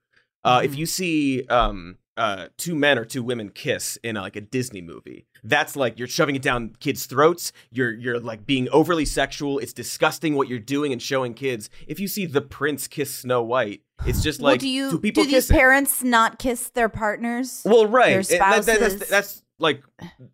Uh, 0.44 0.60
if 0.62 0.72
Mhm. 0.72 0.76
you 0.78 0.86
see 0.86 1.44
um, 1.46 1.96
uh, 2.16 2.48
two 2.56 2.74
men 2.74 2.98
or 2.98 3.04
two 3.04 3.22
women 3.22 3.50
kiss 3.50 3.98
in 4.02 4.16
like 4.16 4.36
a 4.36 4.40
Disney 4.40 4.80
movie, 4.80 5.26
that's 5.44 5.76
like 5.76 5.98
you're 5.98 6.08
shoving 6.08 6.34
it 6.36 6.42
down 6.42 6.74
kids' 6.80 7.06
throats. 7.06 7.52
You're 7.70 7.92
you're 7.92 8.18
like 8.20 8.46
being 8.46 8.68
overly 8.70 9.04
sexual. 9.04 9.58
It's 9.58 9.72
disgusting 9.72 10.34
what 10.34 10.48
you're 10.48 10.58
doing 10.58 10.92
and 10.92 11.00
showing 11.02 11.34
kids. 11.34 11.68
If 11.86 12.00
you 12.00 12.08
see 12.08 12.24
the 12.26 12.40
prince 12.40 12.88
kiss 12.88 13.14
Snow 13.14 13.42
White, 13.42 13.82
it's 14.06 14.22
just 14.22 14.40
well 14.40 14.52
like 14.52 14.60
do 14.60 14.68
you 14.68 14.90
two 14.90 14.98
people 14.98 15.24
do 15.24 15.30
these 15.30 15.46
parents 15.50 16.02
not 16.02 16.38
kiss 16.38 16.70
their 16.70 16.88
partners 16.88 17.62
Well, 17.64 17.86
right. 17.86 18.10
their 18.10 18.20
It- 18.20 18.28
that- 18.28 18.64
that- 18.66 18.80
that's, 18.80 18.94
spouses. 18.94 19.08
that's 19.08 19.42
like 19.58 19.82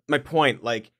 my 0.09 0.19
point. 0.19 0.63
Like 0.63 0.91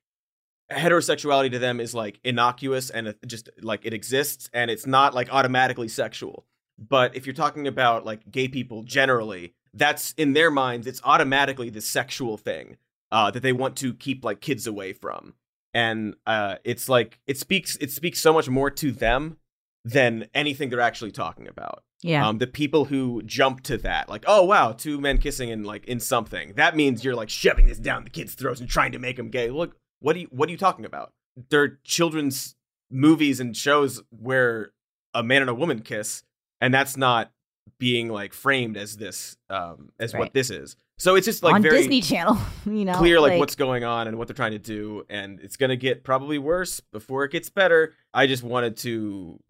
heterosexuality 0.71 1.51
to 1.53 1.59
them 1.59 1.81
is 1.81 1.95
like 1.95 2.19
innocuous 2.25 2.91
and 2.91 3.15
just 3.27 3.51
like 3.61 3.85
it 3.85 3.93
exists 3.93 4.49
and 4.53 4.71
it's 4.71 4.87
not 4.87 5.15
like 5.15 5.33
automatically 5.33 5.89
sexual. 5.89 6.47
But 6.79 7.15
if 7.15 7.27
you're 7.27 7.35
talking 7.35 7.67
about 7.67 8.05
like 8.05 8.31
gay 8.31 8.49
people 8.49 8.83
generally, 8.83 9.55
that's 9.75 10.13
in 10.19 10.35
their 10.35 10.51
minds 10.51 10.87
it's 10.87 11.01
automatically 11.05 11.71
the 11.71 11.81
sexual 11.81 12.37
thing 12.37 12.77
uh, 13.13 13.31
that 13.31 13.43
they 13.43 13.53
want 13.53 13.77
to 13.77 13.95
keep 13.95 14.25
like 14.25 14.41
kids 14.41 14.67
away 14.67 14.93
from. 14.93 15.35
And 15.75 16.17
uh, 16.27 16.57
it's 16.65 16.89
like 16.89 17.21
it 17.27 17.39
speaks 17.39 17.77
it 17.77 17.91
speaks 17.91 18.19
so 18.19 18.33
much 18.33 18.49
more 18.49 18.71
to 18.71 18.91
them 18.91 19.37
than 19.85 20.29
anything 20.35 20.71
they're 20.71 20.81
actually 20.81 21.13
talking 21.13 21.47
about. 21.47 21.85
Yeah. 22.03 22.27
Um, 22.27 22.39
the 22.39 22.49
people 22.49 22.87
who 22.87 23.23
jump 23.23 23.63
to 23.65 23.77
that, 23.79 24.09
like, 24.09 24.25
oh 24.27 24.45
wow, 24.45 24.73
two 24.73 25.01
men 25.01 25.19
kissing 25.19 25.51
in 25.51 25.63
like 25.63 25.85
in 25.85 26.01
something, 26.01 26.55
that 26.55 26.75
means 26.75 27.05
you're 27.05 27.15
like 27.15 27.31
shoving 27.31 27.67
this 27.67 27.79
down 27.79 28.05
the 28.05 28.11
kid's 28.11 28.35
throats 28.35 28.61
and 28.61 28.69
trying 28.69 28.93
to 28.93 28.99
make 28.99 29.17
them 29.17 29.29
gay. 29.29 29.51
Look, 29.51 29.77
what 30.01 30.17
are 30.17 30.21
you 30.21 30.29
what 30.31 30.49
are 30.49 30.53
you 30.53 30.59
talking 30.59 30.85
about? 30.85 31.13
There 31.51 31.63
are 31.63 31.79
children's 31.85 32.57
movies 32.91 33.41
and 33.41 33.57
shows 33.57 34.03
where 34.11 34.73
a 35.15 35.23
man 35.23 35.43
and 35.43 35.51
a 35.51 35.55
woman 35.55 35.81
kiss, 35.81 36.23
and 36.61 36.75
that's 36.75 36.97
not 36.97 37.31
being 37.79 38.09
like 38.09 38.33
framed 38.33 38.77
as 38.77 38.97
this 38.97 39.37
um 39.51 39.91
as 39.99 40.15
what 40.15 40.33
this 40.33 40.51
is. 40.51 40.77
So 40.99 41.17
it's 41.17 41.25
just 41.25 41.43
like 41.43 41.55
on 41.55 41.63
very 41.63 41.79
Disney 41.79 42.01
Channel, 42.01 42.39
you 42.67 42.85
know, 42.85 42.95
clear 42.95 43.21
like, 43.21 43.39
what's 43.39 43.57
going 43.57 43.83
on 43.83 44.07
and 44.07 44.19
what 44.19 44.29
they're 44.29 44.37
trying 44.37 44.53
to 44.53 44.59
do 44.59 45.05
and 45.11 45.41
it's 45.41 45.57
to 45.71 45.77
get 45.77 46.05
probably 46.05 46.39
worse 46.39 46.81
before 46.81 47.25
it 47.25 47.33
gets 47.33 47.51
better. 47.51 47.95
I 48.15 48.27
just 48.27 48.43
wanted 48.43 48.77
to 48.79 49.41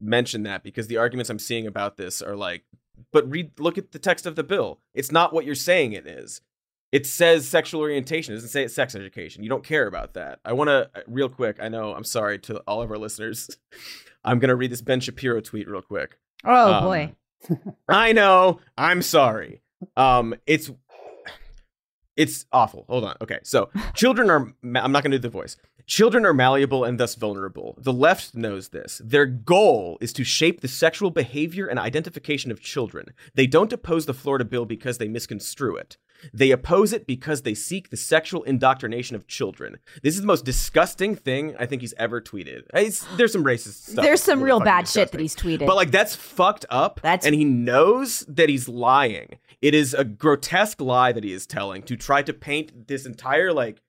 mention 0.00 0.44
that 0.44 0.62
because 0.62 0.86
the 0.86 0.98
arguments 0.98 1.30
i'm 1.30 1.38
seeing 1.38 1.66
about 1.66 1.96
this 1.96 2.20
are 2.20 2.36
like 2.36 2.64
but 3.10 3.28
read 3.30 3.58
look 3.58 3.78
at 3.78 3.92
the 3.92 3.98
text 3.98 4.26
of 4.26 4.36
the 4.36 4.44
bill. 4.44 4.80
It's 4.92 5.10
not 5.10 5.32
what 5.32 5.44
you're 5.44 5.54
saying 5.54 5.92
it 5.92 6.06
is. 6.06 6.40
It 6.92 7.06
says 7.06 7.48
sexual 7.48 7.80
orientation. 7.80 8.32
It 8.32 8.36
doesn't 8.36 8.50
say 8.50 8.62
it's 8.62 8.74
sex 8.74 8.94
education. 8.94 9.42
You 9.42 9.48
don't 9.48 9.64
care 9.64 9.88
about 9.88 10.14
that. 10.14 10.38
I 10.44 10.52
want 10.52 10.68
to 10.68 10.88
real 11.08 11.28
quick 11.28 11.56
i 11.60 11.68
know 11.68 11.92
i'm 11.92 12.04
sorry 12.04 12.38
to 12.40 12.58
all 12.68 12.82
of 12.82 12.90
our 12.90 12.98
listeners. 12.98 13.50
I'm 14.24 14.38
to 14.48 14.56
read 14.56 14.70
this 14.70 14.80
ben 14.80 15.00
shapiro 15.00 15.40
tweet 15.40 15.68
real 15.68 15.82
quick. 15.82 16.18
Oh 16.44 16.74
um, 16.74 16.84
boy. 16.84 17.14
I 17.88 18.12
know. 18.12 18.60
I'm 18.76 19.02
sorry. 19.02 19.62
Um, 19.96 20.34
it's 20.46 20.70
it's 22.16 22.46
awful. 22.52 22.84
Hold 22.88 23.04
on. 23.04 23.16
Okay, 23.20 23.40
so 23.42 23.70
children 23.94 24.30
are. 24.30 24.52
I'm 24.62 24.92
not 24.92 25.02
going 25.02 25.10
to 25.10 25.18
do 25.18 25.22
the 25.22 25.28
voice. 25.28 25.56
Children 25.86 26.24
are 26.24 26.32
malleable 26.32 26.84
and 26.84 26.98
thus 26.98 27.14
vulnerable. 27.14 27.74
The 27.76 27.92
left 27.92 28.34
knows 28.34 28.70
this. 28.70 29.02
Their 29.04 29.26
goal 29.26 29.98
is 30.00 30.14
to 30.14 30.24
shape 30.24 30.62
the 30.62 30.68
sexual 30.68 31.10
behavior 31.10 31.66
and 31.66 31.78
identification 31.78 32.50
of 32.50 32.60
children. 32.60 33.08
They 33.34 33.46
don't 33.46 33.72
oppose 33.72 34.06
the 34.06 34.14
Florida 34.14 34.46
bill 34.46 34.64
because 34.64 34.96
they 34.96 35.08
misconstrue 35.08 35.76
it. 35.76 35.98
They 36.32 36.50
oppose 36.50 36.92
it 36.92 37.06
because 37.06 37.42
they 37.42 37.54
seek 37.54 37.90
the 37.90 37.96
sexual 37.96 38.42
indoctrination 38.44 39.16
of 39.16 39.26
children. 39.26 39.78
This 40.02 40.14
is 40.14 40.20
the 40.20 40.26
most 40.26 40.44
disgusting 40.44 41.14
thing 41.14 41.54
I 41.58 41.66
think 41.66 41.82
he's 41.82 41.94
ever 41.98 42.20
tweeted. 42.20 42.62
It's- 42.74 43.04
there's 43.16 43.32
some 43.32 43.44
racist 43.44 43.90
stuff. 43.90 44.04
There's 44.04 44.22
some 44.22 44.38
really 44.40 44.46
real 44.58 44.60
bad 44.60 44.88
shit 44.88 45.10
that 45.12 45.20
he's 45.20 45.36
tweeted. 45.36 45.66
But 45.66 45.76
like 45.76 45.90
that's 45.90 46.14
fucked 46.16 46.66
up. 46.70 47.00
That's- 47.02 47.26
and 47.26 47.34
he 47.34 47.44
knows 47.44 48.20
that 48.28 48.48
he's 48.48 48.68
lying. 48.68 49.38
It 49.62 49.74
is 49.74 49.94
a 49.94 50.04
grotesque 50.04 50.80
lie 50.80 51.12
that 51.12 51.24
he 51.24 51.32
is 51.32 51.46
telling 51.46 51.82
to 51.84 51.96
try 51.96 52.22
to 52.22 52.32
paint 52.32 52.86
this 52.88 53.06
entire 53.06 53.52
like 53.52 53.80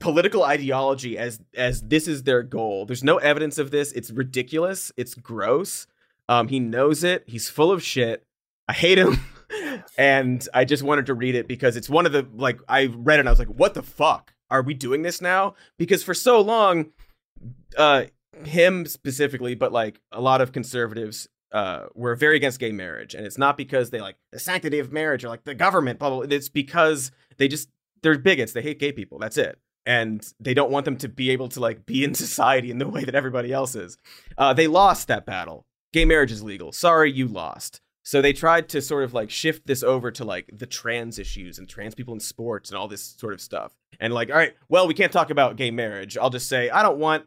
political 0.00 0.42
ideology 0.42 1.16
as 1.16 1.40
as 1.56 1.80
this 1.82 2.06
is 2.06 2.24
their 2.24 2.42
goal. 2.42 2.84
There's 2.84 3.04
no 3.04 3.16
evidence 3.18 3.58
of 3.58 3.70
this. 3.70 3.92
It's 3.92 4.10
ridiculous. 4.10 4.92
It's 4.96 5.14
gross. 5.14 5.86
Um, 6.28 6.48
he 6.48 6.60
knows 6.60 7.04
it. 7.04 7.24
He's 7.26 7.48
full 7.48 7.70
of 7.70 7.82
shit. 7.82 8.24
I 8.68 8.72
hate 8.72 8.98
him. 8.98 9.18
and 9.98 10.46
I 10.54 10.64
just 10.64 10.82
wanted 10.82 11.06
to 11.06 11.14
read 11.14 11.34
it 11.34 11.48
because 11.48 11.76
it's 11.76 11.88
one 11.88 12.06
of 12.06 12.12
the 12.12 12.26
like 12.34 12.60
I 12.68 12.86
read 12.86 13.18
it 13.18 13.20
and 13.20 13.28
I 13.28 13.32
was 13.32 13.38
like, 13.38 13.48
what 13.48 13.74
the 13.74 13.82
fuck? 13.82 14.32
Are 14.50 14.62
we 14.62 14.74
doing 14.74 15.02
this 15.02 15.20
now? 15.20 15.54
Because 15.78 16.02
for 16.02 16.14
so 16.14 16.40
long, 16.40 16.90
uh 17.76 18.04
him 18.44 18.86
specifically, 18.86 19.54
but 19.54 19.72
like 19.72 20.00
a 20.12 20.20
lot 20.20 20.40
of 20.40 20.52
conservatives 20.52 21.28
uh 21.52 21.84
were 21.94 22.14
very 22.14 22.36
against 22.36 22.60
gay 22.60 22.72
marriage. 22.72 23.14
And 23.14 23.26
it's 23.26 23.38
not 23.38 23.56
because 23.56 23.90
they 23.90 24.00
like 24.00 24.16
the 24.32 24.38
sanctity 24.38 24.78
of 24.78 24.92
marriage 24.92 25.24
or 25.24 25.28
like 25.28 25.44
the 25.44 25.54
government, 25.54 25.98
blah 25.98 26.10
blah. 26.10 26.26
blah. 26.26 26.36
It's 26.36 26.48
because 26.48 27.10
they 27.38 27.48
just 27.48 27.68
they're 28.02 28.18
bigots. 28.18 28.52
They 28.52 28.62
hate 28.62 28.78
gay 28.78 28.92
people. 28.92 29.18
That's 29.18 29.38
it. 29.38 29.58
And 29.86 30.26
they 30.40 30.54
don't 30.54 30.70
want 30.70 30.84
them 30.84 30.96
to 30.98 31.08
be 31.08 31.30
able 31.30 31.48
to 31.50 31.60
like 31.60 31.86
be 31.86 32.04
in 32.04 32.14
society 32.26 32.70
in 32.70 32.78
the 32.78 32.88
way 32.88 33.04
that 33.04 33.14
everybody 33.14 33.52
else 33.52 33.74
is. 33.74 33.98
Uh, 34.38 34.52
they 34.52 34.66
lost 34.66 35.08
that 35.08 35.26
battle. 35.26 35.66
Gay 35.92 36.04
marriage 36.04 36.32
is 36.32 36.42
legal. 36.42 36.72
Sorry, 36.72 37.12
you 37.12 37.28
lost. 37.28 37.80
So 38.06 38.20
they 38.20 38.32
tried 38.34 38.68
to 38.68 38.82
sort 38.82 39.02
of 39.04 39.14
like 39.14 39.30
shift 39.30 39.66
this 39.66 39.82
over 39.82 40.10
to 40.12 40.24
like 40.24 40.50
the 40.52 40.66
trans 40.66 41.18
issues 41.18 41.58
and 41.58 41.66
trans 41.68 41.94
people 41.94 42.12
in 42.14 42.20
sports 42.20 42.70
and 42.70 42.76
all 42.78 42.86
this 42.86 43.02
sort 43.18 43.32
of 43.32 43.40
stuff. 43.40 43.72
And 43.98 44.12
like, 44.12 44.28
all 44.30 44.36
right, 44.36 44.54
well, 44.68 44.86
we 44.86 44.92
can't 44.94 45.10
talk 45.10 45.30
about 45.30 45.56
gay 45.56 45.70
marriage. 45.70 46.18
I'll 46.18 46.30
just 46.30 46.48
say 46.48 46.68
I 46.70 46.82
don't 46.82 46.98
want 46.98 47.24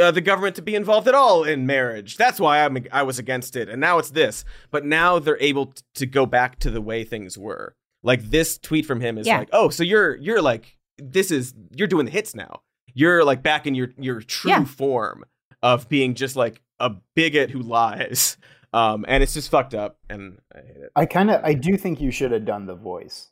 uh, 0.00 0.10
the 0.12 0.20
government 0.20 0.56
to 0.56 0.62
be 0.62 0.74
involved 0.76 1.08
at 1.08 1.14
all 1.14 1.42
in 1.44 1.66
marriage. 1.66 2.16
That's 2.16 2.38
why 2.40 2.64
I'm 2.64 2.78
I 2.92 3.02
was 3.02 3.18
against 3.18 3.56
it. 3.56 3.68
And 3.68 3.80
now 3.80 3.98
it's 3.98 4.10
this. 4.10 4.44
But 4.70 4.84
now 4.86 5.18
they're 5.18 5.36
able 5.40 5.66
t- 5.66 5.82
to 5.96 6.06
go 6.06 6.24
back 6.24 6.58
to 6.60 6.70
the 6.70 6.80
way 6.80 7.02
things 7.04 7.36
were. 7.36 7.74
Like 8.04 8.22
this 8.22 8.58
tweet 8.58 8.86
from 8.86 9.00
him 9.00 9.18
is 9.18 9.26
Yeah. 9.26 9.38
like, 9.38 9.50
"Oh, 9.52 9.68
so 9.70 9.82
you're 9.82 10.14
you're 10.16 10.40
like 10.42 10.78
this 10.98 11.30
is 11.32 11.52
you're 11.74 11.88
doing 11.88 12.06
the 12.06 12.12
hits 12.12 12.34
now. 12.34 12.62
You're 12.94 13.24
like 13.24 13.42
back 13.42 13.66
in 13.66 13.74
your 13.74 13.90
your 13.98 14.20
true 14.20 14.50
Yeah. 14.52 14.64
form 14.64 15.24
of 15.62 15.88
being 15.88 16.14
just 16.14 16.36
like 16.36 16.62
a 16.78 16.90
bigot 17.16 17.50
who 17.50 17.60
lies." 17.60 18.36
Um, 18.72 19.04
and 19.06 19.22
it's 19.22 19.34
just 19.34 19.50
fucked 19.50 19.74
up, 19.74 19.98
and 20.08 20.38
I 20.54 20.58
hate 20.60 20.76
it. 20.76 20.92
I 20.96 21.06
kind 21.06 21.30
of 21.30 21.44
I 21.44 21.52
do 21.54 21.76
think 21.76 22.00
you 22.00 22.10
should 22.10 22.32
have 22.32 22.44
done 22.46 22.66
the 22.66 22.74
voice. 22.74 23.28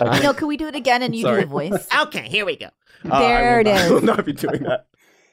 I 0.00 0.04
I 0.04 0.20
no, 0.22 0.32
can 0.32 0.46
we 0.48 0.56
do 0.56 0.66
it 0.68 0.74
again 0.76 1.02
and 1.02 1.14
you 1.14 1.22
Sorry. 1.22 1.42
do 1.42 1.46
the 1.46 1.50
voice? 1.50 1.88
Okay, 2.02 2.28
here 2.28 2.46
we 2.46 2.56
go. 2.56 2.68
There 3.04 3.58
I 3.58 3.60
it 3.60 3.64
will 3.64 3.72
not, 3.72 3.80
I 3.80 3.90
will 3.90 4.00
not 4.02 4.24
be 4.24 4.32
doing 4.32 4.62
that. 4.64 4.86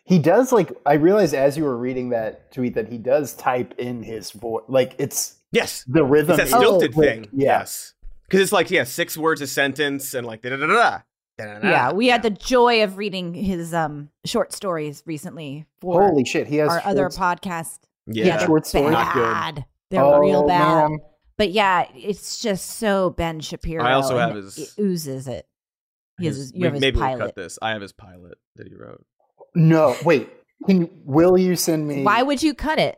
he 0.04 0.20
does 0.20 0.52
like 0.52 0.72
I 0.86 0.94
realized 0.94 1.34
as 1.34 1.58
you 1.58 1.64
were 1.64 1.78
reading 1.78 2.10
that 2.10 2.52
tweet 2.52 2.76
that 2.76 2.90
he 2.90 2.98
does 2.98 3.34
type 3.34 3.74
in 3.78 4.04
his 4.04 4.32
voice 4.32 4.64
like 4.68 4.96
it's 4.98 5.36
Yes, 5.52 5.84
the 5.88 6.04
rhythm. 6.04 6.40
it's 6.40 6.52
that 6.52 6.58
is 6.58 6.64
stilted 6.64 6.94
quick. 6.94 7.10
thing. 7.10 7.28
Yeah. 7.32 7.60
Yes, 7.60 7.94
because 8.28 8.42
it's 8.42 8.52
like 8.52 8.70
yeah, 8.72 8.84
six 8.84 9.16
words 9.18 9.42
a 9.42 9.48
sentence, 9.48 10.14
and 10.14 10.26
like 10.28 10.42
da 10.42 10.50
da 10.50 10.58
da 10.58 10.68
da. 10.68 11.00
Yeah, 11.38 11.92
we 11.94 12.08
had 12.08 12.24
the 12.24 12.30
joy 12.30 12.84
of 12.84 12.98
reading 12.98 13.34
his 13.34 13.74
um 13.74 14.10
short 14.26 14.52
stories 14.54 15.02
recently 15.06 15.66
for 15.80 16.02
Holy 16.08 16.26
shit, 16.26 16.48
he 16.48 16.58
has 16.58 16.70
our 16.70 16.82
other 16.86 17.10
podcast. 17.10 17.80
Yeah. 18.08 18.26
Yeah, 18.26 18.38
they're 18.38 18.48
short 18.48 18.66
stories. 18.68 18.92
Not 18.92 19.14
good. 19.14 19.24
bad. 19.24 19.66
They're 19.92 20.04
Oh, 20.04 20.20
real 20.20 20.48
bad. 20.48 20.90
man. 20.90 21.00
But 21.38 21.52
yeah, 21.52 21.86
it's 21.96 22.40
just 22.40 22.78
so 22.78 23.10
Ben 23.12 23.40
Shapiro. 23.42 23.84
I 23.84 23.94
also 23.94 24.18
have 24.18 24.36
his- 24.36 24.58
it 24.58 24.70
oozes 24.82 25.28
it. 25.28 25.46
He 26.20 26.28
has 26.28 26.38
His- 26.38 26.46
his, 26.52 26.54
you 26.56 26.66
have 26.66 26.74
his 26.74 26.82
maybe 26.82 27.00
we'll 27.00 27.18
cut 27.18 27.36
this. 27.36 27.60
I 27.62 27.72
have 27.72 27.82
his 27.82 27.92
pilot 27.92 28.38
that 28.56 28.68
he 28.68 28.76
wrote. 28.76 29.06
No, 29.54 29.96
wait. 30.06 30.30
Can 30.66 30.82
you, 30.82 30.90
will 31.04 31.38
you 31.38 31.56
send 31.56 31.88
me? 31.88 32.04
Why 32.04 32.22
would 32.24 32.42
you 32.42 32.54
cut 32.54 32.80
it? 32.80 32.98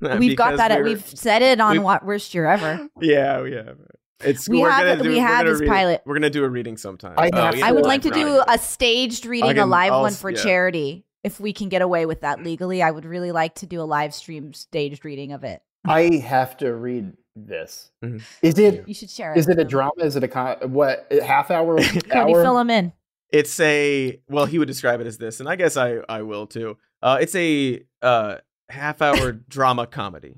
We've 0.00 0.36
got 0.36 0.56
that. 0.58 0.70
At, 0.70 0.78
we're- 0.78 0.90
we've 0.94 1.06
said 1.06 1.42
it 1.42 1.60
on 1.60 1.72
we- 1.72 1.78
what 1.80 2.04
worst 2.04 2.34
year 2.34 2.46
ever. 2.46 2.88
Yeah, 3.00 3.40
we 3.42 3.52
have. 3.52 3.68
it. 3.68 3.98
It's 4.24 4.48
We 4.48 4.60
we're 4.60 4.70
have 4.70 4.98
do, 5.02 5.08
we 5.10 5.16
we're 5.16 5.26
have 5.26 5.46
his 5.46 5.60
read 5.60 5.68
pilot. 5.68 6.02
We're 6.06 6.14
gonna 6.14 6.30
do 6.30 6.44
a 6.44 6.48
reading 6.48 6.78
sometime. 6.78 7.14
I 7.18 7.28
Oh, 7.32 7.50
I 7.62 7.72
would 7.72 7.84
like 7.84 8.02
to 8.02 8.10
do 8.10 8.42
a 8.48 8.58
staged 8.58 9.26
reading, 9.26 9.58
a 9.58 9.66
live 9.66 9.92
I'll- 9.92 10.00
one 10.02 10.12
for 10.14 10.30
yeah. 10.30 10.42
charity. 10.42 11.04
If 11.26 11.40
we 11.40 11.52
can 11.52 11.68
get 11.68 11.82
away 11.82 12.06
with 12.06 12.20
that 12.20 12.44
legally, 12.44 12.82
I 12.84 12.90
would 12.92 13.04
really 13.04 13.32
like 13.32 13.56
to 13.56 13.66
do 13.66 13.80
a 13.80 13.82
live 13.82 14.14
stream 14.14 14.52
staged 14.52 15.04
reading 15.04 15.32
of 15.32 15.42
it. 15.42 15.60
I 15.84 16.02
have 16.24 16.56
to 16.58 16.72
read 16.72 17.14
this. 17.34 17.90
Mhm. 18.04 18.22
Is 18.42 18.56
it 18.60 18.86
You 18.86 18.94
should 18.94 19.10
share 19.10 19.32
it. 19.32 19.38
is 19.38 19.48
it 19.48 19.58
a 19.58 19.64
drama? 19.64 19.90
Is 19.98 20.14
it 20.14 20.22
a 20.22 20.28
con- 20.28 20.58
what 20.72 21.08
a 21.10 21.20
half 21.24 21.50
hour? 21.50 21.76
Cody, 21.82 22.12
hour? 22.12 22.42
fill 22.44 22.54
them 22.54 22.70
in. 22.70 22.92
It's 23.32 23.58
a 23.58 24.20
well, 24.28 24.46
he 24.46 24.60
would 24.60 24.68
describe 24.68 25.00
it 25.00 25.06
as 25.08 25.18
this, 25.18 25.40
and 25.40 25.48
I 25.48 25.56
guess 25.56 25.76
I 25.76 25.96
I 26.08 26.22
will 26.22 26.46
too. 26.46 26.76
Uh, 27.02 27.18
it's 27.20 27.34
a 27.34 27.82
uh 28.02 28.36
half 28.68 29.02
hour 29.02 29.32
drama 29.32 29.88
comedy. 29.88 30.36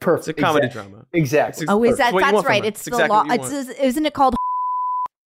Perfect. 0.00 0.28
It's 0.28 0.38
a 0.38 0.42
comedy 0.42 0.66
Exact- 0.66 0.90
drama. 0.90 1.06
Exactly. 1.14 1.62
It's 1.64 1.72
Oh, 1.72 1.82
is 1.82 1.96
That's 1.96 2.12
that 2.12 2.20
that's 2.32 2.44
right? 2.46 2.64
It's 2.64 2.80
It's 2.80 2.84
the 2.96 3.04
exactly 3.04 3.38
law. 3.38 3.44
It's 3.46 3.70
isn't 3.80 4.04
it 4.06 4.12
called? 4.12 4.34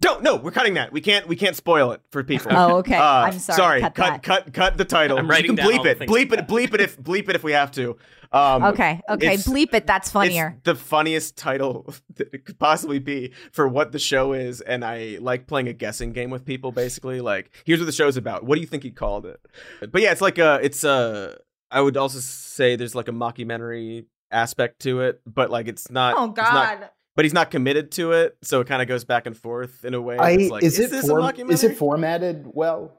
Don't 0.00 0.22
no, 0.22 0.36
we're 0.36 0.52
cutting 0.52 0.74
that. 0.74 0.92
We 0.92 1.00
can't 1.00 1.26
we 1.26 1.34
can't 1.34 1.56
spoil 1.56 1.90
it 1.90 2.00
for 2.12 2.22
people. 2.22 2.52
Oh, 2.54 2.76
okay. 2.78 2.94
Uh, 2.94 3.02
I'm 3.02 3.38
sorry. 3.38 3.80
Cut, 3.80 3.94
cut 3.96 4.06
that. 4.12 4.22
cut 4.22 4.52
cut 4.52 4.76
the 4.78 4.84
title. 4.84 5.18
I'm 5.18 5.26
You 5.26 5.54
can 5.54 5.56
bleep 5.56 5.78
all 5.80 5.86
it. 5.86 5.98
Bleep 5.98 6.32
it. 6.32 6.46
Bleep 6.46 6.72
it 6.74 6.80
if 6.80 6.96
bleep 7.00 7.28
it 7.28 7.34
if 7.34 7.42
we 7.42 7.52
have 7.52 7.72
to. 7.72 7.96
Um, 8.30 8.62
Okay, 8.62 9.00
okay. 9.08 9.36
Bleep 9.38 9.74
it. 9.74 9.86
That's 9.86 10.08
It's 10.08 10.12
funnier. 10.12 10.60
the 10.62 10.74
funniest 10.76 11.36
title 11.36 11.92
that 12.16 12.32
it 12.32 12.44
could 12.44 12.58
possibly 12.60 12.98
be 13.00 13.32
for 13.50 13.66
what 13.66 13.90
the 13.90 13.98
show 13.98 14.34
is, 14.34 14.60
and 14.60 14.84
I 14.84 15.18
like 15.20 15.46
playing 15.48 15.66
a 15.66 15.72
guessing 15.72 16.12
game 16.12 16.30
with 16.30 16.44
people. 16.44 16.70
Basically, 16.70 17.20
like 17.20 17.50
here's 17.64 17.80
what 17.80 17.86
the 17.86 17.92
show's 17.92 18.16
about. 18.16 18.44
What 18.44 18.54
do 18.54 18.60
you 18.60 18.66
think 18.68 18.84
he 18.84 18.90
called 18.92 19.26
it? 19.26 19.40
But 19.80 20.00
yeah, 20.02 20.12
it's 20.12 20.20
like 20.20 20.38
a, 20.38 20.60
it's 20.62 20.84
a. 20.84 21.38
I 21.72 21.80
would 21.80 21.96
also 21.96 22.20
say 22.20 22.76
there's 22.76 22.94
like 22.94 23.08
a 23.08 23.12
mockumentary 23.12 24.04
aspect 24.30 24.80
to 24.82 25.00
it, 25.00 25.20
but 25.26 25.50
like 25.50 25.66
it's 25.66 25.90
not. 25.90 26.14
Oh 26.16 26.26
it's 26.30 26.36
not- 26.36 26.80
God. 26.80 26.90
But 27.18 27.24
he's 27.24 27.34
not 27.34 27.50
committed 27.50 27.90
to 27.90 28.12
it, 28.12 28.38
so 28.42 28.60
it 28.60 28.68
kind 28.68 28.80
of 28.80 28.86
goes 28.86 29.02
back 29.02 29.26
and 29.26 29.36
forth 29.36 29.84
in 29.84 29.92
a 29.92 30.00
way. 30.00 30.16
I, 30.16 30.36
like, 30.36 30.62
is, 30.62 30.78
it 30.78 30.88
this 30.92 31.08
form- 31.08 31.50
is 31.50 31.64
it 31.64 31.76
formatted 31.76 32.46
well? 32.46 32.92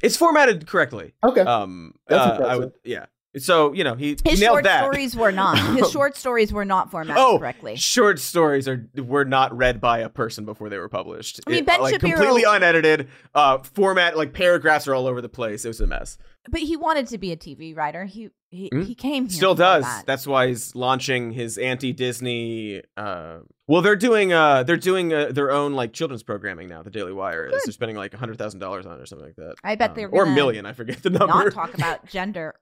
It's 0.00 0.16
formatted 0.16 0.68
correctly. 0.68 1.14
Okay. 1.24 1.40
Um, 1.40 1.96
That's 2.06 2.40
uh, 2.40 2.44
I 2.44 2.56
would, 2.58 2.72
yeah. 2.84 3.06
So 3.38 3.72
you 3.72 3.84
know 3.84 3.94
he, 3.94 4.16
His 4.24 4.38
short 4.40 4.64
that. 4.64 4.80
stories 4.82 5.14
were 5.16 5.32
not. 5.32 5.58
His 5.76 5.90
short 5.90 6.16
stories 6.16 6.52
were 6.52 6.64
not 6.64 6.90
formatted 6.90 7.22
Oh, 7.22 7.38
correctly. 7.38 7.76
short 7.76 8.18
stories 8.18 8.66
are 8.68 8.88
were 8.96 9.24
not 9.24 9.56
read 9.56 9.80
by 9.80 9.98
a 9.98 10.08
person 10.08 10.44
before 10.44 10.68
they 10.68 10.78
were 10.78 10.88
published. 10.88 11.40
I 11.46 11.50
mean, 11.50 11.58
It- 11.60 11.66
Ben 11.66 11.80
like 11.80 11.94
Shapiro- 11.94 12.16
completely 12.16 12.44
unedited. 12.44 13.08
Uh, 13.34 13.58
format 13.58 14.16
like 14.16 14.32
paragraphs 14.32 14.88
are 14.88 14.94
all 14.94 15.06
over 15.06 15.20
the 15.20 15.28
place. 15.28 15.64
It 15.64 15.68
was 15.68 15.80
a 15.80 15.86
mess. 15.86 16.16
But 16.48 16.60
he 16.60 16.76
wanted 16.76 17.08
to 17.08 17.18
be 17.18 17.32
a 17.32 17.36
TV 17.36 17.76
writer. 17.76 18.04
He 18.04 18.30
he, 18.50 18.68
Hmm? 18.72 18.82
he 18.82 18.94
came 18.94 19.24
here. 19.24 19.36
Still 19.36 19.54
does. 19.56 19.82
That. 19.84 20.06
That's 20.06 20.26
why 20.26 20.46
he's 20.46 20.74
launching 20.76 21.32
his 21.32 21.58
anti-Disney. 21.58 22.82
Uh, 22.96 23.38
well, 23.66 23.82
they're 23.82 23.96
doing 23.96 24.32
uh, 24.32 24.62
they're 24.62 24.76
doing 24.76 25.12
uh, 25.12 25.32
their 25.32 25.50
own 25.50 25.74
like 25.74 25.92
children's 25.92 26.22
programming 26.22 26.68
now. 26.68 26.82
The 26.82 26.90
Daily 26.90 27.12
Wire 27.12 27.46
is. 27.46 27.64
They're 27.64 27.72
spending 27.72 27.96
like 27.96 28.14
hundred 28.14 28.38
thousand 28.38 28.60
dollars 28.60 28.86
on 28.86 28.98
it 28.98 29.02
or 29.02 29.06
something 29.06 29.26
like 29.26 29.36
that. 29.36 29.56
I 29.64 29.74
bet 29.74 29.90
Um, 29.90 29.96
they're 29.96 30.08
or 30.08 30.24
a 30.24 30.30
million. 30.30 30.64
I 30.66 30.72
forget 30.72 31.02
the 31.02 31.10
number. 31.18 31.26
not 31.26 31.52
talk 31.52 31.74
about 31.74 32.06
gender 32.06 32.54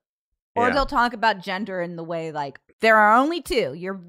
Or 0.57 0.69
Yeah. 0.69 0.75
they'll 0.75 0.87
talk 0.87 1.13
about 1.13 1.41
gender 1.41 1.81
in 1.83 1.97
the 1.97 2.05
way 2.05 2.31
like 2.33 2.61
there 2.81 2.97
are 2.97 3.17
only 3.17 3.41
two. 3.43 3.75
You're 3.75 4.01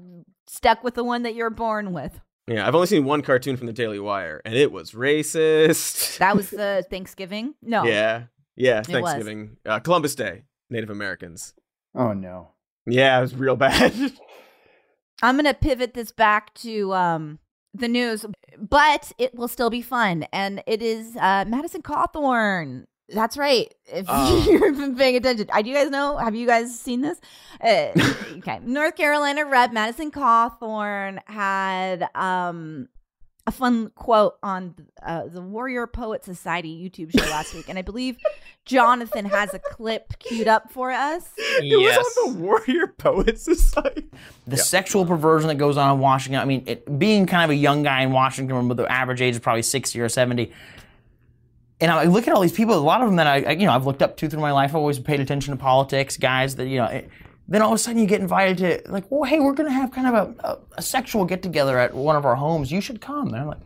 stuck 0.46 0.84
with 0.84 0.94
the 0.94 1.04
one 1.04 1.22
that 1.22 1.34
you're 1.34 1.50
born 1.50 1.92
with. 1.92 2.20
Yeah, 2.46 2.66
I've 2.68 2.74
only 2.76 2.86
seen 2.86 3.04
one 3.04 3.22
cartoon 3.22 3.56
from 3.56 3.66
the 3.66 3.72
Daily 3.72 3.98
Wire, 3.98 4.40
and 4.44 4.54
it 4.54 4.70
was 4.70 4.92
racist. 4.92 6.18
That 6.18 6.36
was 6.36 6.50
the 6.62 6.86
Thanksgiving. 6.88 7.54
No. 7.60 7.84
Yeah, 7.84 8.24
yeah. 8.54 8.82
Thanksgiving, 8.82 9.56
uh, 9.66 9.80
Columbus 9.80 10.14
Day, 10.14 10.44
Native 10.70 10.90
Americans. 10.90 11.54
Oh 11.94 12.12
no. 12.12 12.52
Yeah, 12.86 13.18
it 13.18 13.22
was 13.22 13.34
real 13.34 13.56
bad. 13.56 13.92
I'm 15.22 15.36
gonna 15.36 15.54
pivot 15.54 15.94
this 15.94 16.12
back 16.12 16.54
to 16.54 16.92
um 16.94 17.38
the 17.74 17.88
news, 17.88 18.24
but 18.58 19.12
it 19.18 19.34
will 19.34 19.48
still 19.48 19.70
be 19.70 19.82
fun, 19.82 20.26
and 20.32 20.62
it 20.66 20.82
is 20.82 21.16
uh 21.16 21.44
Madison 21.48 21.82
Cawthorn. 21.82 22.84
That's 23.08 23.36
right. 23.36 23.72
If 23.86 24.06
Oh. 24.08 24.46
you've 24.50 24.76
been 24.78 24.96
paying 24.96 25.16
attention, 25.16 25.48
I 25.52 25.62
do 25.62 25.70
you 25.70 25.76
guys 25.76 25.90
know? 25.90 26.16
Have 26.16 26.34
you 26.34 26.46
guys 26.46 26.78
seen 26.78 27.02
this? 27.02 27.20
Uh, 27.62 27.88
okay, 28.38 28.58
North 28.62 28.96
Carolina 28.96 29.44
Rep 29.46 29.72
Madison 29.72 30.10
Cawthorn 30.10 31.20
had 31.26 32.08
um 32.14 32.88
a 33.48 33.52
fun 33.52 33.92
quote 33.94 34.34
on 34.42 34.74
uh, 35.04 35.28
the 35.28 35.40
Warrior 35.40 35.86
Poet 35.86 36.24
Society 36.24 36.82
YouTube 36.82 37.16
show 37.16 37.24
last 37.30 37.54
week, 37.54 37.68
and 37.68 37.78
I 37.78 37.82
believe 37.82 38.16
Jonathan 38.64 39.24
has 39.24 39.54
a 39.54 39.60
clip 39.60 40.18
queued 40.18 40.48
up 40.48 40.72
for 40.72 40.90
us. 40.90 41.28
it 41.38 41.76
was 41.78 41.96
on 42.26 42.34
the 42.34 42.40
Warrior 42.40 42.88
Poets 42.98 43.42
Society. 43.44 44.08
the 44.48 44.56
Yeah. 44.56 44.62
sexual 44.64 45.06
perversion 45.06 45.46
that 45.46 45.54
goes 45.58 45.76
on 45.76 45.94
in 45.94 46.00
Washington. 46.00 46.40
I 46.40 46.44
mean, 46.44 46.64
it, 46.66 46.98
being 46.98 47.24
kind 47.26 47.44
of 47.44 47.50
a 47.50 47.54
young 47.54 47.84
guy 47.84 48.02
in 48.02 48.10
Washington, 48.10 48.66
with 48.66 48.78
the 48.78 48.90
average 48.90 49.22
age 49.22 49.34
is 49.34 49.40
probably 49.40 49.62
sixty 49.62 50.00
or 50.00 50.08
seventy. 50.08 50.52
And 51.80 51.90
I 51.90 52.04
look 52.04 52.26
at 52.26 52.34
all 52.34 52.40
these 52.40 52.52
people. 52.52 52.74
A 52.74 52.78
lot 52.80 53.02
of 53.02 53.08
them 53.08 53.16
that 53.16 53.26
I, 53.26 53.42
I- 53.42 53.50
you 53.52 53.66
know, 53.66 53.72
I've 53.72 53.86
looked 53.86 54.02
up 54.02 54.16
to 54.18 54.28
through 54.28 54.40
my 54.40 54.52
life. 54.52 54.70
I've 54.70 54.76
always 54.76 54.98
paid 54.98 55.20
attention 55.20 55.52
to 55.56 55.60
politics, 55.60 56.16
guys. 56.16 56.56
That 56.56 56.66
you 56.68 56.78
know. 56.78 56.86
It, 56.86 57.10
then 57.48 57.62
all 57.62 57.68
of 57.72 57.76
a 57.76 57.78
sudden 57.78 58.00
you 58.00 58.08
get 58.08 58.20
invited 58.20 58.58
to 58.84 58.90
like, 58.90 59.04
well, 59.08 59.22
hey, 59.22 59.38
we're 59.38 59.52
going 59.52 59.68
to 59.68 59.72
have 59.72 59.92
kind 59.92 60.08
of 60.08 60.14
a, 60.14 60.48
a, 60.48 60.58
a 60.78 60.82
sexual 60.82 61.24
get 61.24 61.42
together 61.44 61.78
at 61.78 61.94
one 61.94 62.16
of 62.16 62.24
our 62.24 62.34
homes. 62.34 62.72
You 62.72 62.80
should 62.80 63.00
come. 63.00 63.28
And 63.28 63.36
I'm 63.36 63.46
like, 63.46 63.60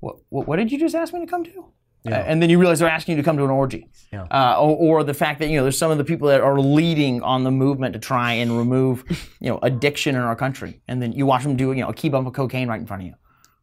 what, 0.00 0.16
what? 0.28 0.46
What 0.46 0.56
did 0.56 0.70
you 0.70 0.78
just 0.78 0.94
ask 0.94 1.12
me 1.12 1.18
to 1.20 1.26
come 1.26 1.42
to? 1.44 1.64
Uh, 2.06 2.10
and 2.10 2.40
then 2.40 2.48
you 2.48 2.58
realize 2.60 2.78
they're 2.78 2.88
asking 2.88 3.16
you 3.16 3.22
to 3.22 3.24
come 3.26 3.36
to 3.36 3.42
an 3.44 3.50
orgy, 3.50 3.88
uh, 4.30 4.56
or, 4.60 4.76
or 5.00 5.04
the 5.04 5.12
fact 5.12 5.40
that 5.40 5.48
you 5.48 5.56
know 5.56 5.64
there's 5.64 5.76
some 5.76 5.90
of 5.90 5.98
the 5.98 6.04
people 6.04 6.28
that 6.28 6.40
are 6.40 6.58
leading 6.60 7.20
on 7.22 7.42
the 7.42 7.50
movement 7.50 7.92
to 7.94 7.98
try 7.98 8.34
and 8.34 8.56
remove 8.56 9.02
you 9.40 9.50
know 9.50 9.58
addiction 9.62 10.14
in 10.14 10.20
our 10.22 10.36
country, 10.36 10.80
and 10.86 11.02
then 11.02 11.10
you 11.12 11.26
watch 11.26 11.42
them 11.42 11.56
do 11.56 11.72
you 11.72 11.80
know 11.82 11.88
a 11.88 11.92
key 11.92 12.08
bump 12.08 12.28
of 12.28 12.32
cocaine 12.32 12.68
right 12.68 12.80
in 12.80 12.86
front 12.86 13.02
of 13.02 13.06
you, 13.08 13.14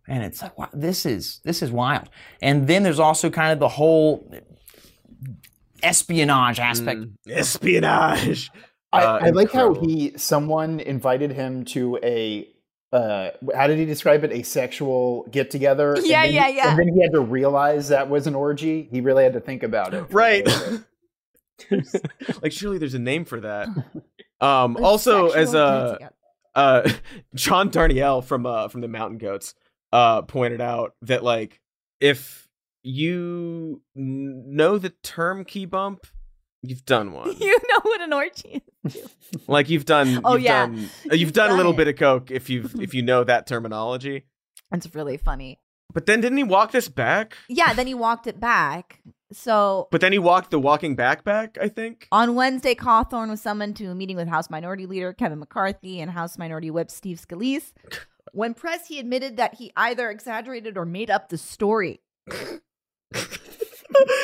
and 0.08 0.24
it's 0.24 0.42
like 0.42 0.58
wow, 0.58 0.70
this 0.74 1.06
is 1.06 1.42
this 1.44 1.62
is 1.62 1.72
wild. 1.72 2.10
And 2.42 2.68
then 2.68 2.84
there's 2.84 3.00
also 3.00 3.30
kind 3.30 3.52
of 3.52 3.60
the 3.60 3.70
whole 3.70 4.32
espionage 5.84 6.60
aspect. 6.60 7.02
Espionage. 7.30 8.52
I, 8.92 9.04
Uh, 9.04 9.20
I 9.24 9.30
like 9.32 9.52
how 9.52 9.74
he 9.74 10.14
someone 10.18 10.80
invited 10.80 11.32
him 11.32 11.66
to 11.66 12.00
a 12.02 12.48
uh, 12.94 13.32
how 13.54 13.68
did 13.68 13.78
he 13.78 13.86
describe 13.86 14.24
it? 14.24 14.32
A 14.32 14.42
sexual 14.44 15.28
get 15.30 15.52
together. 15.52 15.98
Yeah, 16.02 16.24
yeah, 16.24 16.48
yeah. 16.48 16.70
And 16.70 16.80
then 16.80 16.88
he 16.94 17.02
had 17.02 17.12
to 17.12 17.20
realize 17.20 17.90
that 17.90 18.10
was 18.10 18.26
an 18.26 18.36
orgy. 18.36 18.88
He 18.90 19.02
really 19.02 19.24
had 19.24 19.34
to 19.34 19.42
think 19.42 19.64
about 19.64 19.94
it. 19.94 20.06
Right. 20.12 20.48
like 22.42 22.52
surely 22.52 22.78
there's 22.78 22.94
a 22.94 23.00
name 23.00 23.26
for 23.26 23.40
that. 23.42 23.68
Um, 24.42 24.76
also, 24.78 25.30
as 25.30 25.52
Sexual 25.52 25.62
uh, 25.62 25.98
uh, 26.56 26.92
John 27.36 27.72
Darnielle 27.72 28.22
from 28.22 28.46
uh, 28.46 28.68
from 28.68 28.82
the 28.82 28.88
Mountain 28.90 29.18
Goats 29.18 29.56
uh, 29.92 30.22
pointed 30.24 30.62
out 30.62 30.94
that 31.02 31.24
like 31.24 31.60
if 32.00 32.48
you 32.84 33.82
know 33.96 34.78
the 34.78 34.90
term 35.04 35.44
key 35.46 35.66
bump, 35.66 36.06
you've 36.62 36.86
done 36.86 37.12
one. 37.14 37.36
you 37.40 37.58
know 37.70 37.80
what 37.84 38.02
an 38.02 38.14
orgy 38.14 38.62
is. 38.84 38.98
like 39.48 39.70
you've 39.70 39.86
done. 39.86 40.22
Oh, 40.24 40.34
you've 40.36 40.44
yeah. 40.44 40.66
done, 40.68 40.90
uh, 41.12 41.16
you've 41.16 41.34
done 41.34 41.52
a 41.52 41.56
little 41.56 41.74
it. 41.74 41.78
bit 41.78 41.88
of 41.88 41.96
coke 41.98 42.32
if 42.32 42.50
you've 42.50 42.80
if 42.80 42.94
you 42.94 43.02
know 43.12 43.24
that 43.24 43.48
terminology. 43.48 44.26
It's 44.72 44.94
really 44.96 45.18
funny. 45.18 45.60
But 45.94 46.08
then 46.08 46.20
didn't 46.20 46.38
he 46.38 46.44
walk 46.44 46.72
this 46.72 46.90
back? 46.90 47.38
Yeah, 47.48 47.74
then 47.74 47.88
he 47.88 47.94
walked 47.94 48.28
it 48.28 48.40
back. 48.40 49.02
So 49.32 49.88
But 49.92 50.02
then 50.02 50.12
he 50.12 50.20
walked 50.20 50.52
the 50.52 50.60
walking 50.60 50.96
back 50.96 51.24
back. 51.24 51.58
I 51.62 51.70
think. 51.70 52.08
on 52.12 52.36
Wednesday, 52.36 52.76
Cawthorn 52.76 53.30
was 53.30 53.42
summoned 53.42 53.76
to 53.78 53.86
a 53.86 53.96
meeting 53.96 54.18
with 54.18 54.28
House 54.28 54.50
Minority 54.50 54.86
Leader 54.86 55.14
Kevin 55.14 55.40
McCarthy 55.40 56.02
and 56.02 56.12
House 56.12 56.38
Minority 56.38 56.70
Whip 56.70 56.92
Steve 56.92 57.18
Scalise. 57.26 57.72
When 58.34 58.54
pressed, 58.54 58.88
he 58.88 59.00
admitted 59.00 59.38
that 59.38 59.56
he 59.56 59.72
either 59.76 60.10
exaggerated 60.10 60.78
or 60.78 60.86
made 60.86 61.10
up 61.10 61.30
the 61.30 61.38
story. 61.38 62.02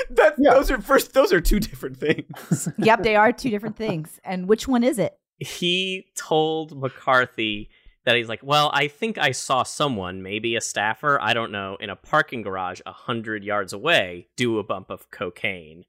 that 0.10 0.36
Yeah. 0.38 0.54
those 0.54 0.70
are 0.72 0.82
first. 0.82 1.14
Those 1.14 1.32
are 1.34 1.42
two 1.42 1.60
different 1.60 1.98
things. 1.98 2.68
yep, 2.78 3.04
they 3.04 3.16
are 3.16 3.32
two 3.32 3.50
different 3.50 3.78
things. 3.78 4.20
And 4.24 4.48
which 4.48 4.68
one 4.68 4.84
is 4.84 5.00
it? 5.00 5.18
he 5.44 6.06
told 6.16 6.80
McCarthy 6.80 7.72
that 8.06 8.16
he's 8.16 8.30
like, 8.30 8.42
well, 8.44 8.70
I 8.76 8.88
think 8.88 9.18
I 9.18 9.32
saw 9.32 9.64
someone, 9.64 10.22
maybe 10.22 10.56
a 10.56 10.62
staffer, 10.62 11.20
I 11.20 11.34
don't 11.34 11.52
know, 11.52 11.78
in 11.80 11.90
a 11.90 11.96
parking 11.96 12.44
garage 12.44 12.80
a 12.86 12.92
hundred 12.92 13.44
yards 13.44 13.74
away, 13.74 14.28
do 14.38 14.60
a 14.60 14.64
bump 14.64 14.92
of 14.92 15.10
cocaine, 15.10 15.86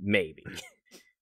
maybe. 0.00 0.42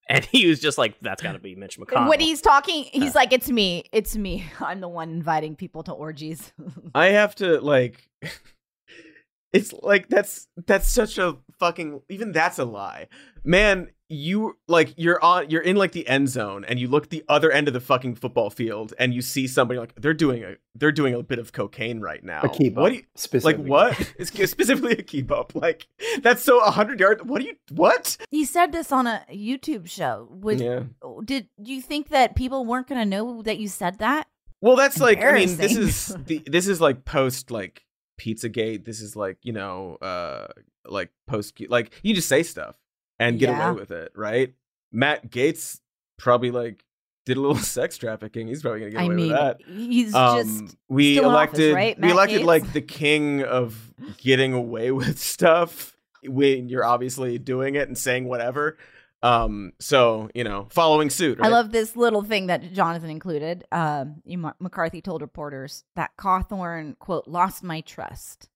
and 0.09 0.23
he 0.25 0.47
was 0.47 0.59
just 0.59 0.77
like, 0.77 0.95
that's 1.01 1.21
got 1.21 1.33
to 1.33 1.39
be 1.39 1.55
Mitch 1.55 1.77
McConnell. 1.77 2.09
When 2.09 2.19
he's 2.19 2.41
talking, 2.41 2.85
he's 2.91 3.15
like, 3.15 3.33
"It's 3.33 3.49
me, 3.49 3.83
it's 3.91 4.15
me. 4.15 4.45
I'm 4.59 4.79
the 4.79 4.87
one 4.87 5.09
inviting 5.09 5.55
people 5.55 5.83
to 5.83 5.91
orgies." 5.91 6.53
I 6.95 7.07
have 7.07 7.35
to 7.35 7.59
like 7.59 8.09
it's 9.53 9.73
like 9.73 10.09
that's 10.09 10.47
that's 10.65 10.87
such 10.87 11.17
a 11.17 11.37
fucking 11.59 12.01
even 12.09 12.31
that's 12.31 12.59
a 12.59 12.65
lie. 12.65 13.07
Man, 13.43 13.89
you 14.09 14.57
like 14.67 14.93
you're 14.95 15.21
on 15.23 15.49
you're 15.49 15.61
in 15.61 15.75
like 15.75 15.91
the 15.91 16.07
end 16.07 16.29
zone 16.29 16.63
and 16.65 16.79
you 16.79 16.87
look 16.87 17.05
at 17.05 17.09
the 17.09 17.25
other 17.27 17.51
end 17.51 17.67
of 17.67 17.73
the 17.73 17.79
fucking 17.81 18.15
football 18.15 18.49
field 18.49 18.93
and 18.97 19.13
you 19.13 19.21
see 19.21 19.47
somebody 19.47 19.79
like 19.79 19.93
they're 19.95 20.13
doing 20.13 20.43
a 20.43 20.55
they're 20.75 20.93
doing 20.93 21.13
a 21.13 21.21
bit 21.21 21.39
of 21.39 21.51
cocaine 21.51 21.99
right 21.99 22.23
now. 22.23 22.41
A 22.41 22.49
key 22.49 22.69
bump, 22.69 22.83
What 22.83 22.89
do 22.89 22.95
you 22.95 23.01
like 23.01 23.09
specifically. 23.15 23.69
what? 23.69 24.13
It's 24.19 24.29
specifically 24.51 24.93
a 24.93 25.03
key 25.03 25.21
bump. 25.23 25.55
Like 25.55 25.87
that's 26.21 26.43
so 26.43 26.57
100 26.59 26.99
yards. 26.99 27.23
What 27.23 27.41
do 27.41 27.47
you 27.47 27.55
what? 27.71 28.17
he 28.31 28.45
said 28.45 28.71
this 28.71 28.91
on 28.91 29.07
a 29.07 29.25
YouTube 29.31 29.87
show. 29.87 30.27
Would 30.31 30.61
yeah. 30.61 30.83
did 31.25 31.49
you 31.57 31.81
think 31.81 32.09
that 32.09 32.35
people 32.35 32.65
weren't 32.65 32.87
going 32.87 33.01
to 33.01 33.05
know 33.05 33.41
that 33.41 33.59
you 33.59 33.67
said 33.67 33.99
that? 33.99 34.27
Well, 34.61 34.75
that's 34.75 34.99
like 34.99 35.21
I 35.21 35.33
mean, 35.33 35.57
this 35.57 35.75
is 35.75 36.15
the 36.25 36.41
this 36.47 36.67
is 36.67 36.79
like 36.79 37.05
post 37.05 37.51
like 37.51 37.85
Pizzagate. 38.19 38.85
This 38.85 39.01
is 39.01 39.15
like 39.15 39.37
you 39.43 39.53
know, 39.53 39.97
uh, 40.01 40.47
like 40.85 41.11
post 41.27 41.59
like 41.69 41.91
you 42.01 42.15
just 42.15 42.27
say 42.27 42.41
stuff 42.41 42.75
and 43.19 43.39
get 43.39 43.49
Yeah. 43.49 43.71
away 43.71 43.79
with 43.79 43.91
it, 43.91 44.11
right? 44.15 44.53
Matt 44.91 45.29
Gaetz 45.31 45.79
probably 46.17 46.51
like 46.51 46.83
did 47.25 47.37
a 47.37 47.41
little 47.41 47.55
sex 47.77 47.97
trafficking. 47.97 48.47
He's 48.47 48.61
probably 48.61 48.79
gonna 48.81 48.91
get 48.91 48.99
I 49.01 49.03
away 49.05 49.15
mean, 49.15 49.27
with 49.27 49.37
that. 49.37 49.61
he's 49.67 50.13
Um, 50.15 50.43
just 50.63 50.77
we 50.87 51.17
in 51.17 51.25
office, 51.25 51.33
elected 51.59 51.75
right, 51.75 51.99
we 52.01 52.11
elected 52.11 52.41
Gaetz? 52.41 52.45
like 52.45 52.73
the 52.73 52.81
king 52.81 53.43
of 53.43 53.93
getting 54.17 54.53
away 54.53 54.91
with 54.91 55.19
stuff 55.19 55.95
when 56.23 56.69
you're 56.69 56.85
obviously 56.85 57.37
doing 57.37 57.75
it 57.75 57.87
and 57.87 57.97
saying 57.97 58.25
whatever. 58.25 58.77
Um, 59.23 59.73
so 59.79 60.29
you 60.35 60.43
know, 60.43 60.67
following 60.69 61.09
suit. 61.09 61.39
I 61.41 61.47
love 61.47 61.71
this 61.71 61.95
little 61.95 62.21
thing 62.21 62.47
that 62.47 62.71
Jonathan 62.71 63.09
included. 63.09 63.65
Um, 63.71 64.21
you- 64.25 64.37
McCarthy 64.59 65.01
told 65.01 65.21
reporters 65.21 65.83
that 65.95 66.11
Cawthorn 66.17 66.97
quote 66.99 67.27
lost 67.27 67.63
my 67.63 67.81
trust, 67.81 68.47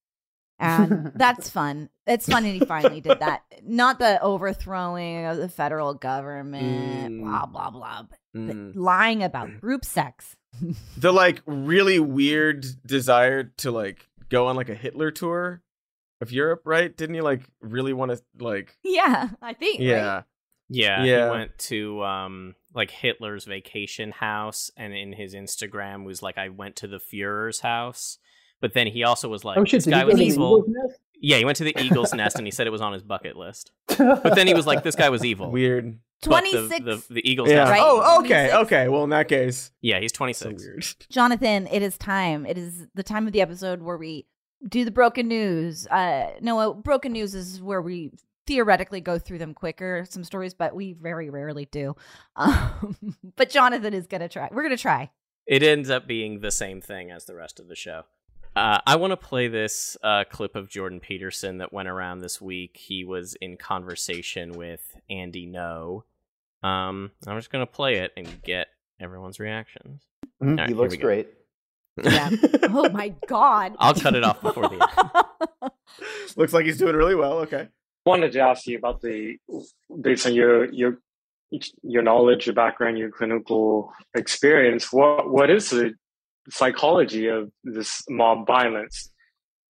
and 0.62 1.12
that's 1.16 1.50
fun. 1.50 1.90
It's 2.08 2.28
fun 2.28 2.44
that 2.44 2.50
he 2.50 2.60
finally 2.62 3.02
did 3.02 3.20
that. 3.20 3.44
Not 3.64 4.00
the 4.00 4.22
overthrowing 4.22 5.26
of 5.26 5.38
the 5.38 5.50
federal 5.50 5.94
government, 5.94 7.14
Mm. 7.14 7.22
blah 7.24 7.46
blah 7.46 7.70
blah, 7.70 8.04
but 8.04 8.18
Mm. 8.34 8.72
lying 8.76 9.24
about 9.24 9.60
group 9.60 9.84
sex. 9.84 10.36
the 10.98 11.12
like 11.12 11.42
really 11.46 12.00
weird 12.00 12.66
desire 12.86 13.44
to 13.58 13.72
like 13.72 14.08
go 14.30 14.48
on 14.48 14.56
like 14.56 14.70
a 14.70 14.76
Hitler 14.76 15.12
tour 15.12 15.62
of 16.22 16.32
Europe, 16.32 16.62
right? 16.66 16.96
Didn't 16.96 17.16
he 17.16 17.22
like 17.22 17.42
really 17.62 17.92
want 17.94 18.12
to 18.12 18.22
like 18.40 18.78
yeah, 18.84 19.30
I 19.42 19.54
think. 19.54 19.80
right? 19.80 19.86
yeah. 19.88 20.22
Yeah, 20.74 21.04
Yeah. 21.04 21.26
he 21.26 21.32
went 21.32 21.58
to 21.60 22.02
um 22.06 22.56
like 22.74 22.92
Hitler's 22.92 23.44
vacation 23.44 24.12
house, 24.12 24.72
and 24.78 24.94
in 24.94 25.12
his 25.12 25.36
Instagram 25.36 26.06
was 26.06 26.22
like, 26.24 26.38
"I 26.38 26.48
went 26.48 26.78
to 26.78 26.88
the 26.88 27.00
Führer's 27.00 27.60
house." 27.60 28.18
But 28.62 28.74
then 28.74 28.88
he 28.88 29.04
also 29.04 29.28
was 29.28 29.44
like, 29.44 29.58
oh 29.58 29.66
shit! 29.66 29.84
"This 29.84 29.92
guy 29.92 30.06
was 30.06 30.22
evil." 30.22 30.64
Yeah, 31.24 31.38
he 31.38 31.46
went 31.46 31.58
to 31.58 31.64
the 31.64 31.76
Eagle's 31.80 32.14
nest, 32.14 32.38
and 32.38 32.48
he 32.48 32.52
said 32.52 32.66
it 32.68 32.72
was 32.72 32.82
on 32.82 32.94
his 32.94 33.04
bucket 33.04 33.36
list. 33.36 33.72
But 33.98 34.36
then 34.36 34.48
he 34.48 34.54
was 34.54 34.66
like, 34.66 34.84
"This 34.84 34.96
guy 34.96 35.10
was 35.10 35.26
evil." 35.26 35.52
Weird. 35.52 35.98
But 36.24 36.44
the- 36.44 36.52
26 36.52 36.86
The, 37.08 37.14
the, 37.16 37.28
Eagles 37.32 37.50
Yeah. 37.50 37.56
nest. 37.64 37.72
Right. 37.72 37.82
Oh, 37.84 38.20
okay, 38.20 38.50
26. 38.52 38.56
okay. 38.66 38.88
Well, 38.90 39.04
in 39.06 39.10
that 39.10 39.28
case, 39.28 39.72
Yeah, 39.82 40.00
he's 40.00 40.12
so 40.14 40.18
26. 40.18 40.64
weird. 40.64 40.86
Jonathan, 41.10 41.66
it 41.72 41.82
is 41.82 41.98
time. 41.98 42.46
It 42.46 42.60
is 42.60 42.86
the 42.94 43.02
time 43.02 43.26
of 43.26 43.34
the 43.34 43.42
episode 43.42 43.82
where 43.82 43.98
we 43.98 44.28
do 44.70 44.86
the 44.86 44.92
broken 44.92 45.28
news. 45.28 45.88
Uh, 45.88 46.34
no, 46.40 46.60
uh, 46.60 46.74
broken 46.74 47.12
news 47.14 47.34
is 47.34 47.60
where 47.60 47.82
we 47.82 48.12
theoretically 48.46 49.02
go 49.02 49.18
through 49.18 49.40
them 49.40 49.56
quicker, 49.56 50.06
some 50.08 50.24
stories, 50.24 50.54
but 50.54 50.76
we 50.76 50.94
very 50.94 51.32
rarely 51.32 51.66
do. 51.66 51.96
Um, 52.36 52.96
but 53.36 53.50
Jonathan 53.50 53.96
is 53.96 54.06
gonna 54.06 54.30
try. 54.30 54.48
We're 54.52 54.62
gonna 54.64 54.78
try. 54.78 55.10
It 55.48 55.64
ends 55.64 55.90
up 55.90 56.06
being 56.08 56.42
the 56.42 56.52
same 56.52 56.82
thing 56.82 57.10
as 57.10 57.26
the 57.26 57.34
rest 57.36 57.60
of 57.60 57.68
the 57.68 57.76
show. 57.76 58.04
Uh, 58.56 58.80
I 58.86 58.98
want 58.98 59.12
to 59.12 59.18
play 59.18 59.48
this 59.48 59.96
uh, 60.04 60.26
clip 60.30 60.56
of 60.56 60.68
Jordan 60.68 61.00
Peterson 61.00 61.60
that 61.60 61.72
went 61.72 61.88
around 61.88 62.20
this 62.20 62.42
week. 62.42 62.76
He 62.78 63.06
was 63.06 63.36
in 63.36 63.56
conversation 63.56 64.52
with 64.52 64.96
Andy 65.10 65.48
Ngo, 65.48 66.04
Um, 66.62 67.12
I'm 67.26 67.38
just 67.38 67.50
gonna 67.50 67.66
play 67.66 68.00
it 68.00 68.12
and 68.18 68.42
get 68.44 68.68
everyone's 69.00 69.40
reactions. 69.40 70.04
All 70.42 70.50
right, 70.50 70.68
he 70.68 70.76
looks 70.76 70.96
great. 70.98 71.30
Yeah. 72.04 72.30
oh 72.64 72.90
my 72.90 73.14
god. 73.28 73.76
I'll 73.80 73.94
cut 73.94 74.16
it 74.16 74.24
off 74.24 74.42
before 74.42 74.68
the 74.68 74.82
end. 75.62 75.72
Looks 76.38 76.54
like 76.54 76.66
he's 76.66 76.78
doing 76.78 76.96
really 76.96 77.16
well. 77.16 77.40
Okay. 77.40 77.68
wanted 78.06 78.32
to 78.34 78.40
ask 78.40 78.66
you 78.68 78.78
about 78.78 79.02
the 79.02 79.38
based 80.02 80.26
on 80.26 80.34
your 80.34 80.72
your 80.72 80.98
your 81.84 82.02
knowledge, 82.02 82.48
your 82.48 82.56
background, 82.56 82.98
your 82.98 83.12
clinical 83.12 83.92
experience. 84.16 84.92
What 84.92 85.30
what 85.30 85.50
is 85.50 85.70
the 85.70 85.94
psychology 86.50 87.28
of 87.28 87.52
this 87.64 88.04
mob 88.10 88.48
violence? 88.48 89.10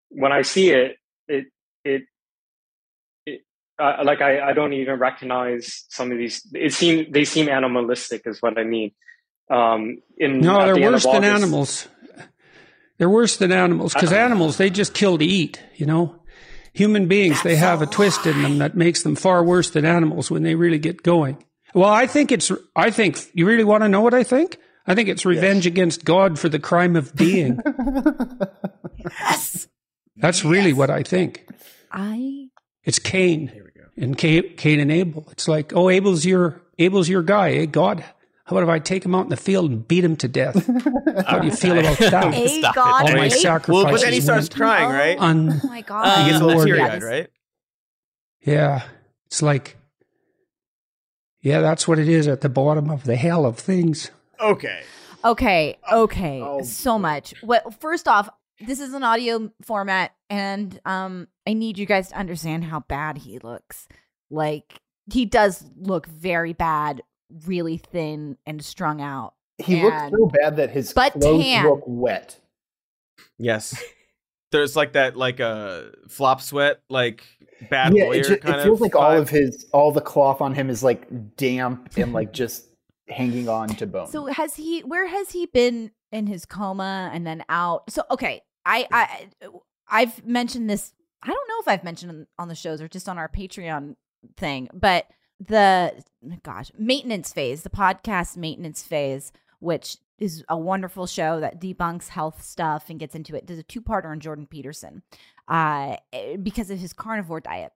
When 0.10 0.32
I 0.32 0.42
see 0.42 0.70
it, 0.72 0.98
it 1.28 1.46
it 1.84 2.04
it 3.26 3.42
uh, 3.80 4.04
like 4.04 4.22
I, 4.22 4.50
I 4.50 4.54
don't 4.54 4.74
even 4.74 5.00
recognize 5.00 5.86
some 5.90 6.12
of 6.12 6.18
these. 6.18 6.46
It 6.54 6.74
seem 6.74 7.12
they 7.12 7.26
seem 7.26 7.50
animalistic, 7.50 8.24
is 8.26 8.42
what 8.42 8.58
I 8.58 8.64
mean. 8.64 8.92
Um, 9.50 9.98
in 10.18 10.40
No, 10.40 10.66
they're 10.66 10.76
the 10.76 10.82
worse 10.82 11.04
than 11.04 11.16
August- 11.24 11.36
animals. 11.36 11.88
They're 12.98 13.10
worse 13.10 13.38
than 13.38 13.52
animals 13.52 13.94
because 13.96 14.12
animals 14.12 14.58
they 14.58 14.70
just 14.70 14.94
kill 14.94 15.18
to 15.18 15.26
eat. 15.26 15.60
You 15.76 15.88
know, 15.88 16.22
human 16.74 17.08
beings 17.08 17.42
they 17.42 17.56
have 17.56 17.82
a 17.82 17.88
twist 17.88 18.28
in 18.28 18.42
them 18.44 18.60
that 18.60 18.76
makes 18.76 19.02
them 19.02 19.16
far 19.16 19.44
worse 19.44 19.72
than 19.72 19.86
animals 19.86 20.30
when 20.30 20.44
they 20.44 20.54
really 20.54 20.78
get 20.78 21.02
going. 21.02 21.44
Well, 21.74 21.90
I 21.90 22.06
think 22.06 22.32
it's. 22.32 22.52
I 22.76 22.92
think 22.92 23.18
you 23.34 23.48
really 23.48 23.64
want 23.64 23.84
to 23.84 23.90
know 23.90 24.02
what 24.02 24.14
I 24.14 24.24
think. 24.24 24.58
I 24.88 24.96
think 24.96 25.10
it's 25.10 25.26
revenge 25.26 25.66
against 25.68 26.06
God 26.06 26.40
for 26.40 26.50
the 26.50 26.60
crime 26.60 26.96
of 26.96 27.14
being. 27.16 27.60
yes. 28.98 29.68
That's 30.18 30.44
really 30.44 30.74
what 30.74 30.90
I 30.90 31.04
think. 31.04 31.48
I 31.92 32.50
It's 32.84 33.00
Cain 33.00 33.48
Here 33.48 33.64
we 33.64 33.80
go. 33.82 33.88
and 33.98 34.18
Cain, 34.18 34.56
Cain 34.58 34.80
and 34.80 34.92
Abel. 34.92 35.28
It's 35.32 35.48
like, 35.48 35.74
oh, 35.76 35.90
Abel's 35.90 36.26
your 36.26 36.62
Abel's 36.80 37.10
your 37.10 37.22
guy, 37.24 37.52
eh? 37.54 37.66
God, 37.66 38.04
how 38.46 38.56
about 38.58 38.64
if 38.64 38.70
I 38.70 38.80
take 38.80 39.06
him 39.06 39.14
out 39.14 39.24
in 39.24 39.30
the 39.30 39.38
field 39.38 39.70
and 39.72 39.88
beat 39.88 40.04
him 40.04 40.16
to 40.18 40.28
death? 40.28 40.66
How 41.28 41.40
do 41.40 41.48
you 41.48 41.54
feel 41.54 41.78
about 41.78 41.98
that? 42.00 42.34
A 42.34 42.48
Stop 42.60 42.72
it. 42.72 42.76
god. 42.76 43.10
All 43.12 43.16
my 43.18 43.28
sacrifices. 43.30 43.84
Well, 43.84 43.94
but 43.94 44.02
then 44.02 44.14
he 44.14 44.20
starts 44.22 44.50
crying, 44.50 44.90
right? 44.90 45.18
on 45.18 45.50
Oh 45.64 45.68
my 45.68 45.82
god. 45.82 46.24
he 46.26 46.32
gets 46.32 46.42
a 46.42 46.46
little 46.46 46.66
teary-eyed, 46.66 47.04
right? 47.04 47.30
Yeah, 48.44 48.82
it's 49.28 49.42
like, 49.44 49.78
yeah, 51.42 51.62
that's 51.62 51.88
what 51.88 52.00
it 52.00 52.10
is 52.10 52.28
at 52.28 52.42
the 52.42 52.50
bottom 52.50 52.90
of 52.90 53.04
the 53.04 53.16
hell 53.16 53.46
of 53.46 53.58
things. 53.60 54.10
Okay. 54.42 54.82
Okay, 55.24 55.78
okay, 55.92 56.42
Oh, 56.42 56.64
so 56.64 56.98
much. 56.98 57.36
Well, 57.44 57.70
first 57.80 58.08
off, 58.08 58.28
this 58.60 58.80
is 58.80 58.94
an 58.94 59.04
audio 59.04 59.52
format, 59.62 60.16
and 60.32 60.80
um, 60.84 61.28
I 61.48 61.54
need 61.54 61.78
you 61.78 61.86
guys 61.86 62.10
to 62.10 62.18
understand 62.18 62.64
how 62.64 62.80
bad 62.82 63.20
he 63.20 63.38
looks. 63.40 63.88
Like 64.32 64.82
he 65.12 65.26
does 65.26 65.64
look 65.78 66.08
very 66.08 66.54
bad, 66.54 67.04
really 67.46 67.78
thin 67.78 68.38
and 68.46 68.64
strung 68.64 69.02
out. 69.02 69.34
He 69.58 69.84
looks 69.84 70.02
so 70.10 70.32
bad 70.42 70.58
that 70.58 70.72
his 70.72 70.94
but 70.94 71.14
clothes 71.14 71.44
tan. 71.44 71.68
look 71.68 71.84
wet. 71.86 72.40
Yes. 73.38 73.82
There's 74.52 74.76
like 74.76 74.94
that, 74.94 75.16
like 75.16 75.40
a 75.40 75.92
flop 76.10 76.42
sweat, 76.42 76.82
like 76.90 77.24
bad 77.70 77.96
yeah, 77.96 78.06
lawyer 78.06 78.20
it, 78.20 78.28
ju- 78.28 78.38
kind 78.38 78.60
it 78.60 78.64
feels 78.64 78.78
of 78.78 78.82
like 78.82 78.96
all 78.96 79.12
of 79.12 79.30
his, 79.30 79.66
all 79.72 79.92
the 79.92 80.02
cloth 80.02 80.42
on 80.42 80.54
him 80.54 80.70
is 80.70 80.84
like 80.84 81.38
damp 81.38 81.96
and 81.96 82.12
like 82.12 82.34
just 82.34 82.66
hanging 83.10 83.50
on 83.50 83.70
to 83.70 83.88
bone. 83.88 84.08
So 84.08 84.26
has 84.28 84.56
he? 84.56 84.82
Where 84.82 85.08
has 85.08 85.32
he 85.32 85.46
been 85.46 85.92
in 86.12 86.28
his 86.28 86.46
coma 86.46 87.10
and 87.14 87.26
then 87.26 87.44
out? 87.50 87.90
So 87.90 88.04
okay, 88.12 88.42
I 88.66 88.88
I 88.92 89.30
I've 89.90 90.26
mentioned 90.26 90.70
this. 90.70 90.94
I 91.24 91.28
don't 91.28 91.48
know 91.48 91.60
if 91.60 91.68
I've 91.68 91.84
mentioned 91.84 92.28
on 92.40 92.48
the 92.48 92.56
shows 92.56 92.82
or 92.82 92.88
just 92.88 93.08
on 93.08 93.18
our 93.18 93.30
Patreon 93.30 93.96
thing, 94.38 94.70
but 94.74 95.06
the 95.40 96.04
gosh 96.44 96.72
maintenance 96.78 97.34
phase, 97.34 97.64
the 97.64 97.70
podcast 97.70 98.38
maintenance 98.38 98.84
phase, 98.84 99.32
which 99.60 99.98
is 100.20 100.44
a 100.50 100.58
wonderful 100.58 101.08
show 101.08 101.40
that 101.40 101.60
debunks 101.60 102.10
health 102.10 102.44
stuff 102.44 102.90
and 102.90 103.00
gets 103.00 103.16
into 103.16 103.36
it. 103.36 103.48
There's 103.48 103.60
a 103.60 103.64
two 103.64 103.82
parter 103.82 104.12
on 104.12 104.20
Jordan 104.20 104.46
Peterson, 104.46 105.02
uh, 105.48 105.96
eh, 106.14 106.38
because 106.38 106.70
of 106.70 106.78
his 106.78 106.94
carnivore 106.94 107.40
diet 107.40 107.72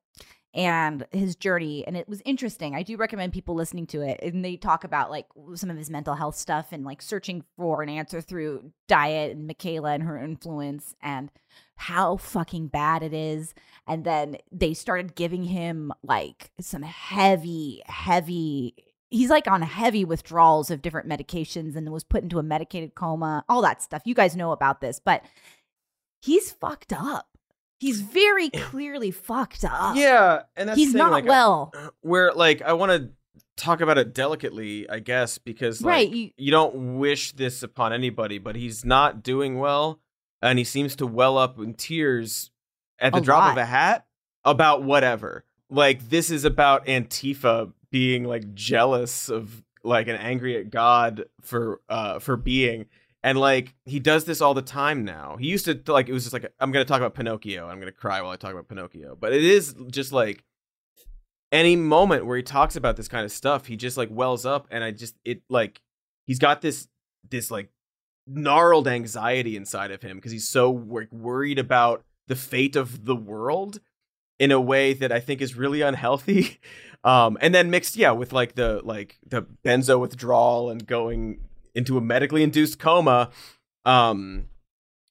and 0.56 1.06
his 1.12 1.36
journey 1.36 1.86
and 1.86 1.97
it 1.97 2.08
was 2.08 2.22
interesting. 2.24 2.74
I 2.74 2.82
do 2.82 2.95
recommend 2.95 3.34
people 3.34 3.56
listening 3.56 3.86
to 3.88 4.01
it 4.01 4.20
and 4.24 4.43
they 4.43 4.56
talk 4.56 4.86
about 4.86 5.12
like 5.12 5.28
some 5.56 5.70
of 5.70 5.78
his 5.78 5.89
mental 5.89 6.16
health 6.16 6.38
stuff 6.38 6.68
and 6.72 6.86
like 6.86 7.01
searching 7.01 7.43
for 7.58 7.84
an 7.84 7.89
answer 7.89 8.22
through 8.22 8.72
diet 8.88 9.36
and 9.36 9.49
Mikhaila 9.49 9.95
and 9.95 10.03
her 10.03 10.18
influence 10.18 10.95
and 11.01 11.30
how 11.76 12.16
fucking 12.16 12.68
bad 12.68 13.03
it 13.03 13.14
is. 13.14 13.53
And 13.86 14.06
then 14.06 14.38
they 14.49 14.74
started 14.74 15.16
giving 15.16 15.43
him 15.43 15.91
like 16.03 16.51
some 16.62 16.84
heavy 16.84 17.82
heavy 17.86 18.76
he's 19.10 19.30
like 19.30 19.47
on 19.47 19.62
heavy 19.62 20.06
withdrawals 20.06 20.72
of 20.72 20.82
different 20.82 21.10
medications 21.10 21.76
and 21.76 21.91
was 21.91 22.06
put 22.06 22.24
into 22.24 22.39
a 22.39 22.43
medicated 22.43 22.95
coma 22.95 23.43
all 23.49 23.62
that 23.62 23.84
stuff. 23.84 24.03
You 24.06 24.16
guys 24.16 24.38
know 24.38 24.53
about 24.53 24.80
this 24.80 25.01
but 25.03 25.22
he's 26.22 26.49
fucked 26.49 26.93
up 26.93 27.28
he's 27.80 28.02
very 28.02 28.50
clearly 28.50 29.12
fucked 29.12 29.64
up. 29.64 29.96
Yeah, 29.96 30.44
and 30.56 30.70
that's 30.70 30.78
he's 30.78 30.92
thing, 30.92 31.00
not 31.00 31.12
like, 31.12 31.26
well. 31.26 31.72
Where 32.02 32.32
like 32.34 32.62
I 32.62 32.74
want 32.74 32.92
to 32.92 33.10
talk 33.58 33.82
about 33.82 33.98
it 33.98 34.14
delicately, 34.14 34.90
I 34.90 35.00
guess, 35.00 35.38
because 35.38 35.82
like, 35.82 35.92
Right, 35.92 36.10
you- 36.10 36.32
you 36.38 36.52
don't 36.52 36.98
wish 37.00 37.32
this 37.32 37.64
upon 37.64 37.94
anybody, 37.94 38.38
but 38.38 38.56
he's 38.56 38.84
not 38.86 39.24
doing 39.24 39.60
well, 39.60 40.00
and 40.42 40.58
he 40.60 40.66
seems 40.66 40.96
to 40.98 41.08
well 41.08 41.38
up 41.38 41.58
in 41.60 41.74
tears 41.74 42.52
at 43.00 43.14
the 43.14 43.22
drop 43.22 43.52
of 43.52 43.58
a 43.58 43.66
hat 43.66 44.06
about 44.44 44.84
whatever. 44.84 45.44
Like 45.70 46.10
this 46.10 46.30
is 46.30 46.46
about 46.46 46.86
Antifa 46.86 47.72
being 47.92 48.24
like 48.26 48.54
jealous 48.54 49.30
of 49.30 49.64
like 49.84 50.08
and 50.08 50.20
angry 50.20 50.58
at 50.58 50.70
God 50.70 51.26
for 51.42 51.80
uh 51.90 52.20
for 52.20 52.36
being 52.38 52.86
and 53.26 53.40
like 53.40 53.74
he 53.86 54.00
does 54.00 54.26
this 54.26 54.40
all 54.40 54.54
the 54.54 54.62
time 54.62 55.04
now. 55.04 55.36
He 55.38 55.48
used 55.48 55.66
to 55.66 55.82
like 55.88 56.08
it 56.08 56.14
was 56.14 56.26
just 56.26 56.34
like 56.34 56.54
I'm 56.60 56.72
gonna 56.72 56.86
talk 56.86 57.00
about 57.00 57.16
Pinocchio. 57.16 57.68
I'm 57.68 57.80
gonna 57.80 57.92
cry 57.92 58.22
while 58.22 58.30
I 58.30 58.36
talk 58.36 58.52
about 58.52 58.68
Pinocchio. 58.68 59.18
But 59.20 59.34
it 59.34 59.44
is 59.44 59.76
just 59.90 60.14
like 60.14 60.44
any 61.52 61.76
moment 61.76 62.28
where 62.28 62.38
he 62.38 62.44
talks 62.44 62.76
about 62.76 62.98
this 62.98 63.08
kind 63.08 63.26
of 63.26 63.32
stuff, 63.32 63.66
he 63.66 63.78
just 63.78 63.98
like 63.98 64.10
wells 64.12 64.46
up, 64.46 64.68
and 64.70 64.84
I 64.84 64.92
just 64.92 65.16
it 65.26 65.42
like 65.50 65.82
he's 66.28 66.38
got 66.38 66.62
this 66.62 66.88
this 67.28 67.50
like 67.50 67.72
gnarled 68.28 68.88
anxiety 68.88 69.58
inside 69.58 69.90
of 69.90 70.04
him 70.04 70.18
because 70.18 70.32
he's 70.32 70.48
so 70.48 70.70
like 70.70 71.12
worried 71.12 71.58
about 71.58 72.06
the 72.28 72.36
fate 72.36 72.76
of 72.76 73.06
the 73.06 73.16
world 73.16 73.80
in 74.38 74.52
a 74.52 74.62
way 74.62 74.94
that 74.94 75.12
I 75.12 75.20
think 75.20 75.42
is 75.42 75.56
really 75.56 75.82
unhealthy. 75.82 76.60
Um, 77.04 77.38
and 77.40 77.54
then 77.54 77.70
mixed, 77.70 77.98
yeah, 77.98 78.10
with 78.14 78.34
like 78.34 78.56
the 78.56 78.82
like 78.84 79.20
the 79.28 79.46
benzo 79.64 80.00
withdrawal 80.00 80.72
and 80.72 80.84
going 80.88 81.40
into 81.76 81.98
a 81.98 82.02
medically 82.02 82.42
induced 82.42 82.80
coma, 82.80 83.30
um, 83.86 84.48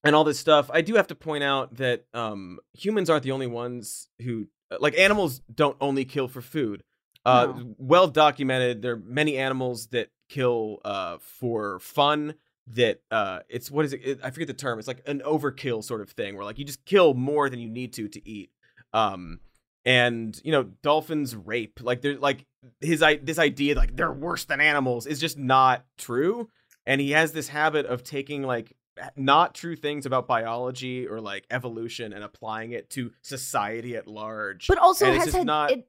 and 0.02 0.16
all 0.16 0.24
this 0.24 0.38
stuff. 0.38 0.70
I 0.72 0.80
do 0.80 0.94
have 0.96 1.06
to 1.08 1.14
point 1.14 1.44
out 1.44 1.76
that 1.76 2.06
um, 2.12 2.58
humans 2.72 3.08
aren't 3.08 3.22
the 3.22 3.30
only 3.32 3.46
ones 3.46 4.08
who 4.22 4.48
like 4.80 4.98
animals 4.98 5.40
don't 5.54 5.76
only 5.80 6.04
kill 6.04 6.26
for 6.28 6.40
food. 6.42 6.82
Uh, 7.24 7.52
No. 7.56 7.74
Well 7.78 8.08
documented. 8.08 8.82
There 8.82 8.94
are 8.94 9.02
many 9.04 9.38
animals 9.38 9.88
that 9.88 10.10
kill 10.28 10.80
uh, 10.84 11.18
for 11.20 11.78
fun. 11.78 12.34
That 12.66 13.02
uh, 13.10 13.40
it's 13.48 13.70
what 13.70 13.84
is 13.84 13.92
it? 13.92 14.00
it? 14.04 14.20
I 14.22 14.30
forget 14.30 14.48
the 14.48 14.54
term. 14.54 14.78
It's 14.78 14.88
like 14.88 15.02
an 15.06 15.20
overkill 15.20 15.84
sort 15.84 16.00
of 16.00 16.10
thing, 16.10 16.34
where 16.34 16.44
like 16.44 16.58
you 16.58 16.64
just 16.64 16.84
kill 16.86 17.12
more 17.12 17.50
than 17.50 17.60
you 17.60 17.68
need 17.68 17.92
to 17.94 18.08
to 18.08 18.28
eat. 18.28 18.50
Um, 18.94 19.40
and 19.84 20.40
you 20.44 20.52
know, 20.52 20.64
dolphins 20.82 21.34
rape. 21.36 21.80
Like 21.82 22.00
they're 22.00 22.18
like 22.18 22.46
his 22.80 23.02
i 23.02 23.16
this 23.16 23.38
idea 23.38 23.74
like 23.74 23.94
they're 23.94 24.12
worse 24.12 24.44
than 24.44 24.60
animals 24.60 25.06
is 25.06 25.20
just 25.20 25.38
not 25.38 25.84
true. 25.98 26.48
And 26.86 27.00
he 27.00 27.12
has 27.12 27.32
this 27.32 27.48
habit 27.48 27.86
of 27.86 28.02
taking 28.02 28.42
like 28.42 28.74
not 29.16 29.54
true 29.54 29.76
things 29.76 30.06
about 30.06 30.26
biology 30.26 31.06
or 31.06 31.20
like 31.20 31.46
evolution 31.50 32.12
and 32.12 32.22
applying 32.22 32.72
it 32.72 32.90
to 32.90 33.12
society 33.22 33.96
at 33.96 34.06
large. 34.06 34.66
But 34.68 34.78
also 34.78 35.06
And 35.06 35.16
has 35.16 35.32
had 35.34 35.46
not 35.46 35.70
it, 35.72 35.88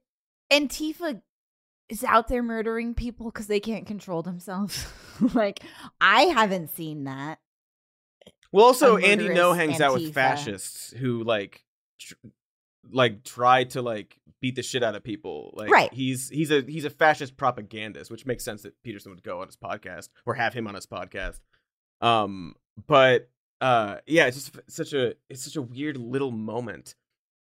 Antifa 0.50 1.20
is 1.88 2.04
out 2.04 2.28
there 2.28 2.42
murdering 2.42 2.94
people 2.94 3.26
because 3.26 3.46
they 3.46 3.60
can't 3.60 3.86
control 3.86 4.22
themselves. 4.22 4.86
like 5.34 5.60
I 6.00 6.22
haven't 6.22 6.70
seen 6.70 7.04
that. 7.04 7.38
Well, 8.52 8.64
also 8.64 8.96
Andy 8.96 9.28
Ngo 9.28 9.56
hangs 9.56 9.80
out 9.80 9.94
with 9.94 10.14
fascists 10.14 10.92
who 10.92 11.24
like, 11.24 11.64
tr- 12.00 12.14
like 12.92 13.24
try 13.24 13.64
to 13.64 13.82
like 13.82 14.18
beat 14.40 14.56
the 14.56 14.62
shit 14.62 14.82
out 14.82 14.94
of 14.94 15.02
people. 15.02 15.52
Like, 15.56 15.70
Right. 15.70 15.92
He's 15.92 16.28
he's 16.28 16.50
a 16.50 16.62
he's 16.62 16.84
a 16.84 16.90
fascist 16.90 17.36
propagandist, 17.36 18.10
which 18.10 18.26
makes 18.26 18.44
sense 18.44 18.62
that 18.62 18.80
Peterson 18.82 19.10
would 19.12 19.22
go 19.22 19.40
on 19.40 19.46
his 19.46 19.56
podcast 19.56 20.08
or 20.24 20.34
have 20.34 20.54
him 20.54 20.66
on 20.66 20.74
his 20.74 20.86
podcast. 20.86 21.40
Um, 22.00 22.54
but 22.86 23.30
uh, 23.60 23.96
yeah, 24.06 24.26
it's 24.26 24.36
just 24.36 24.70
such 24.70 24.92
a 24.92 25.14
it's 25.28 25.42
such 25.42 25.56
a 25.56 25.62
weird 25.62 25.96
little 25.96 26.30
moment. 26.32 26.94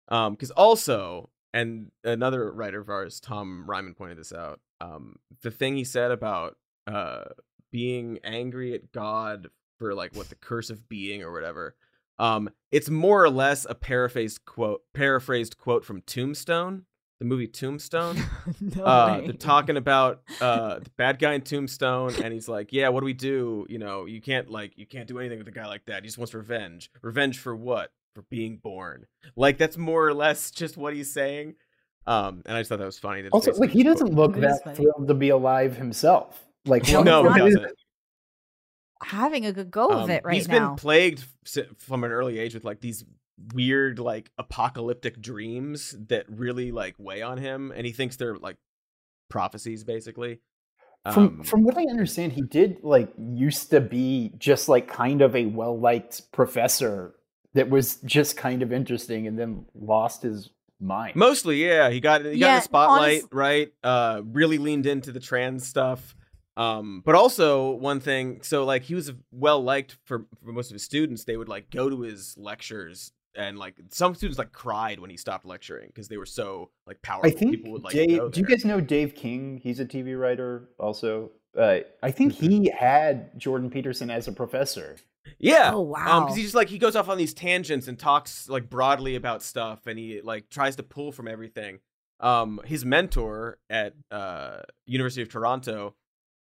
Um, 0.09 0.35
because 0.35 0.51
also, 0.51 1.31
and 1.55 1.91
another 2.05 2.53
writer 2.53 2.81
of 2.81 2.91
ours, 2.91 3.21
Tom 3.21 3.65
Ryman, 3.67 3.95
pointed 3.95 4.19
this 4.19 4.33
out. 4.33 4.61
Um, 4.81 5.17
the 5.43 5.51
thing 5.51 5.77
he 5.77 5.85
said 5.85 6.11
about 6.11 6.57
uh 6.87 7.25
being 7.71 8.19
angry 8.25 8.75
at 8.75 8.93
God 8.93 9.49
for 9.79 9.95
like 9.95 10.15
what 10.15 10.29
the 10.29 10.35
curse 10.35 10.71
of 10.71 10.89
being 10.89 11.23
or 11.23 11.33
whatever. 11.33 11.75
Um, 12.23 12.51
it's 12.71 12.89
more 12.89 13.25
or 13.25 13.31
less 13.31 13.67
a 13.69 13.75
paraphrased 13.75 14.45
quote, 14.45 14.83
paraphrased 14.95 15.59
quote 15.59 15.85
from 15.85 16.03
Tombstone, 16.03 16.85
the 17.19 17.25
movie 17.25 17.49
Tombstone. 17.49 18.17
no 18.61 18.85
uh, 18.85 19.19
way. 19.19 19.27
they're 19.27 19.35
talking 19.35 19.77
about 19.77 20.23
uh, 20.41 20.79
the 20.79 20.91
bad 20.97 21.19
guy 21.19 21.33
in 21.33 21.43
Tombstone, 21.43 22.15
and 22.23 22.33
he's 22.33 22.49
like, 22.49 22.73
"Yeah, 22.73 22.91
what 22.91 23.01
do 23.01 23.07
we 23.07 23.13
do? 23.13 23.67
You 23.69 23.79
know, 23.79 24.07
you 24.07 24.21
can't 24.21 24.49
like 24.49 24.79
you 24.79 24.87
can't 24.87 25.09
do 25.09 25.19
anything 25.19 25.39
with 25.39 25.49
a 25.49 25.53
guy 25.53 25.67
like 25.67 25.85
that. 25.87 26.05
He 26.05 26.07
just 26.07 26.17
wants 26.17 26.33
revenge. 26.33 26.91
Revenge 27.03 27.41
for 27.41 27.57
what? 27.57 27.91
For 28.15 28.23
being 28.31 28.59
born. 28.59 29.07
Like 29.35 29.59
that's 29.59 29.77
more 29.77 30.07
or 30.07 30.15
less 30.15 30.53
just 30.53 30.77
what 30.77 30.95
he's 30.95 31.13
saying." 31.13 31.57
Um, 32.07 32.43
and 32.47 32.57
I 32.57 32.61
just 32.61 32.69
thought 32.69 32.79
that 32.79 32.85
was 32.85 32.99
funny. 32.99 33.23
That's 33.23 33.33
Also, 33.33 33.53
like 33.55 33.71
he 33.71 33.83
doesn't 33.83 34.15
look 34.15 34.37
that 34.37 34.63
funny. 34.63 34.77
thrilled 34.77 35.09
to 35.09 35.15
be 35.15 35.31
alive 35.31 35.77
himself. 35.77 36.45
Like 36.67 36.89
No, 36.93 37.03
No, 37.03 37.33
he 37.33 37.39
doesn't. 37.39 37.73
Having 39.03 39.47
a 39.47 39.53
good 39.53 39.71
go 39.71 39.89
of 39.89 40.03
Um, 40.05 40.11
it 40.11 40.25
right 40.25 40.35
he's 40.35 40.49
now. 40.49 40.55
He's 40.55 40.69
been 40.69 40.77
plagued 40.77 41.25
from 41.79 42.05
an 42.05 42.11
early 42.13 42.39
age 42.39 42.55
with 42.55 42.65
like 42.65 42.81
these 42.81 43.05
weird 43.55 43.99
like 43.99 44.31
apocalyptic 44.39 45.21
dreams 45.21 45.97
that 46.09 46.27
really 46.29 46.71
like 46.71 46.95
weigh 46.99 47.23
on 47.23 47.39
him 47.39 47.73
and 47.75 47.85
he 47.85 47.93
thinks 47.93 48.17
they're 48.17 48.37
like 48.37 48.57
prophecies 49.29 49.83
basically 49.85 50.41
from 51.13 51.25
Um, 51.25 51.43
from 51.43 51.65
what 51.65 51.77
I 51.77 51.83
understand, 51.91 52.33
he 52.33 52.43
did 52.43 52.77
like 52.85 53.13
used 53.19 53.71
to 53.71 53.81
be 53.81 54.31
just 54.39 54.69
like 54.69 54.87
kind 54.87 55.21
of 55.21 55.35
a 55.35 55.47
well 55.47 55.77
liked 55.77 56.31
professor 56.31 57.15
that 57.55 57.69
was 57.69 57.97
just 58.05 58.37
kind 58.37 58.63
of 58.63 58.73
interesting, 58.73 59.27
and 59.27 59.37
then 59.37 59.67
lost 59.75 60.23
his 60.23 60.51
mind. 60.81 61.17
mostly 61.17 61.65
yeah 61.65 61.91
he 61.91 61.99
got 62.01 62.25
he 62.25 62.39
got 62.39 62.49
in 62.51 62.55
the 62.57 62.61
spotlight 62.61 63.23
honest- 63.23 63.33
right 63.33 63.73
uh 63.85 64.21
really 64.25 64.59
leaned 64.59 64.87
into 64.87 65.11
the 65.13 65.21
trans 65.21 65.67
stuff 65.67 66.15
um 66.57 67.03
but 67.05 67.15
also 67.15 67.71
one 67.71 67.99
thing 68.01 68.41
so 68.43 68.65
like 68.65 68.83
he 68.83 68.95
was 68.95 69.13
well 69.31 69.63
liked 69.63 69.97
for, 70.05 70.27
for 70.45 70.53
most 70.53 70.71
of 70.71 70.75
his 70.75 70.83
students 70.83 71.25
they 71.25 71.37
would 71.37 71.49
like 71.49 71.71
go 71.71 71.89
to 71.89 72.01
his 72.03 72.37
lectures 72.37 73.13
and 73.35 73.59
like 73.59 73.75
some 73.89 74.15
students 74.15 74.39
like 74.39 74.53
cried 74.53 75.01
when 75.01 75.09
he 75.09 75.17
stopped 75.17 75.47
lecturing 75.47 75.87
because 75.87 76.09
they 76.09 76.19
were 76.19 76.27
so 76.27 76.69
like 76.87 77.01
powerful 77.01 77.31
I 77.31 77.33
think 77.35 77.53
people 77.53 77.73
would 77.73 77.83
like 77.83 77.95
Dave. 77.95 78.19
go 78.19 78.29
Do 78.29 78.41
you 78.41 78.47
guys 78.47 78.65
know 78.67 78.81
Dave 78.81 79.15
King? 79.15 79.59
He's 79.63 79.81
a 79.81 79.87
TV 79.87 80.19
writer, 80.21 80.69
also. 80.79 81.31
Uh, 81.59 81.79
I 82.03 82.11
think 82.11 82.35
Mm-hmm. 82.35 82.51
he 82.51 82.71
had 82.71 83.39
Jordan 83.39 83.71
Peterson 83.71 84.11
as 84.11 84.29
a 84.29 84.33
professor. 84.33 84.97
Yeah. 85.39 85.71
Oh, 85.73 85.81
Um, 85.83 85.89
wow. 85.89 86.21
because 86.21 86.37
he 86.37 86.43
just 86.43 86.55
like 86.55 86.69
he 86.69 86.77
goes 86.79 86.95
off 86.97 87.09
on 87.09 87.17
these 87.17 87.33
tangents 87.33 87.89
and 87.89 87.99
talks 87.99 88.51
like 88.51 88.69
broadly 88.69 89.17
about 89.17 89.43
stuff, 89.43 89.87
and 89.87 89.99
he 89.99 90.21
like 90.23 90.51
tries 90.51 90.77
to 90.77 90.83
pull 90.83 91.11
from 91.13 91.27
everything. 91.27 91.79
Um, 92.21 92.61
his 92.67 92.85
mentor 92.85 93.59
at 93.71 93.95
uh 94.11 94.59
University 94.85 95.23
of 95.23 95.31
Toronto 95.31 95.95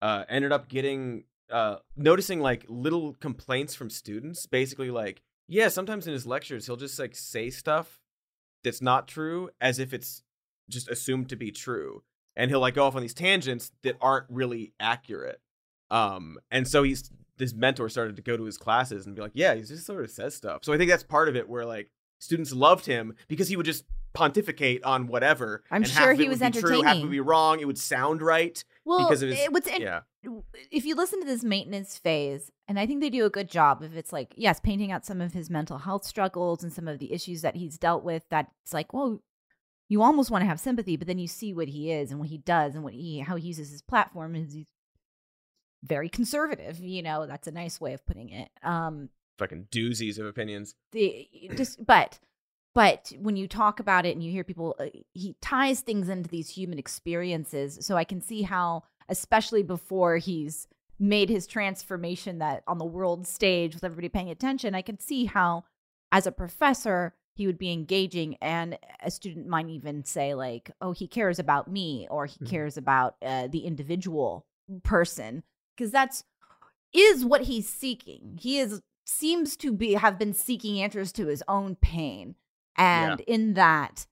uh 0.01 0.23
ended 0.29 0.51
up 0.51 0.69
getting 0.69 1.23
uh 1.51 1.77
noticing 1.95 2.39
like 2.39 2.65
little 2.67 3.13
complaints 3.13 3.75
from 3.75 3.89
students, 3.89 4.45
basically 4.45 4.91
like 4.91 5.21
yeah, 5.47 5.67
sometimes 5.67 6.05
in 6.07 6.13
his 6.13 6.25
lectures 6.25 6.65
he'll 6.65 6.75
just 6.77 6.99
like 6.99 7.15
say 7.15 7.49
stuff 7.49 7.99
that's 8.63 8.81
not 8.81 9.07
true 9.07 9.49
as 9.61 9.79
if 9.79 9.93
it's 9.93 10.23
just 10.69 10.89
assumed 10.89 11.29
to 11.29 11.35
be 11.35 11.51
true, 11.51 12.03
and 12.35 12.51
he'll 12.51 12.59
like 12.59 12.75
go 12.75 12.85
off 12.85 12.95
on 12.95 13.01
these 13.01 13.13
tangents 13.13 13.71
that 13.83 13.97
aren't 14.01 14.25
really 14.29 14.73
accurate. 14.79 15.41
Um, 15.91 16.37
and 16.51 16.67
so 16.67 16.83
he's 16.83 17.09
this 17.37 17.53
mentor 17.53 17.89
started 17.89 18.15
to 18.17 18.21
go 18.21 18.37
to 18.37 18.43
his 18.43 18.57
classes 18.57 19.05
and 19.05 19.15
be 19.15 19.21
like, 19.21 19.31
yeah, 19.33 19.55
he 19.55 19.61
just 19.61 19.85
sort 19.85 20.03
of 20.03 20.11
says 20.11 20.35
stuff. 20.35 20.63
So 20.63 20.73
I 20.73 20.77
think 20.77 20.91
that's 20.91 21.03
part 21.03 21.29
of 21.29 21.35
it 21.35 21.49
where 21.49 21.65
like 21.65 21.89
students 22.19 22.51
loved 22.53 22.85
him 22.85 23.15
because 23.27 23.47
he 23.47 23.55
would 23.55 23.65
just 23.65 23.85
pontificate 24.13 24.83
on 24.83 25.07
whatever. 25.07 25.63
I'm 25.71 25.83
and 25.83 25.91
sure 25.91 26.13
he 26.13 26.25
it 26.25 26.29
was 26.29 26.39
would 26.39 26.53
be 26.53 26.59
true, 26.59 26.81
half 26.81 26.99
would 27.01 27.11
be 27.11 27.19
wrong. 27.19 27.59
It 27.59 27.65
would 27.65 27.77
sound 27.77 28.21
right 28.21 28.63
well, 28.85 28.99
because 28.99 29.21
of 29.21 29.29
his 29.29 29.39
it, 29.39 29.67
in- 29.67 29.81
yeah. 29.81 30.01
if 30.71 30.85
you 30.85 30.95
listen 30.95 31.19
to 31.19 31.25
this 31.25 31.43
maintenance 31.43 31.97
phase, 31.97 32.51
and 32.67 32.79
I 32.79 32.85
think 32.85 33.01
they 33.01 33.09
do 33.09 33.25
a 33.25 33.29
good 33.29 33.49
job 33.49 33.83
if 33.83 33.95
it's 33.95 34.11
like, 34.11 34.33
yes, 34.35 34.59
painting 34.59 34.91
out 34.91 35.05
some 35.05 35.21
of 35.21 35.33
his 35.33 35.49
mental 35.49 35.77
health 35.77 36.05
struggles 36.05 36.63
and 36.63 36.73
some 36.73 36.87
of 36.87 36.99
the 36.99 37.13
issues 37.13 37.41
that 37.41 37.55
he's 37.55 37.77
dealt 37.77 38.03
with, 38.03 38.23
that's 38.29 38.73
like, 38.73 38.93
well, 38.93 39.21
you 39.87 40.01
almost 40.01 40.29
want 40.31 40.43
to 40.43 40.47
have 40.47 40.59
sympathy, 40.59 40.97
but 40.97 41.07
then 41.07 41.19
you 41.19 41.27
see 41.27 41.53
what 41.53 41.67
he 41.67 41.91
is 41.91 42.11
and 42.11 42.19
what 42.19 42.29
he 42.29 42.37
does 42.37 42.75
and 42.75 42.83
what 42.83 42.93
he 42.93 43.19
how 43.19 43.35
he 43.35 43.47
uses 43.47 43.71
his 43.71 43.81
platform 43.81 44.35
is 44.35 44.53
he's 44.53 44.67
very 45.83 46.09
conservative, 46.09 46.79
you 46.79 47.01
know, 47.01 47.25
that's 47.25 47.47
a 47.47 47.51
nice 47.51 47.79
way 47.81 47.93
of 47.93 48.05
putting 48.05 48.29
it. 48.29 48.49
Um 48.63 49.09
Fucking 49.37 49.67
doozies 49.71 50.19
of 50.19 50.25
opinions. 50.25 50.75
the 50.91 51.27
just 51.55 51.83
but 51.85 52.19
but 52.79 53.11
when 53.19 53.35
you 53.35 53.45
talk 53.47 53.81
about 53.81 54.05
it 54.05 54.15
and 54.15 54.23
you 54.23 54.31
hear 54.31 54.45
people 54.45 54.75
uh, 54.79 54.85
he 55.13 55.35
ties 55.41 55.81
things 55.81 56.07
into 56.07 56.29
these 56.29 56.49
human 56.49 56.79
experiences. 56.79 57.69
So 57.81 57.97
i 57.97 58.05
can 58.11 58.21
see 58.21 58.41
how 58.43 58.83
especially 59.09 59.63
before 59.63 60.17
he's 60.17 60.67
made 60.99 61.29
his 61.29 61.45
transformation 61.47 62.39
that 62.39 62.63
on 62.67 62.77
the 62.77 62.85
world 62.85 63.27
stage 63.27 63.73
with 63.73 63.83
everybody 63.83 64.09
paying 64.09 64.29
attention 64.29 64.75
i 64.75 64.81
can 64.89 64.99
see 64.99 65.25
how 65.25 65.63
as 66.11 66.25
a 66.27 66.31
professor 66.31 67.13
he 67.35 67.47
would 67.47 67.57
be 67.57 67.71
engaging 67.71 68.35
and 68.41 68.77
a 69.01 69.11
student 69.11 69.47
might 69.47 69.69
even 69.69 70.03
say 70.03 70.33
like 70.33 70.71
oh 70.81 70.91
he 70.91 71.07
cares 71.07 71.39
about 71.39 71.69
me 71.69 72.07
or 72.09 72.25
he 72.25 72.39
Mhm. 72.39 72.49
cares 72.49 72.77
about 72.77 73.15
uh, 73.21 73.47
the 73.47 73.65
individual 73.71 74.45
person. 74.83 75.43
Because 75.75 75.91
that's 75.91 76.23
is 76.93 77.23
what 77.23 77.43
he's 77.43 77.69
seeking. 77.69 78.37
He 78.41 78.59
is 78.59 78.81
seems 79.05 79.55
to 79.57 79.71
be 79.73 79.93
have 79.93 80.19
been 80.19 80.33
seeking 80.33 80.81
answers 80.81 81.11
to 81.13 81.27
his 81.27 81.43
own 81.47 81.75
pain 81.75 82.35
and 82.79 83.19
in 83.21 83.53
that 83.55 84.05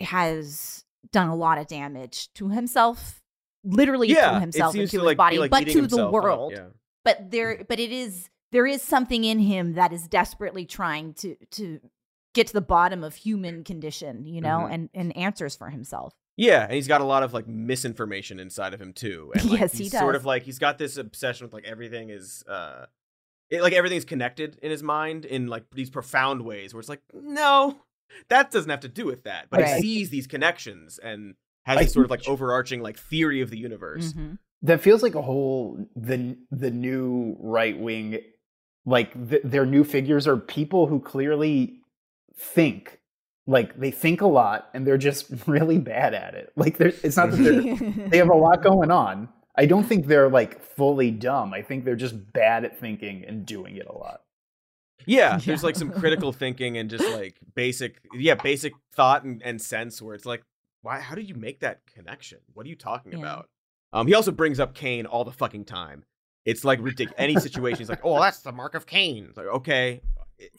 has 0.00 0.84
done 1.12 1.28
a 1.28 1.34
lot 1.36 1.58
of 1.58 1.66
damage 1.66 2.32
to 2.34 2.48
himself 2.48 3.22
literally 3.62 4.08
yeah, 4.08 4.32
to 4.32 4.40
himself 4.40 4.74
and 4.74 4.82
to 4.82 4.88
to 4.88 4.96
his 4.98 5.04
like, 5.04 5.16
body 5.16 5.38
like, 5.38 5.50
but 5.50 5.60
to 5.60 5.72
the 5.72 5.80
himself 5.80 6.08
up, 6.08 6.12
world 6.12 6.52
Yeah. 6.54 6.66
but 7.04 7.30
there 7.30 7.64
but 7.68 7.78
it 7.78 7.92
is 7.92 8.28
there 8.52 8.66
is 8.66 8.82
something 8.82 9.24
in 9.24 9.38
him 9.38 9.74
that 9.74 9.92
is 9.92 10.06
desperately 10.08 10.64
trying 10.66 11.14
to 11.14 11.36
to 11.52 11.80
get 12.34 12.48
to 12.48 12.52
the 12.52 12.60
bottom 12.60 13.04
of 13.04 13.14
human 13.14 13.64
condition 13.64 14.26
you 14.26 14.40
know 14.40 14.60
Mhm. 14.68 14.72
and 14.74 14.88
and 14.94 15.16
answers 15.16 15.56
for 15.56 15.70
himself 15.70 16.14
Yeah, 16.36 16.64
and 16.64 16.72
he's 16.72 16.88
got 16.88 17.00
a 17.00 17.04
lot 17.04 17.22
of 17.22 17.32
like 17.32 17.46
misinformation 17.46 18.40
inside 18.40 18.74
of 18.74 18.80
him 18.82 18.92
too. 18.92 19.32
And, 19.36 19.50
like, 19.50 19.60
Yes, 19.60 19.78
he 19.78 19.88
does. 19.88 20.00
Sort 20.00 20.16
of 20.16 20.24
like 20.24 20.42
he's 20.42 20.58
got 20.58 20.78
this 20.78 20.96
obsession 20.96 21.46
with 21.46 21.54
like 21.54 21.64
everything 21.64 22.10
is 22.10 22.42
uh 22.48 22.86
it, 23.50 23.62
like 23.62 23.72
everything's 23.72 24.04
connected 24.04 24.58
in 24.62 24.70
his 24.72 24.82
mind 24.82 25.24
in 25.26 25.46
like 25.46 25.64
these 25.72 25.90
profound 25.90 26.42
ways 26.42 26.74
where 26.74 26.80
it's 26.80 26.88
like 26.88 27.02
no, 27.12 27.76
that 28.28 28.50
doesn't 28.50 28.70
have 28.70 28.80
to 28.80 28.88
do 28.88 29.06
with 29.06 29.24
that. 29.24 29.46
But 29.50 29.60
Right. 29.60 29.76
he 29.76 29.82
sees 29.82 30.10
these 30.10 30.26
connections 30.26 30.98
and 30.98 31.34
has 31.66 31.78
I 31.78 31.84
this 31.84 31.92
sort 31.92 32.04
of 32.04 32.10
like 32.10 32.26
overarching 32.28 32.80
like 32.82 32.98
theory 32.98 33.40
of 33.40 33.50
the 33.50 33.58
universe. 33.58 34.12
Mhm. 34.12 34.38
That 34.62 34.80
feels 34.80 35.02
like 35.02 35.14
a 35.14 35.22
whole 35.22 35.86
the 35.96 36.36
the 36.50 36.70
new 36.70 37.36
right 37.40 37.78
wing, 37.78 38.18
like 38.86 39.12
th- 39.30 39.42
their 39.44 39.66
new 39.66 39.84
figures 39.84 40.26
are 40.26 40.36
people 40.36 40.86
who 40.86 41.00
clearly 41.00 41.80
think, 42.36 43.00
like 43.46 43.78
they 43.78 43.90
think 43.90 44.20
a 44.20 44.26
lot, 44.26 44.68
and 44.74 44.86
they're 44.86 44.98
just 44.98 45.26
really 45.46 45.78
bad 45.78 46.14
at 46.14 46.34
it. 46.34 46.52
Like 46.56 46.78
they're, 46.78 46.92
it's 47.02 47.16
not 47.16 47.30
that 47.30 47.36
they're 47.36 48.08
they 48.08 48.16
have 48.18 48.28
a 48.30 48.34
lot 48.34 48.62
going 48.62 48.90
on. 48.90 49.28
I 49.56 49.66
don't 49.66 49.84
think 49.84 50.06
they're 50.06 50.28
like 50.28 50.60
fully 50.62 51.10
dumb. 51.12 51.54
I 51.54 51.62
think 51.62 51.84
they're 51.84 51.94
just 51.94 52.32
bad 52.32 52.64
at 52.64 52.78
thinking 52.78 53.24
and 53.24 53.46
doing 53.46 53.76
it 53.76 53.86
a 53.86 53.92
lot. 53.96 54.22
Yeah, 55.06 55.38
there's 55.38 55.62
like 55.64 55.76
some 55.76 55.90
critical 55.92 56.32
thinking 56.32 56.78
and 56.78 56.88
just 56.88 57.08
like 57.10 57.36
basic, 57.54 58.00
yeah, 58.14 58.34
basic 58.34 58.72
thought 58.94 59.24
and, 59.24 59.42
and 59.42 59.60
sense 59.60 60.00
where 60.00 60.14
it's 60.14 60.24
like, 60.26 60.42
why? 60.82 61.00
How 61.00 61.14
did 61.14 61.28
you 61.28 61.34
make 61.34 61.60
that 61.60 61.80
connection? 61.94 62.38
What 62.54 62.64
are 62.66 62.68
you 62.70 62.76
talking 62.76 63.12
Yeah. 63.12 63.18
about? 63.18 63.48
Um, 63.92 64.06
he 64.06 64.14
also 64.14 64.32
brings 64.32 64.58
up 64.58 64.74
Cain 64.74 65.06
all 65.06 65.24
the 65.24 65.32
fucking 65.32 65.64
time. 65.66 66.04
It's 66.44 66.64
like 66.64 66.78
ridiculous. 66.82 67.14
Any 67.18 67.36
situation, 67.36 67.78
he's 67.78 67.88
like, 67.88 68.00
oh, 68.04 68.20
that's 68.20 68.40
the 68.40 68.52
mark 68.52 68.74
of 68.74 68.86
Cain. 68.86 69.26
It's 69.28 69.36
like, 69.36 69.46
okay, 69.46 70.00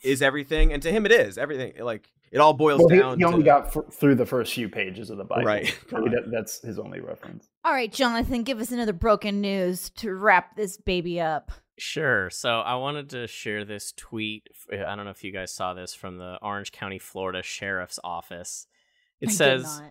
is 0.02 0.22
everything? 0.22 0.72
And 0.72 0.82
to 0.82 0.90
him, 0.90 1.06
it 1.06 1.12
is 1.12 1.38
everything. 1.38 1.74
Like 1.80 2.08
it 2.32 2.38
all 2.38 2.54
boils 2.54 2.80
Well, 2.80 2.88
down. 2.88 3.18
he 3.18 3.24
only 3.24 3.38
to, 3.38 3.44
got 3.44 3.66
f- 3.76 3.92
through 3.92 4.16
the 4.16 4.26
first 4.26 4.52
few 4.52 4.68
pages 4.68 5.10
of 5.10 5.16
the 5.18 5.24
Bible. 5.24 5.44
Right. 5.44 5.76
That- 5.90 6.28
that's 6.32 6.60
his 6.60 6.78
only 6.78 7.00
reference. 7.00 7.48
all 7.64 7.72
right 7.72 7.92
jonathan 7.92 8.42
give 8.42 8.58
us 8.60 8.70
another 8.72 8.92
broken 8.92 9.40
news 9.40 9.90
to 9.90 10.12
wrap 10.14 10.56
this 10.56 10.76
baby 10.76 11.20
up 11.20 11.52
Sure. 11.78 12.30
So 12.30 12.60
I 12.60 12.74
wanted 12.76 13.10
to 13.10 13.26
share 13.26 13.64
this 13.64 13.92
tweet. 13.92 14.48
Eh, 14.72 14.82
I 14.82 14.96
don't 14.96 15.04
know 15.04 15.10
if 15.10 15.22
you 15.24 15.32
guys 15.32 15.52
saw 15.52 15.74
this 15.74 15.94
from 15.94 16.18
the 16.18 16.38
Orange 16.42 16.72
County, 16.72 16.98
Florida 16.98 17.42
Sheriff's 17.42 17.98
Office. 18.02 18.66
It 19.20 19.28
I 19.30 19.32
says. 19.32 19.82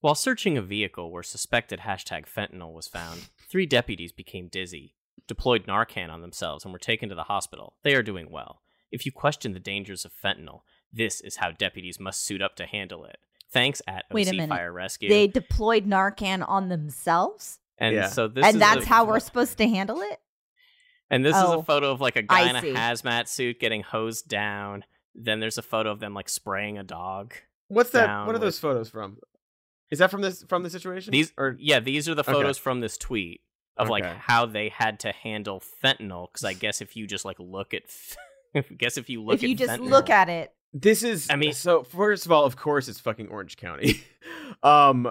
While 0.00 0.14
searching 0.14 0.56
a 0.56 0.62
vehicle 0.62 1.10
where 1.12 1.22
suspected 1.22 1.80
hashtag 1.80 2.24
fentanyl 2.26 2.72
was 2.72 2.88
found, 2.88 3.28
three 3.50 3.66
deputies 3.66 4.12
became 4.12 4.48
dizzy, 4.48 4.94
deployed 5.28 5.66
Narcan 5.66 6.08
on 6.10 6.22
themselves, 6.22 6.64
and 6.64 6.72
were 6.72 6.78
taken 6.78 7.10
to 7.10 7.14
the 7.14 7.24
hospital. 7.24 7.74
They 7.82 7.94
are 7.94 8.02
doing 8.02 8.30
well. 8.30 8.62
If 8.90 9.04
you 9.04 9.12
question 9.12 9.52
the 9.52 9.60
dangers 9.60 10.06
of 10.06 10.12
fentanyl, 10.12 10.62
this 10.90 11.20
is 11.20 11.36
how 11.36 11.50
deputies 11.50 12.00
must 12.00 12.24
suit 12.24 12.40
up 12.40 12.56
to 12.56 12.66
handle 12.66 13.04
it. 13.04 13.18
Thanks 13.52 13.82
at 13.86 14.04
OC 14.10 14.14
Wait 14.14 14.28
a 14.28 14.32
minute. 14.32 14.48
Fire 14.48 14.72
Rescue. 14.72 15.08
they 15.10 15.26
deployed 15.26 15.84
narcan 15.86 16.48
on 16.48 16.68
themselves 16.68 17.58
and 17.78 17.94
Yeah. 17.94 18.08
so 18.08 18.26
this 18.28 18.46
is 18.46 18.52
and 18.54 18.62
that's 18.62 18.84
a- 18.86 18.88
how 18.88 19.04
we're 19.04 19.20
supposed 19.20 19.58
to 19.58 19.68
handle 19.68 20.00
it 20.00 20.20
And 21.10 21.24
this 21.24 21.36
is 21.36 21.42
Oh, 21.42 21.58
a 21.58 21.62
photo 21.62 21.90
of 21.90 22.00
like 22.00 22.16
a 22.16 22.22
guy 22.22 22.42
I 22.46 22.50
in 22.50 22.56
a 22.56 22.60
see. 22.60 22.72
hazmat 22.72 23.26
suit 23.28 23.58
getting 23.60 23.82
hosed 23.82 24.28
down. 24.28 24.84
Then 25.14 25.40
there's 25.40 25.58
a 25.58 25.62
photo 25.62 25.90
of 25.90 25.98
them 26.00 26.14
like 26.14 26.28
spraying 26.28 26.78
a 26.78 26.82
dog. 26.84 27.34
What's 27.68 27.90
that? 27.90 28.26
What 28.26 28.30
are 28.30 28.32
with- 28.34 28.42
those 28.42 28.58
photos 28.58 28.88
from? 28.90 29.18
Is 29.90 29.98
that 29.98 30.10
from 30.10 30.20
this 30.22 30.44
from 30.44 30.62
the 30.62 30.70
situation? 30.70 31.10
These 31.10 31.32
or 31.36 31.56
yeah, 31.58 31.80
these 31.80 32.08
are 32.08 32.14
the 32.14 32.22
Okay. 32.22 32.32
photos 32.32 32.58
from 32.58 32.80
this 32.80 32.96
tweet 32.96 33.40
of 33.76 33.88
like 33.88 34.04
how 34.04 34.46
they 34.46 34.68
had 34.68 35.00
to 35.00 35.10
handle 35.12 35.60
fentanyl. 35.82 36.28
Because 36.30 36.44
I 36.44 36.52
guess 36.52 36.80
if 36.80 36.96
you 36.96 37.06
just 37.08 37.24
like 37.24 37.38
look 37.40 37.74
at, 37.74 37.82
I 38.54 38.60
guess 38.60 38.96
if 38.96 39.10
you 39.10 39.22
look 39.22 39.34
if 39.36 39.42
at 39.42 39.48
you 39.48 39.56
just 39.56 39.72
fentanyl- 39.80 39.90
look 39.90 40.10
at 40.10 40.28
it 40.28 40.52
This 40.72 41.02
is 41.02 41.28
I 41.28 41.34
mean- 41.36 41.52
so 41.54 41.82
first 41.82 42.24
of 42.26 42.30
all, 42.30 42.44
of 42.44 42.56
course 42.56 42.86
it's 42.88 43.00
fucking 43.00 43.28
Orange 43.28 43.56
County. 43.56 44.00
Um, 44.62 45.10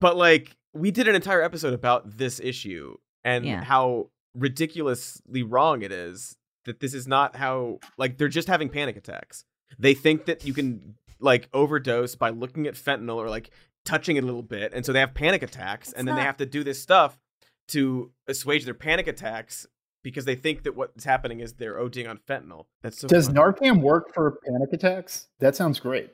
but 0.00 0.16
like 0.16 0.56
we 0.72 0.90
did 0.90 1.08
an 1.08 1.14
entire 1.14 1.42
episode 1.42 1.74
about 1.74 2.16
this 2.16 2.40
issue 2.40 2.96
and 3.24 3.44
Yeah. 3.44 3.62
how 3.62 4.10
ridiculously 4.34 5.42
wrong 5.42 5.82
it 5.82 5.92
is 5.92 6.36
that 6.64 6.80
this 6.80 6.94
is 6.94 7.08
not 7.08 7.36
how 7.36 7.78
like 7.96 8.18
they're 8.18 8.28
just 8.28 8.48
having 8.48 8.68
panic 8.68 8.96
attacks. 8.96 9.44
They 9.78 9.94
think 9.94 10.26
that 10.26 10.44
you 10.44 10.52
can 10.52 10.96
like 11.20 11.48
overdose 11.52 12.14
by 12.14 12.30
looking 12.30 12.66
at 12.66 12.74
fentanyl 12.74 13.16
or 13.16 13.28
like 13.28 13.50
touching 13.84 14.16
it 14.16 14.22
a 14.22 14.26
little 14.26 14.42
bit, 14.42 14.72
and 14.74 14.84
so 14.84 14.92
they 14.92 15.00
have 15.00 15.14
panic 15.14 15.42
attacks, 15.42 15.88
It's 15.88 15.98
and 15.98 16.06
then 16.06 16.16
they 16.16 16.22
have 16.22 16.36
to 16.38 16.46
do 16.46 16.62
this 16.62 16.80
stuff 16.80 17.18
to 17.68 18.10
assuage 18.26 18.64
their 18.64 18.74
panic 18.74 19.06
attacks 19.06 19.66
because 20.02 20.24
they 20.24 20.34
think 20.34 20.62
that 20.64 20.76
what's 20.76 21.04
happening 21.04 21.40
is 21.40 21.54
they're 21.54 21.78
ODing 21.78 22.08
on 22.08 22.18
fentanyl. 22.28 22.66
That's 22.82 22.98
so. 22.98 23.08
Does 23.08 23.26
funny. 23.26 23.38
Narcan 23.38 23.80
work 23.80 24.14
for 24.14 24.38
panic 24.46 24.72
attacks? 24.72 25.28
That 25.40 25.56
sounds 25.56 25.80
great. 25.80 26.10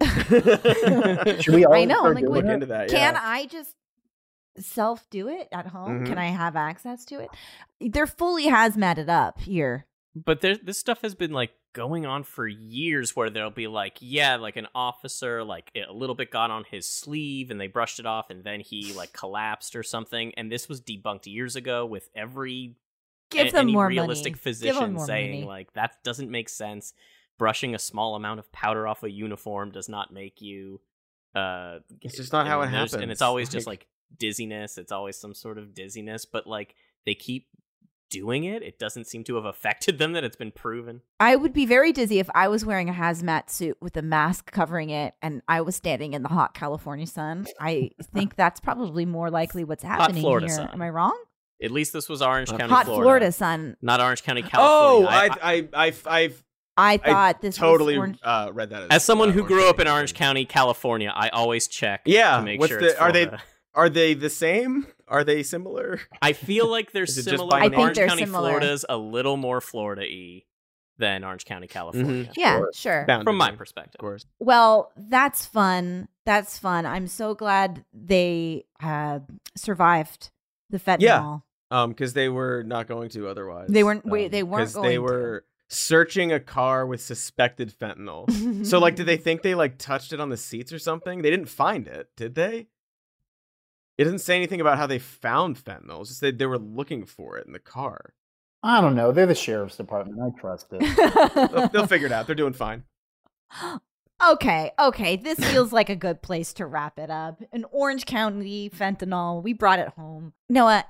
Should 0.02 1.54
we 1.54 1.64
all 1.64 1.74
I 1.74 1.84
know, 1.84 1.98
start 1.98 2.16
like, 2.16 2.24
look 2.24 2.44
into 2.44 2.66
that? 2.66 2.88
Can 2.88 3.14
yeah. 3.14 3.20
I 3.22 3.46
just 3.46 3.74
self 4.58 5.08
do 5.10 5.28
it 5.28 5.48
at 5.52 5.66
home? 5.68 6.00
Mhm. 6.04 6.06
Can 6.06 6.18
I 6.18 6.26
have 6.26 6.56
access 6.56 7.04
to 7.06 7.20
it? 7.20 7.30
They're 7.80 8.06
fully 8.06 8.46
hazmated 8.46 9.08
up 9.08 9.40
here. 9.40 9.86
But 10.14 10.40
there, 10.40 10.56
this 10.56 10.78
stuff 10.78 11.02
has 11.02 11.14
been 11.14 11.32
like 11.32 11.52
going 11.72 12.06
on 12.06 12.22
for 12.22 12.46
years 12.46 13.16
where 13.16 13.30
there'll 13.30 13.50
be 13.50 13.66
like, 13.66 13.96
yeah, 14.00 14.36
like 14.36 14.54
an 14.56 14.68
officer, 14.76 15.42
like 15.42 15.72
a 15.74 15.92
little 15.92 16.14
bit 16.14 16.30
got 16.30 16.52
on 16.52 16.62
his 16.70 16.86
sleeve 16.88 17.50
and 17.50 17.60
they 17.60 17.66
brushed 17.66 17.98
it 17.98 18.06
off 18.06 18.30
and 18.30 18.44
then 18.44 18.60
he 18.60 18.92
like 18.92 19.12
collapsed 19.12 19.74
or 19.74 19.82
something. 19.82 20.32
And 20.36 20.52
this 20.52 20.68
was 20.68 20.80
debunked 20.80 21.26
years 21.26 21.56
ago 21.56 21.84
with 21.84 22.08
every 22.14 22.76
Give 23.30 23.48
a- 23.48 23.50
them 23.50 23.60
any 23.62 23.72
more 23.72 23.88
realistic 23.88 24.34
money. 24.34 24.34
Give 24.34 24.40
physician 24.40 24.80
them 24.82 24.92
more 24.94 25.06
saying 25.06 25.30
money. 25.32 25.44
like 25.46 25.72
that 25.72 25.96
doesn't 26.04 26.30
make 26.30 26.48
sense. 26.48 26.94
Brushing 27.38 27.74
a 27.74 27.78
small 27.80 28.14
amount 28.14 28.38
of 28.38 28.52
powder 28.52 28.86
off 28.86 29.02
a 29.02 29.10
uniform 29.10 29.72
does 29.72 29.88
not 29.88 30.12
make 30.12 30.40
you. 30.40 30.80
Uh, 31.34 31.80
It's 32.00 32.16
just 32.16 32.32
not 32.32 32.46
how 32.46 32.60
it 32.62 32.68
happens 32.68 32.94
And 32.94 33.10
it's 33.10 33.18
happens. 33.18 33.22
always 33.22 33.48
just 33.48 33.66
Like- 33.66 33.80
like 33.80 33.88
dizziness. 34.18 34.78
It's 34.78 34.92
always 34.92 35.18
some 35.18 35.34
sort 35.34 35.58
of 35.58 35.74
dizziness. 35.74 36.24
But 36.24 36.46
like 36.46 36.74
they 37.06 37.14
keep 37.14 37.48
doing 38.10 38.44
it. 38.44 38.62
It 38.62 38.78
doesn't 38.78 39.06
seem 39.06 39.24
to 39.24 39.34
have 39.36 39.44
affected 39.54 39.98
them 39.98 40.12
that 40.12 40.22
it's 40.24 40.36
been 40.36 40.52
proven. 40.52 41.00
I 41.18 41.34
would 41.36 41.52
be 41.52 41.66
very 41.66 41.90
dizzy 41.92 42.18
if 42.20 42.28
I 42.34 42.46
was 42.48 42.64
wearing 42.64 42.88
a 42.88 42.92
hazmat 42.92 43.50
suit 43.50 43.76
with 43.80 43.96
a 43.96 44.02
mask 44.02 44.52
covering 44.52 44.90
it 44.90 45.14
and 45.20 45.42
I 45.48 45.62
was 45.62 45.74
standing 45.74 46.12
in 46.12 46.22
the 46.22 46.28
hot 46.28 46.54
California 46.54 47.06
sun. 47.06 47.46
I 47.58 47.90
think 48.14 48.36
that's 48.36 48.60
probably 48.60 49.04
more 49.04 49.30
likely 49.30 49.64
what's 49.64 49.82
happening 49.82 50.22
Florida 50.22 50.46
here. 50.46 50.54
sun. 50.56 50.70
Am 50.72 50.80
I 50.82 50.90
wrong? 50.90 51.18
At 51.62 51.70
least 51.72 51.92
this 51.92 52.08
was 52.08 52.20
Orange 52.22 52.50
County, 52.50 52.64
hot 52.68 52.84
Florida. 52.86 53.02
Florida 53.02 53.32
sun. 53.32 53.76
not 53.82 54.00
Orange 54.00 54.22
County, 54.22 54.42
Oh, 54.44 55.06
California. 55.06 55.08
I, 55.42 55.68
I, 55.74 55.86
I, 55.86 55.92
I've 56.06 56.44
I 56.76 56.96
thought 56.98 57.40
this 57.40 57.56
totally 57.56 57.94
was 57.94 58.00
orange. 58.00 58.18
uh, 58.22 58.50
read 58.52 58.70
that. 58.70 58.82
As, 58.82 58.88
as 58.90 59.04
someone 59.04 59.30
uh, 59.30 59.32
who 59.32 59.44
grew 59.44 59.68
up 59.68 59.78
in 59.80 59.88
Orange 59.88 60.12
County, 60.14 60.44
California, 60.44 61.12
I 61.14 61.28
always 61.30 61.68
check. 61.68 62.02
Yeah, 62.04 62.38
to 62.38 62.42
make 62.44 62.58
what's 62.60 62.70
sure 62.70 62.80
the- 62.80 62.86
it's 62.90 62.98
are 62.98 63.12
they- 63.12 63.24
Florida. 63.26 63.42
Are 63.74 63.88
they 63.88 64.14
the 64.14 64.30
same? 64.30 64.86
Are 65.08 65.24
they 65.24 65.42
similar? 65.42 66.00
I 66.22 66.32
feel 66.32 66.68
like 66.70 66.92
they're 66.92 67.02
Is 67.08 67.18
it 67.18 67.22
just 67.22 67.30
similar. 67.30 67.50
by 67.50 67.60
but 67.60 67.72
name? 67.72 67.72
I 67.72 67.76
think 67.76 67.80
Orange 67.82 67.96
they're 67.96 68.06
County, 68.08 68.22
similar. 68.22 68.48
Florida's 68.50 68.84
a 68.88 68.96
little 68.96 69.36
more 69.36 69.60
Florida-y 69.60 70.44
than 70.98 71.24
Orange 71.24 71.44
County, 71.44 71.66
California. 71.66 72.30
Yeah, 72.36 72.58
Sure. 72.58 72.70
sure. 72.72 73.04
Bound 73.08 73.24
From 73.24 73.36
my 73.36 73.50
be, 73.50 73.56
perspective. 73.56 73.96
of 73.96 74.00
course. 74.00 74.26
Well, 74.38 74.92
that's 74.96 75.44
fun. 75.44 76.06
That's 76.24 76.56
fun. 76.58 76.86
I'm 76.86 77.08
so 77.08 77.34
glad 77.34 77.84
they 77.92 78.64
uh, 78.80 79.18
survived 79.56 80.30
the 80.70 80.78
fentanyl. 80.78 81.00
Yeah. 81.00 81.38
Um, 81.70 81.90
because 81.90 82.12
they 82.12 82.28
were 82.28 82.62
not 82.62 82.86
going 82.86 83.08
to 83.10 83.26
otherwise. 83.28 83.68
They 83.70 83.82
weren't- 83.82 84.06
wait, 84.06 84.26
Um, 84.26 84.30
they 84.30 84.42
weren't 84.44 84.60
'cause 84.66 84.74
They 84.74 84.80
going 84.80 84.94
to. 84.94 85.00
were 85.02 85.44
searching 85.68 86.30
a 86.32 86.38
car 86.38 86.86
with 86.86 87.00
suspected 87.00 87.74
fentanyl. 87.76 88.64
so, 88.64 88.78
like, 88.78 88.94
did 88.94 89.06
they 89.06 89.16
think 89.26 89.42
they 89.42 89.56
like 89.56 89.78
touched 89.78 90.12
it 90.12 90.20
on 90.20 90.28
the 90.28 90.36
seats 90.36 90.72
or 90.72 90.78
something? 90.78 91.22
They 91.22 91.30
didn't 91.30 91.48
find 91.48 91.88
it, 91.88 92.10
did 92.16 92.36
they? 92.36 92.68
It 93.96 94.04
doesn't 94.04 94.20
say 94.20 94.36
anything 94.36 94.60
about 94.60 94.78
how 94.78 94.86
they 94.86 94.98
found 94.98 95.56
fentanyl. 95.56 96.00
It's 96.00 96.10
just 96.10 96.20
that 96.20 96.38
they 96.38 96.46
were 96.46 96.58
looking 96.58 97.06
for 97.06 97.38
it 97.38 97.46
in 97.46 97.52
the 97.52 97.58
car. 97.58 98.14
I 98.62 98.80
don't 98.80 98.96
know. 98.96 99.12
They're 99.12 99.26
the 99.26 99.34
sheriff's 99.34 99.76
department. 99.76 100.18
I 100.20 100.40
trust 100.40 100.68
it. 100.72 100.80
They'll, 101.52 101.68
they'll 101.68 101.86
figure 101.86 102.06
it 102.06 102.12
out. 102.12 102.26
They're 102.26 102.34
doing 102.34 102.54
fine. 102.54 102.84
okay, 104.26 104.72
okay. 104.78 105.16
This 105.16 105.38
feels 105.38 105.70
like 105.70 105.90
a 105.90 105.96
good 105.96 106.22
place 106.22 106.54
to 106.54 106.66
wrap 106.66 106.98
it 106.98 107.10
up. 107.10 107.42
An 107.52 107.66
Orange 107.70 108.06
County 108.06 108.70
fentanyl. 108.70 109.42
We 109.42 109.52
brought 109.52 109.80
it 109.80 109.88
home. 109.88 110.32
Noah, 110.48 110.86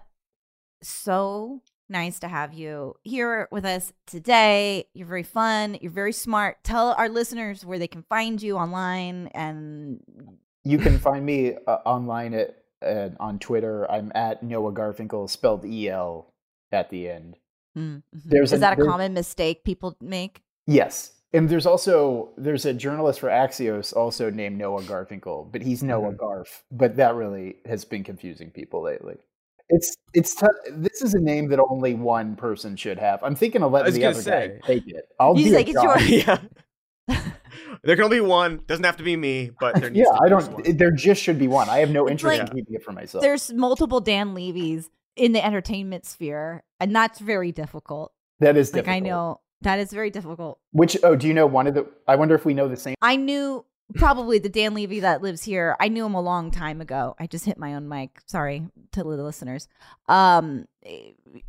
so 0.83 1.63
nice 1.89 2.21
to 2.21 2.29
have 2.29 2.55
you 2.55 2.95
here 3.03 3.49
with 3.51 3.65
us 3.65 3.93
today. 4.07 4.87
You're 4.95 5.09
very 5.09 5.23
fun. 5.25 5.77
You're 5.81 5.91
very 5.91 6.13
smart. 6.13 6.63
Tell 6.63 6.93
our 6.93 7.09
listeners 7.09 7.65
where 7.65 7.79
they 7.79 7.89
can 7.89 8.05
find 8.09 8.41
you 8.41 8.57
online 8.57 9.29
and 9.35 10.01
You 10.63 10.79
can 10.79 10.99
find 10.99 11.27
me 11.27 11.55
uh, 11.67 11.79
online 11.85 12.35
at 12.35 12.64
uh, 12.85 13.11
on 13.21 13.39
Twitter. 13.39 13.91
I'm 13.91 14.13
at 14.15 14.43
Noah 14.43 14.73
Garfinkel, 14.73 15.29
spelled 15.31 15.65
E 15.65 15.89
L 15.89 16.33
at 16.73 16.91
the 16.91 17.09
end. 17.09 17.37
Mm, 17.77 17.97
mhm. 17.97 18.03
There's 18.25 18.53
is 18.53 18.59
a- 18.59 18.61
that 18.61 18.79
a 18.79 18.85
common 18.85 19.15
mistake 19.15 19.65
people 19.65 19.97
make? 20.01 20.43
Yes. 20.67 21.13
And 21.33 21.49
there's 21.49 21.67
also 21.67 22.31
there's 22.37 22.65
a 22.65 22.73
journalist 22.73 23.19
for 23.19 23.29
Axios 23.29 23.95
also 23.97 24.31
named 24.31 24.57
Noah 24.57 24.83
Garfinkel, 24.83 25.51
but 25.51 25.63
he's 25.63 25.83
Noah 25.83 26.13
Mhm. 26.13 26.17
Garf. 26.17 26.47
But 26.71 26.95
that 26.97 27.15
really 27.17 27.57
has 27.67 27.85
been 27.85 28.05
confusing 28.05 28.51
people 28.51 28.83
lately. 28.83 29.17
It's 29.69 29.97
it's 30.13 30.35
tough. 30.37 30.53
This 30.71 31.03
is 31.03 31.15
a 31.15 31.21
name 31.21 31.49
that 31.49 31.59
only 31.59 31.95
one 31.95 32.37
person 32.37 32.77
should 32.77 32.99
have. 32.99 33.21
I'm 33.25 33.35
thinking 33.35 33.63
of 33.63 33.73
letting 33.73 33.95
the 33.95 34.05
other 34.05 34.23
say. 34.23 34.59
guy 34.61 34.67
take 34.67 34.85
it. 34.87 35.09
I'll 35.19 35.35
He's 35.35 35.47
do 35.49 35.55
like, 35.55 35.69
"It's 35.69 35.83
job." 35.83 35.99
yours. 35.99 36.11
yeah. 36.27 36.39
There 37.85 37.97
can 37.97 38.05
only 38.05 38.19
be 38.19 38.27
one. 38.27 38.61
Doesn't 38.67 38.85
have 38.85 38.97
to 38.99 39.03
be 39.05 39.17
me, 39.17 39.51
but 39.61 39.75
there 39.81 39.91
needs 39.91 40.07
Yeah, 40.11 40.17
to 40.17 40.23
I 40.23 40.29
be 40.29 40.31
just 40.31 40.51
don't. 40.51 40.67
one. 40.67 40.77
There 40.77 40.91
just 40.91 41.23
should 41.23 41.39
be 41.39 41.49
one. 41.49 41.69
I 41.69 41.79
have 41.79 41.91
no 41.91 42.09
interest 42.09 42.39
like- 42.39 42.51
in 42.51 42.57
keeping 42.57 42.75
it 42.75 42.83
for 42.83 42.93
myself. 42.93 43.23
There's 43.23 43.53
multiple 43.53 44.01
Dan 44.01 44.35
Levy's 44.35 44.91
in 45.17 45.33
the 45.33 45.45
entertainment 45.45 46.05
sphere, 46.07 46.63
and 46.81 46.95
that's 46.95 47.19
very 47.21 47.53
difficult. 47.53 48.13
that 48.41 48.57
is 48.57 48.73
Like 48.73 48.85
difficult. 48.85 48.97
I 48.97 49.01
know 49.01 49.41
that 49.63 49.79
is 49.79 49.93
very 49.93 50.11
difficult. 50.11 50.59
Which 50.73 50.97
oh, 51.03 51.15
do 51.17 51.29
you 51.29 51.35
know 51.35 51.47
one 51.47 51.67
of 51.67 51.75
the? 51.75 51.87
I 52.09 52.17
wonder 52.17 52.35
if 52.35 52.45
we 52.45 52.53
know 52.55 52.69
the 52.69 52.77
same. 52.77 52.97
I 53.01 53.17
knew 53.17 53.65
probably 53.95 54.39
the 54.39 54.49
Dan 54.49 54.75
Levy 54.75 55.01
that 55.01 55.23
lives 55.23 55.45
here. 55.45 55.77
I 55.79 55.89
knew 55.89 56.05
him 56.05 56.15
a 56.15 56.21
long 56.21 56.51
time 56.51 56.81
ago. 56.81 57.15
I 57.19 57.27
just 57.27 57.45
hit 57.45 57.59
my 57.59 57.75
own 57.75 57.89
mic. 57.89 58.21
Sorry 58.27 58.67
to 58.93 59.03
the 59.03 59.23
listeners. 59.23 59.69
Um, 60.09 60.67
he, 60.83 61.15
if 61.27 61.35
you 61.35 61.43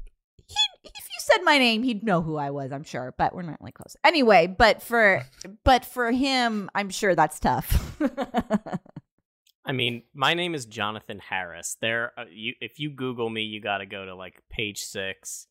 said 1.25 1.43
my 1.43 1.57
name, 1.57 1.83
he'd 1.83 2.03
know 2.03 2.21
who 2.21 2.37
I 2.37 2.51
was. 2.51 2.71
I'm 2.71 2.83
sure, 2.83 3.13
but 3.17 3.33
we're 3.35 3.41
not 3.41 3.61
like 3.61 3.73
close. 3.73 3.95
Anyway, 4.03 4.47
but 4.47 4.81
for 4.81 5.25
but 5.63 5.85
for 5.85 6.11
him, 6.11 6.69
I'm 6.75 6.89
sure 6.89 7.15
that's 7.15 7.39
tough. 7.39 7.99
I 9.67 9.71
mean, 9.71 10.03
my 10.13 10.35
name 10.35 10.53
is 10.53 10.65
Jonathan 10.67 11.19
Harris. 11.19 11.77
There, 11.81 12.11
uh, 12.17 12.25
you 12.31 12.53
if 12.61 12.79
you 12.79 12.91
Google 12.91 13.29
me, 13.29 13.41
you 13.41 13.59
got 13.59 13.79
to 13.79 13.85
go 13.87 14.05
to 14.05 14.13
like 14.15 14.41
page 14.49 14.83
six, 14.83 15.47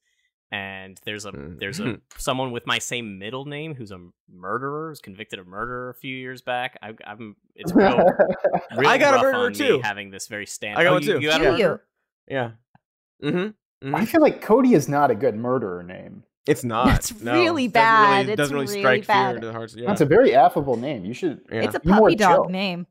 and 0.53 1.01
there's 1.05 1.25
a 1.25 1.33
Mm. 1.33 1.59
there's 1.59 1.81
a 1.81 1.99
someone 2.17 2.53
with 2.53 2.65
my 2.67 2.79
same 2.79 3.19
middle 3.19 3.45
name 3.45 3.75
who's 3.75 3.91
a 3.91 3.99
murderer, 4.33 4.91
who's 4.91 5.01
convicted 5.01 5.41
of 5.41 5.49
murder 5.49 5.91
a 5.91 5.95
few 5.95 6.15
years 6.17 6.43
back. 6.43 6.79
I, 6.81 6.95
I'm 7.05 7.35
it's 7.57 7.73
real, 7.75 7.97
real 8.77 8.89
I 8.89 8.99
got 8.99 9.19
a 9.19 9.23
murderer 9.23 9.51
too. 9.51 9.81
having 9.83 10.11
this 10.11 10.29
very 10.29 10.47
stand. 10.47 10.79
I 10.79 10.85
got 10.85 10.91
oh, 10.91 10.93
one 10.95 11.03
you, 11.03 11.13
too. 11.15 11.21
You 11.21 11.29
got 11.31 11.39
Do 11.39 11.45
a 11.45 11.47
you? 11.47 11.53
murderer? 11.53 11.83
Yeah. 12.29 12.51
Mm-hmm. 13.23 13.51
I 13.93 14.05
feel 14.05 14.21
like 14.21 14.41
Cody 14.41 14.75
is 14.75 14.89
not 14.89 15.11
a 15.11 15.15
good 15.15 15.35
murderer 15.37 15.83
name. 15.83 16.23
It's 16.47 16.63
not. 16.63 16.87
That's 16.87 17.21
no. 17.21 17.33
really 17.33 17.69
Doesn't 17.69 17.73
bad. 17.73 18.19
Really, 18.21 18.33
It's 18.33 18.37
doesn't 18.37 18.55
really 18.55 18.67
really 18.67 18.81
strike 18.81 19.07
bad. 19.07 19.27
fear 19.29 19.35
into 19.37 19.47
the 19.49 19.53
hearts. 19.53 19.75
Yeah. 19.77 19.87
That's 19.89 20.01
a 20.03 20.07
very 20.07 20.35
affable 20.35 20.77
name. 20.77 21.05
You 21.05 21.15
should. 21.15 21.41
yeah. 21.51 21.63
it's 21.63 21.75
a 21.75 21.81
puppy 21.81 22.15
dog 22.17 22.35
chill. 22.35 22.45
name. 22.51 22.87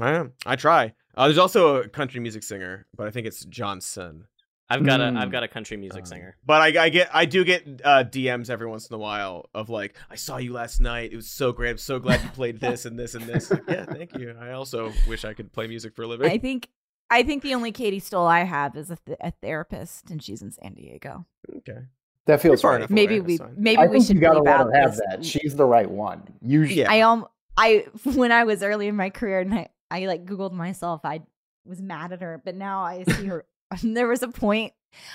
I 0.00 0.10
am. 0.12 0.32
I 0.44 0.56
try. 0.56 0.94
Uh, 1.16 1.26
there's 1.26 1.38
also 1.38 1.76
a 1.82 1.88
country 1.88 2.18
music 2.20 2.42
singer, 2.42 2.86
but 2.96 3.06
I 3.06 3.10
think 3.10 3.26
it's 3.26 3.44
Johnson. 3.44 4.24
I've 4.70 4.84
got 4.86 5.00
a 5.00 5.04
Mm. 5.04 5.18
I've 5.18 5.30
got 5.30 5.42
a 5.42 5.48
country 5.48 5.76
music 5.76 6.00
Um, 6.00 6.06
singer. 6.06 6.36
But 6.46 6.62
I, 6.62 6.84
I 6.84 6.88
get, 6.88 7.10
I 7.12 7.26
do 7.26 7.44
get 7.44 7.82
uh, 7.84 8.04
DMs 8.04 8.48
every 8.48 8.66
once 8.66 8.88
in 8.88 8.94
a 8.94 8.98
while 8.98 9.50
of 9.54 9.68
like, 9.68 9.94
I 10.10 10.14
saw 10.14 10.38
you 10.38 10.52
last 10.54 10.80
night. 10.80 11.12
It 11.12 11.16
was 11.16 11.28
so 11.28 11.52
great. 11.52 11.70
I'm 11.70 11.78
so 11.78 11.98
glad 11.98 12.22
you 12.22 12.30
played 12.30 12.58
this 12.58 12.86
and 12.86 12.98
this 12.98 13.14
and 13.14 13.24
this. 13.26 13.50
Like, 13.50 13.62
yeah, 13.68 13.84
thank 13.84 14.16
you. 14.16 14.34
I 14.40 14.52
also 14.52 14.90
wish 15.06 15.24
I 15.26 15.34
could 15.34 15.52
play 15.52 15.66
music 15.66 15.94
for 15.94 16.02
a 16.02 16.06
living. 16.06 16.30
I 16.30 16.38
think 16.38 16.68
I 17.12 17.22
think 17.22 17.42
the 17.42 17.54
only 17.54 17.70
Katie 17.72 17.98
Stoll 18.00 18.26
I 18.26 18.40
have 18.44 18.76
is 18.76 18.90
a, 18.90 18.96
th- 18.96 19.18
a 19.20 19.30
therapist, 19.42 20.10
and 20.10 20.22
she's 20.22 20.42
in 20.42 20.50
San 20.50 20.74
Diego. 20.74 21.26
okay. 21.58 21.78
That 22.26 22.40
feels 22.40 22.62
far 22.62 22.72
right. 22.72 22.76
enough 22.78 22.90
Maybe 22.90 23.18
we 23.20 23.36
that's 23.36 23.50
maybe 23.56 23.78
I 23.82 23.86
we 23.86 23.94
think 23.94 24.06
should 24.06 24.14
you 24.16 24.20
gotta 24.22 24.40
let 24.42 24.60
her 24.60 24.72
have 24.80 24.92
this. 24.92 25.00
that. 25.10 25.24
She's 25.24 25.56
the 25.56 25.66
right 25.66 25.90
one. 25.90 26.22
Usually, 26.40 26.80
Yeah. 26.80 26.90
I 26.92 27.00
um 27.00 27.26
I 27.56 27.86
when 28.14 28.30
I 28.30 28.44
was 28.44 28.62
early 28.62 28.86
in 28.86 28.94
my 28.96 29.10
career 29.10 29.40
and 29.40 29.52
I, 29.52 29.68
I 29.90 30.06
like 30.06 30.24
googled 30.24 30.52
myself, 30.52 31.00
I 31.04 31.22
was 31.64 31.82
mad 31.82 32.12
at 32.12 32.22
her, 32.22 32.40
but 32.44 32.54
now 32.54 32.82
I 32.82 33.02
see 33.04 33.26
her. 33.26 33.44
there 33.82 34.06
was 34.06 34.22
a 34.22 34.28
point. 34.28 34.72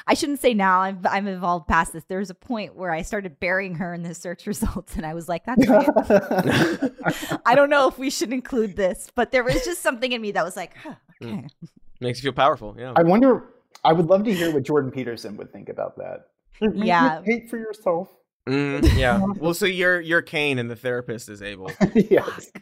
I 0.07 0.15
shouldn't 0.15 0.39
say 0.41 0.53
now. 0.53 0.81
I'm 0.81 0.99
I'm 1.09 1.27
evolved 1.27 1.67
past 1.67 1.93
this. 1.93 2.03
There 2.05 2.17
was 2.19 2.29
a 2.31 2.35
point 2.35 2.75
where 2.75 2.91
I 2.91 3.03
started 3.03 3.39
burying 3.39 3.75
her 3.75 3.93
in 3.93 4.01
the 4.03 4.13
search 4.15 4.45
results, 4.47 4.95
and 4.97 5.05
I 5.05 5.13
was 5.13 5.29
like, 5.29 5.45
"That's 5.45 5.67
right." 5.67 7.41
I 7.45 7.53
don't 7.55 7.69
know 7.69 7.87
if 7.87 7.97
we 7.99 8.09
should 8.09 8.33
include 8.33 8.75
this, 8.75 9.09
but 9.15 9.31
there 9.31 9.43
was 9.43 9.63
just 9.63 9.81
something 9.83 10.11
in 10.11 10.19
me 10.21 10.31
that 10.31 10.43
was 10.43 10.55
like, 10.57 10.75
huh, 10.75 10.95
Mm. 11.21 11.49
"Okay." 11.97 12.05
Makes 12.05 12.19
you 12.19 12.23
feel 12.27 12.33
powerful. 12.35 12.75
Yeah. 12.77 12.93
I 12.95 13.03
wonder. 13.03 13.43
I 13.83 13.93
would 13.93 14.07
love 14.07 14.23
to 14.23 14.33
hear 14.33 14.51
what 14.51 14.63
Jordan 14.63 14.91
Peterson 14.91 15.37
would 15.37 15.51
think 15.51 15.69
about 15.69 15.97
that. 15.97 16.27
It 16.61 16.67
makes 16.73 16.77
you 16.77 16.85
Yeah. 16.85 17.21
hate 17.25 17.49
for 17.49 17.57
yourself. 17.57 18.09
Mm, 18.47 18.95
yeah. 18.97 19.21
Well, 19.39 19.53
so 19.53 19.65
you're 19.65 19.99
you're 20.01 20.21
Cain 20.21 20.57
and 20.59 20.69
the 20.71 20.75
therapist 20.75 21.29
is 21.29 21.41
Abel. 21.41 21.71
yes. 21.95 22.51
I 22.55 22.61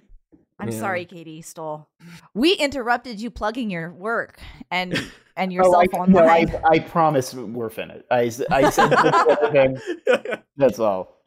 I'm 0.58 0.70
Yeah. 0.70 0.80
sorry, 0.80 1.06
Katie 1.06 1.42
Stoll. 1.42 1.90
We 2.34 2.54
interrupted 2.54 3.20
you 3.20 3.30
plugging 3.30 3.70
your 3.70 3.92
work 3.94 4.40
and 4.72 4.94
and 5.38 5.52
Oh, 5.52 5.56
yourself 5.56 5.86
I, 5.94 5.98
online. 5.98 6.14
no, 6.14 6.60
I, 6.64 6.76
I 6.76 6.80
promise 6.80 7.34
we're 7.34 7.70
finished. 7.70 8.06
I, 8.10 8.32
I 8.50 8.70
said. 8.70 8.92
That's 10.58 10.80
all. 10.80 11.22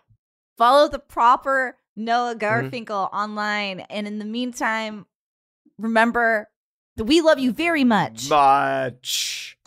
Follow 0.57 0.89
the 0.89 0.99
proper 0.99 1.77
Noah 1.97 2.35
Mm-hmm. 2.35 2.45
Garfinkel 2.77 3.13
online. 3.13 3.81
And 3.91 4.07
in 4.07 4.19
the 4.19 4.25
meantime, 4.25 5.07
remember 5.79 6.41
that 6.41 6.49
we 7.01 7.21
love 7.21 7.39
you 7.39 7.53
very 7.53 7.85
much. 7.85 8.29
Much. 8.29 9.59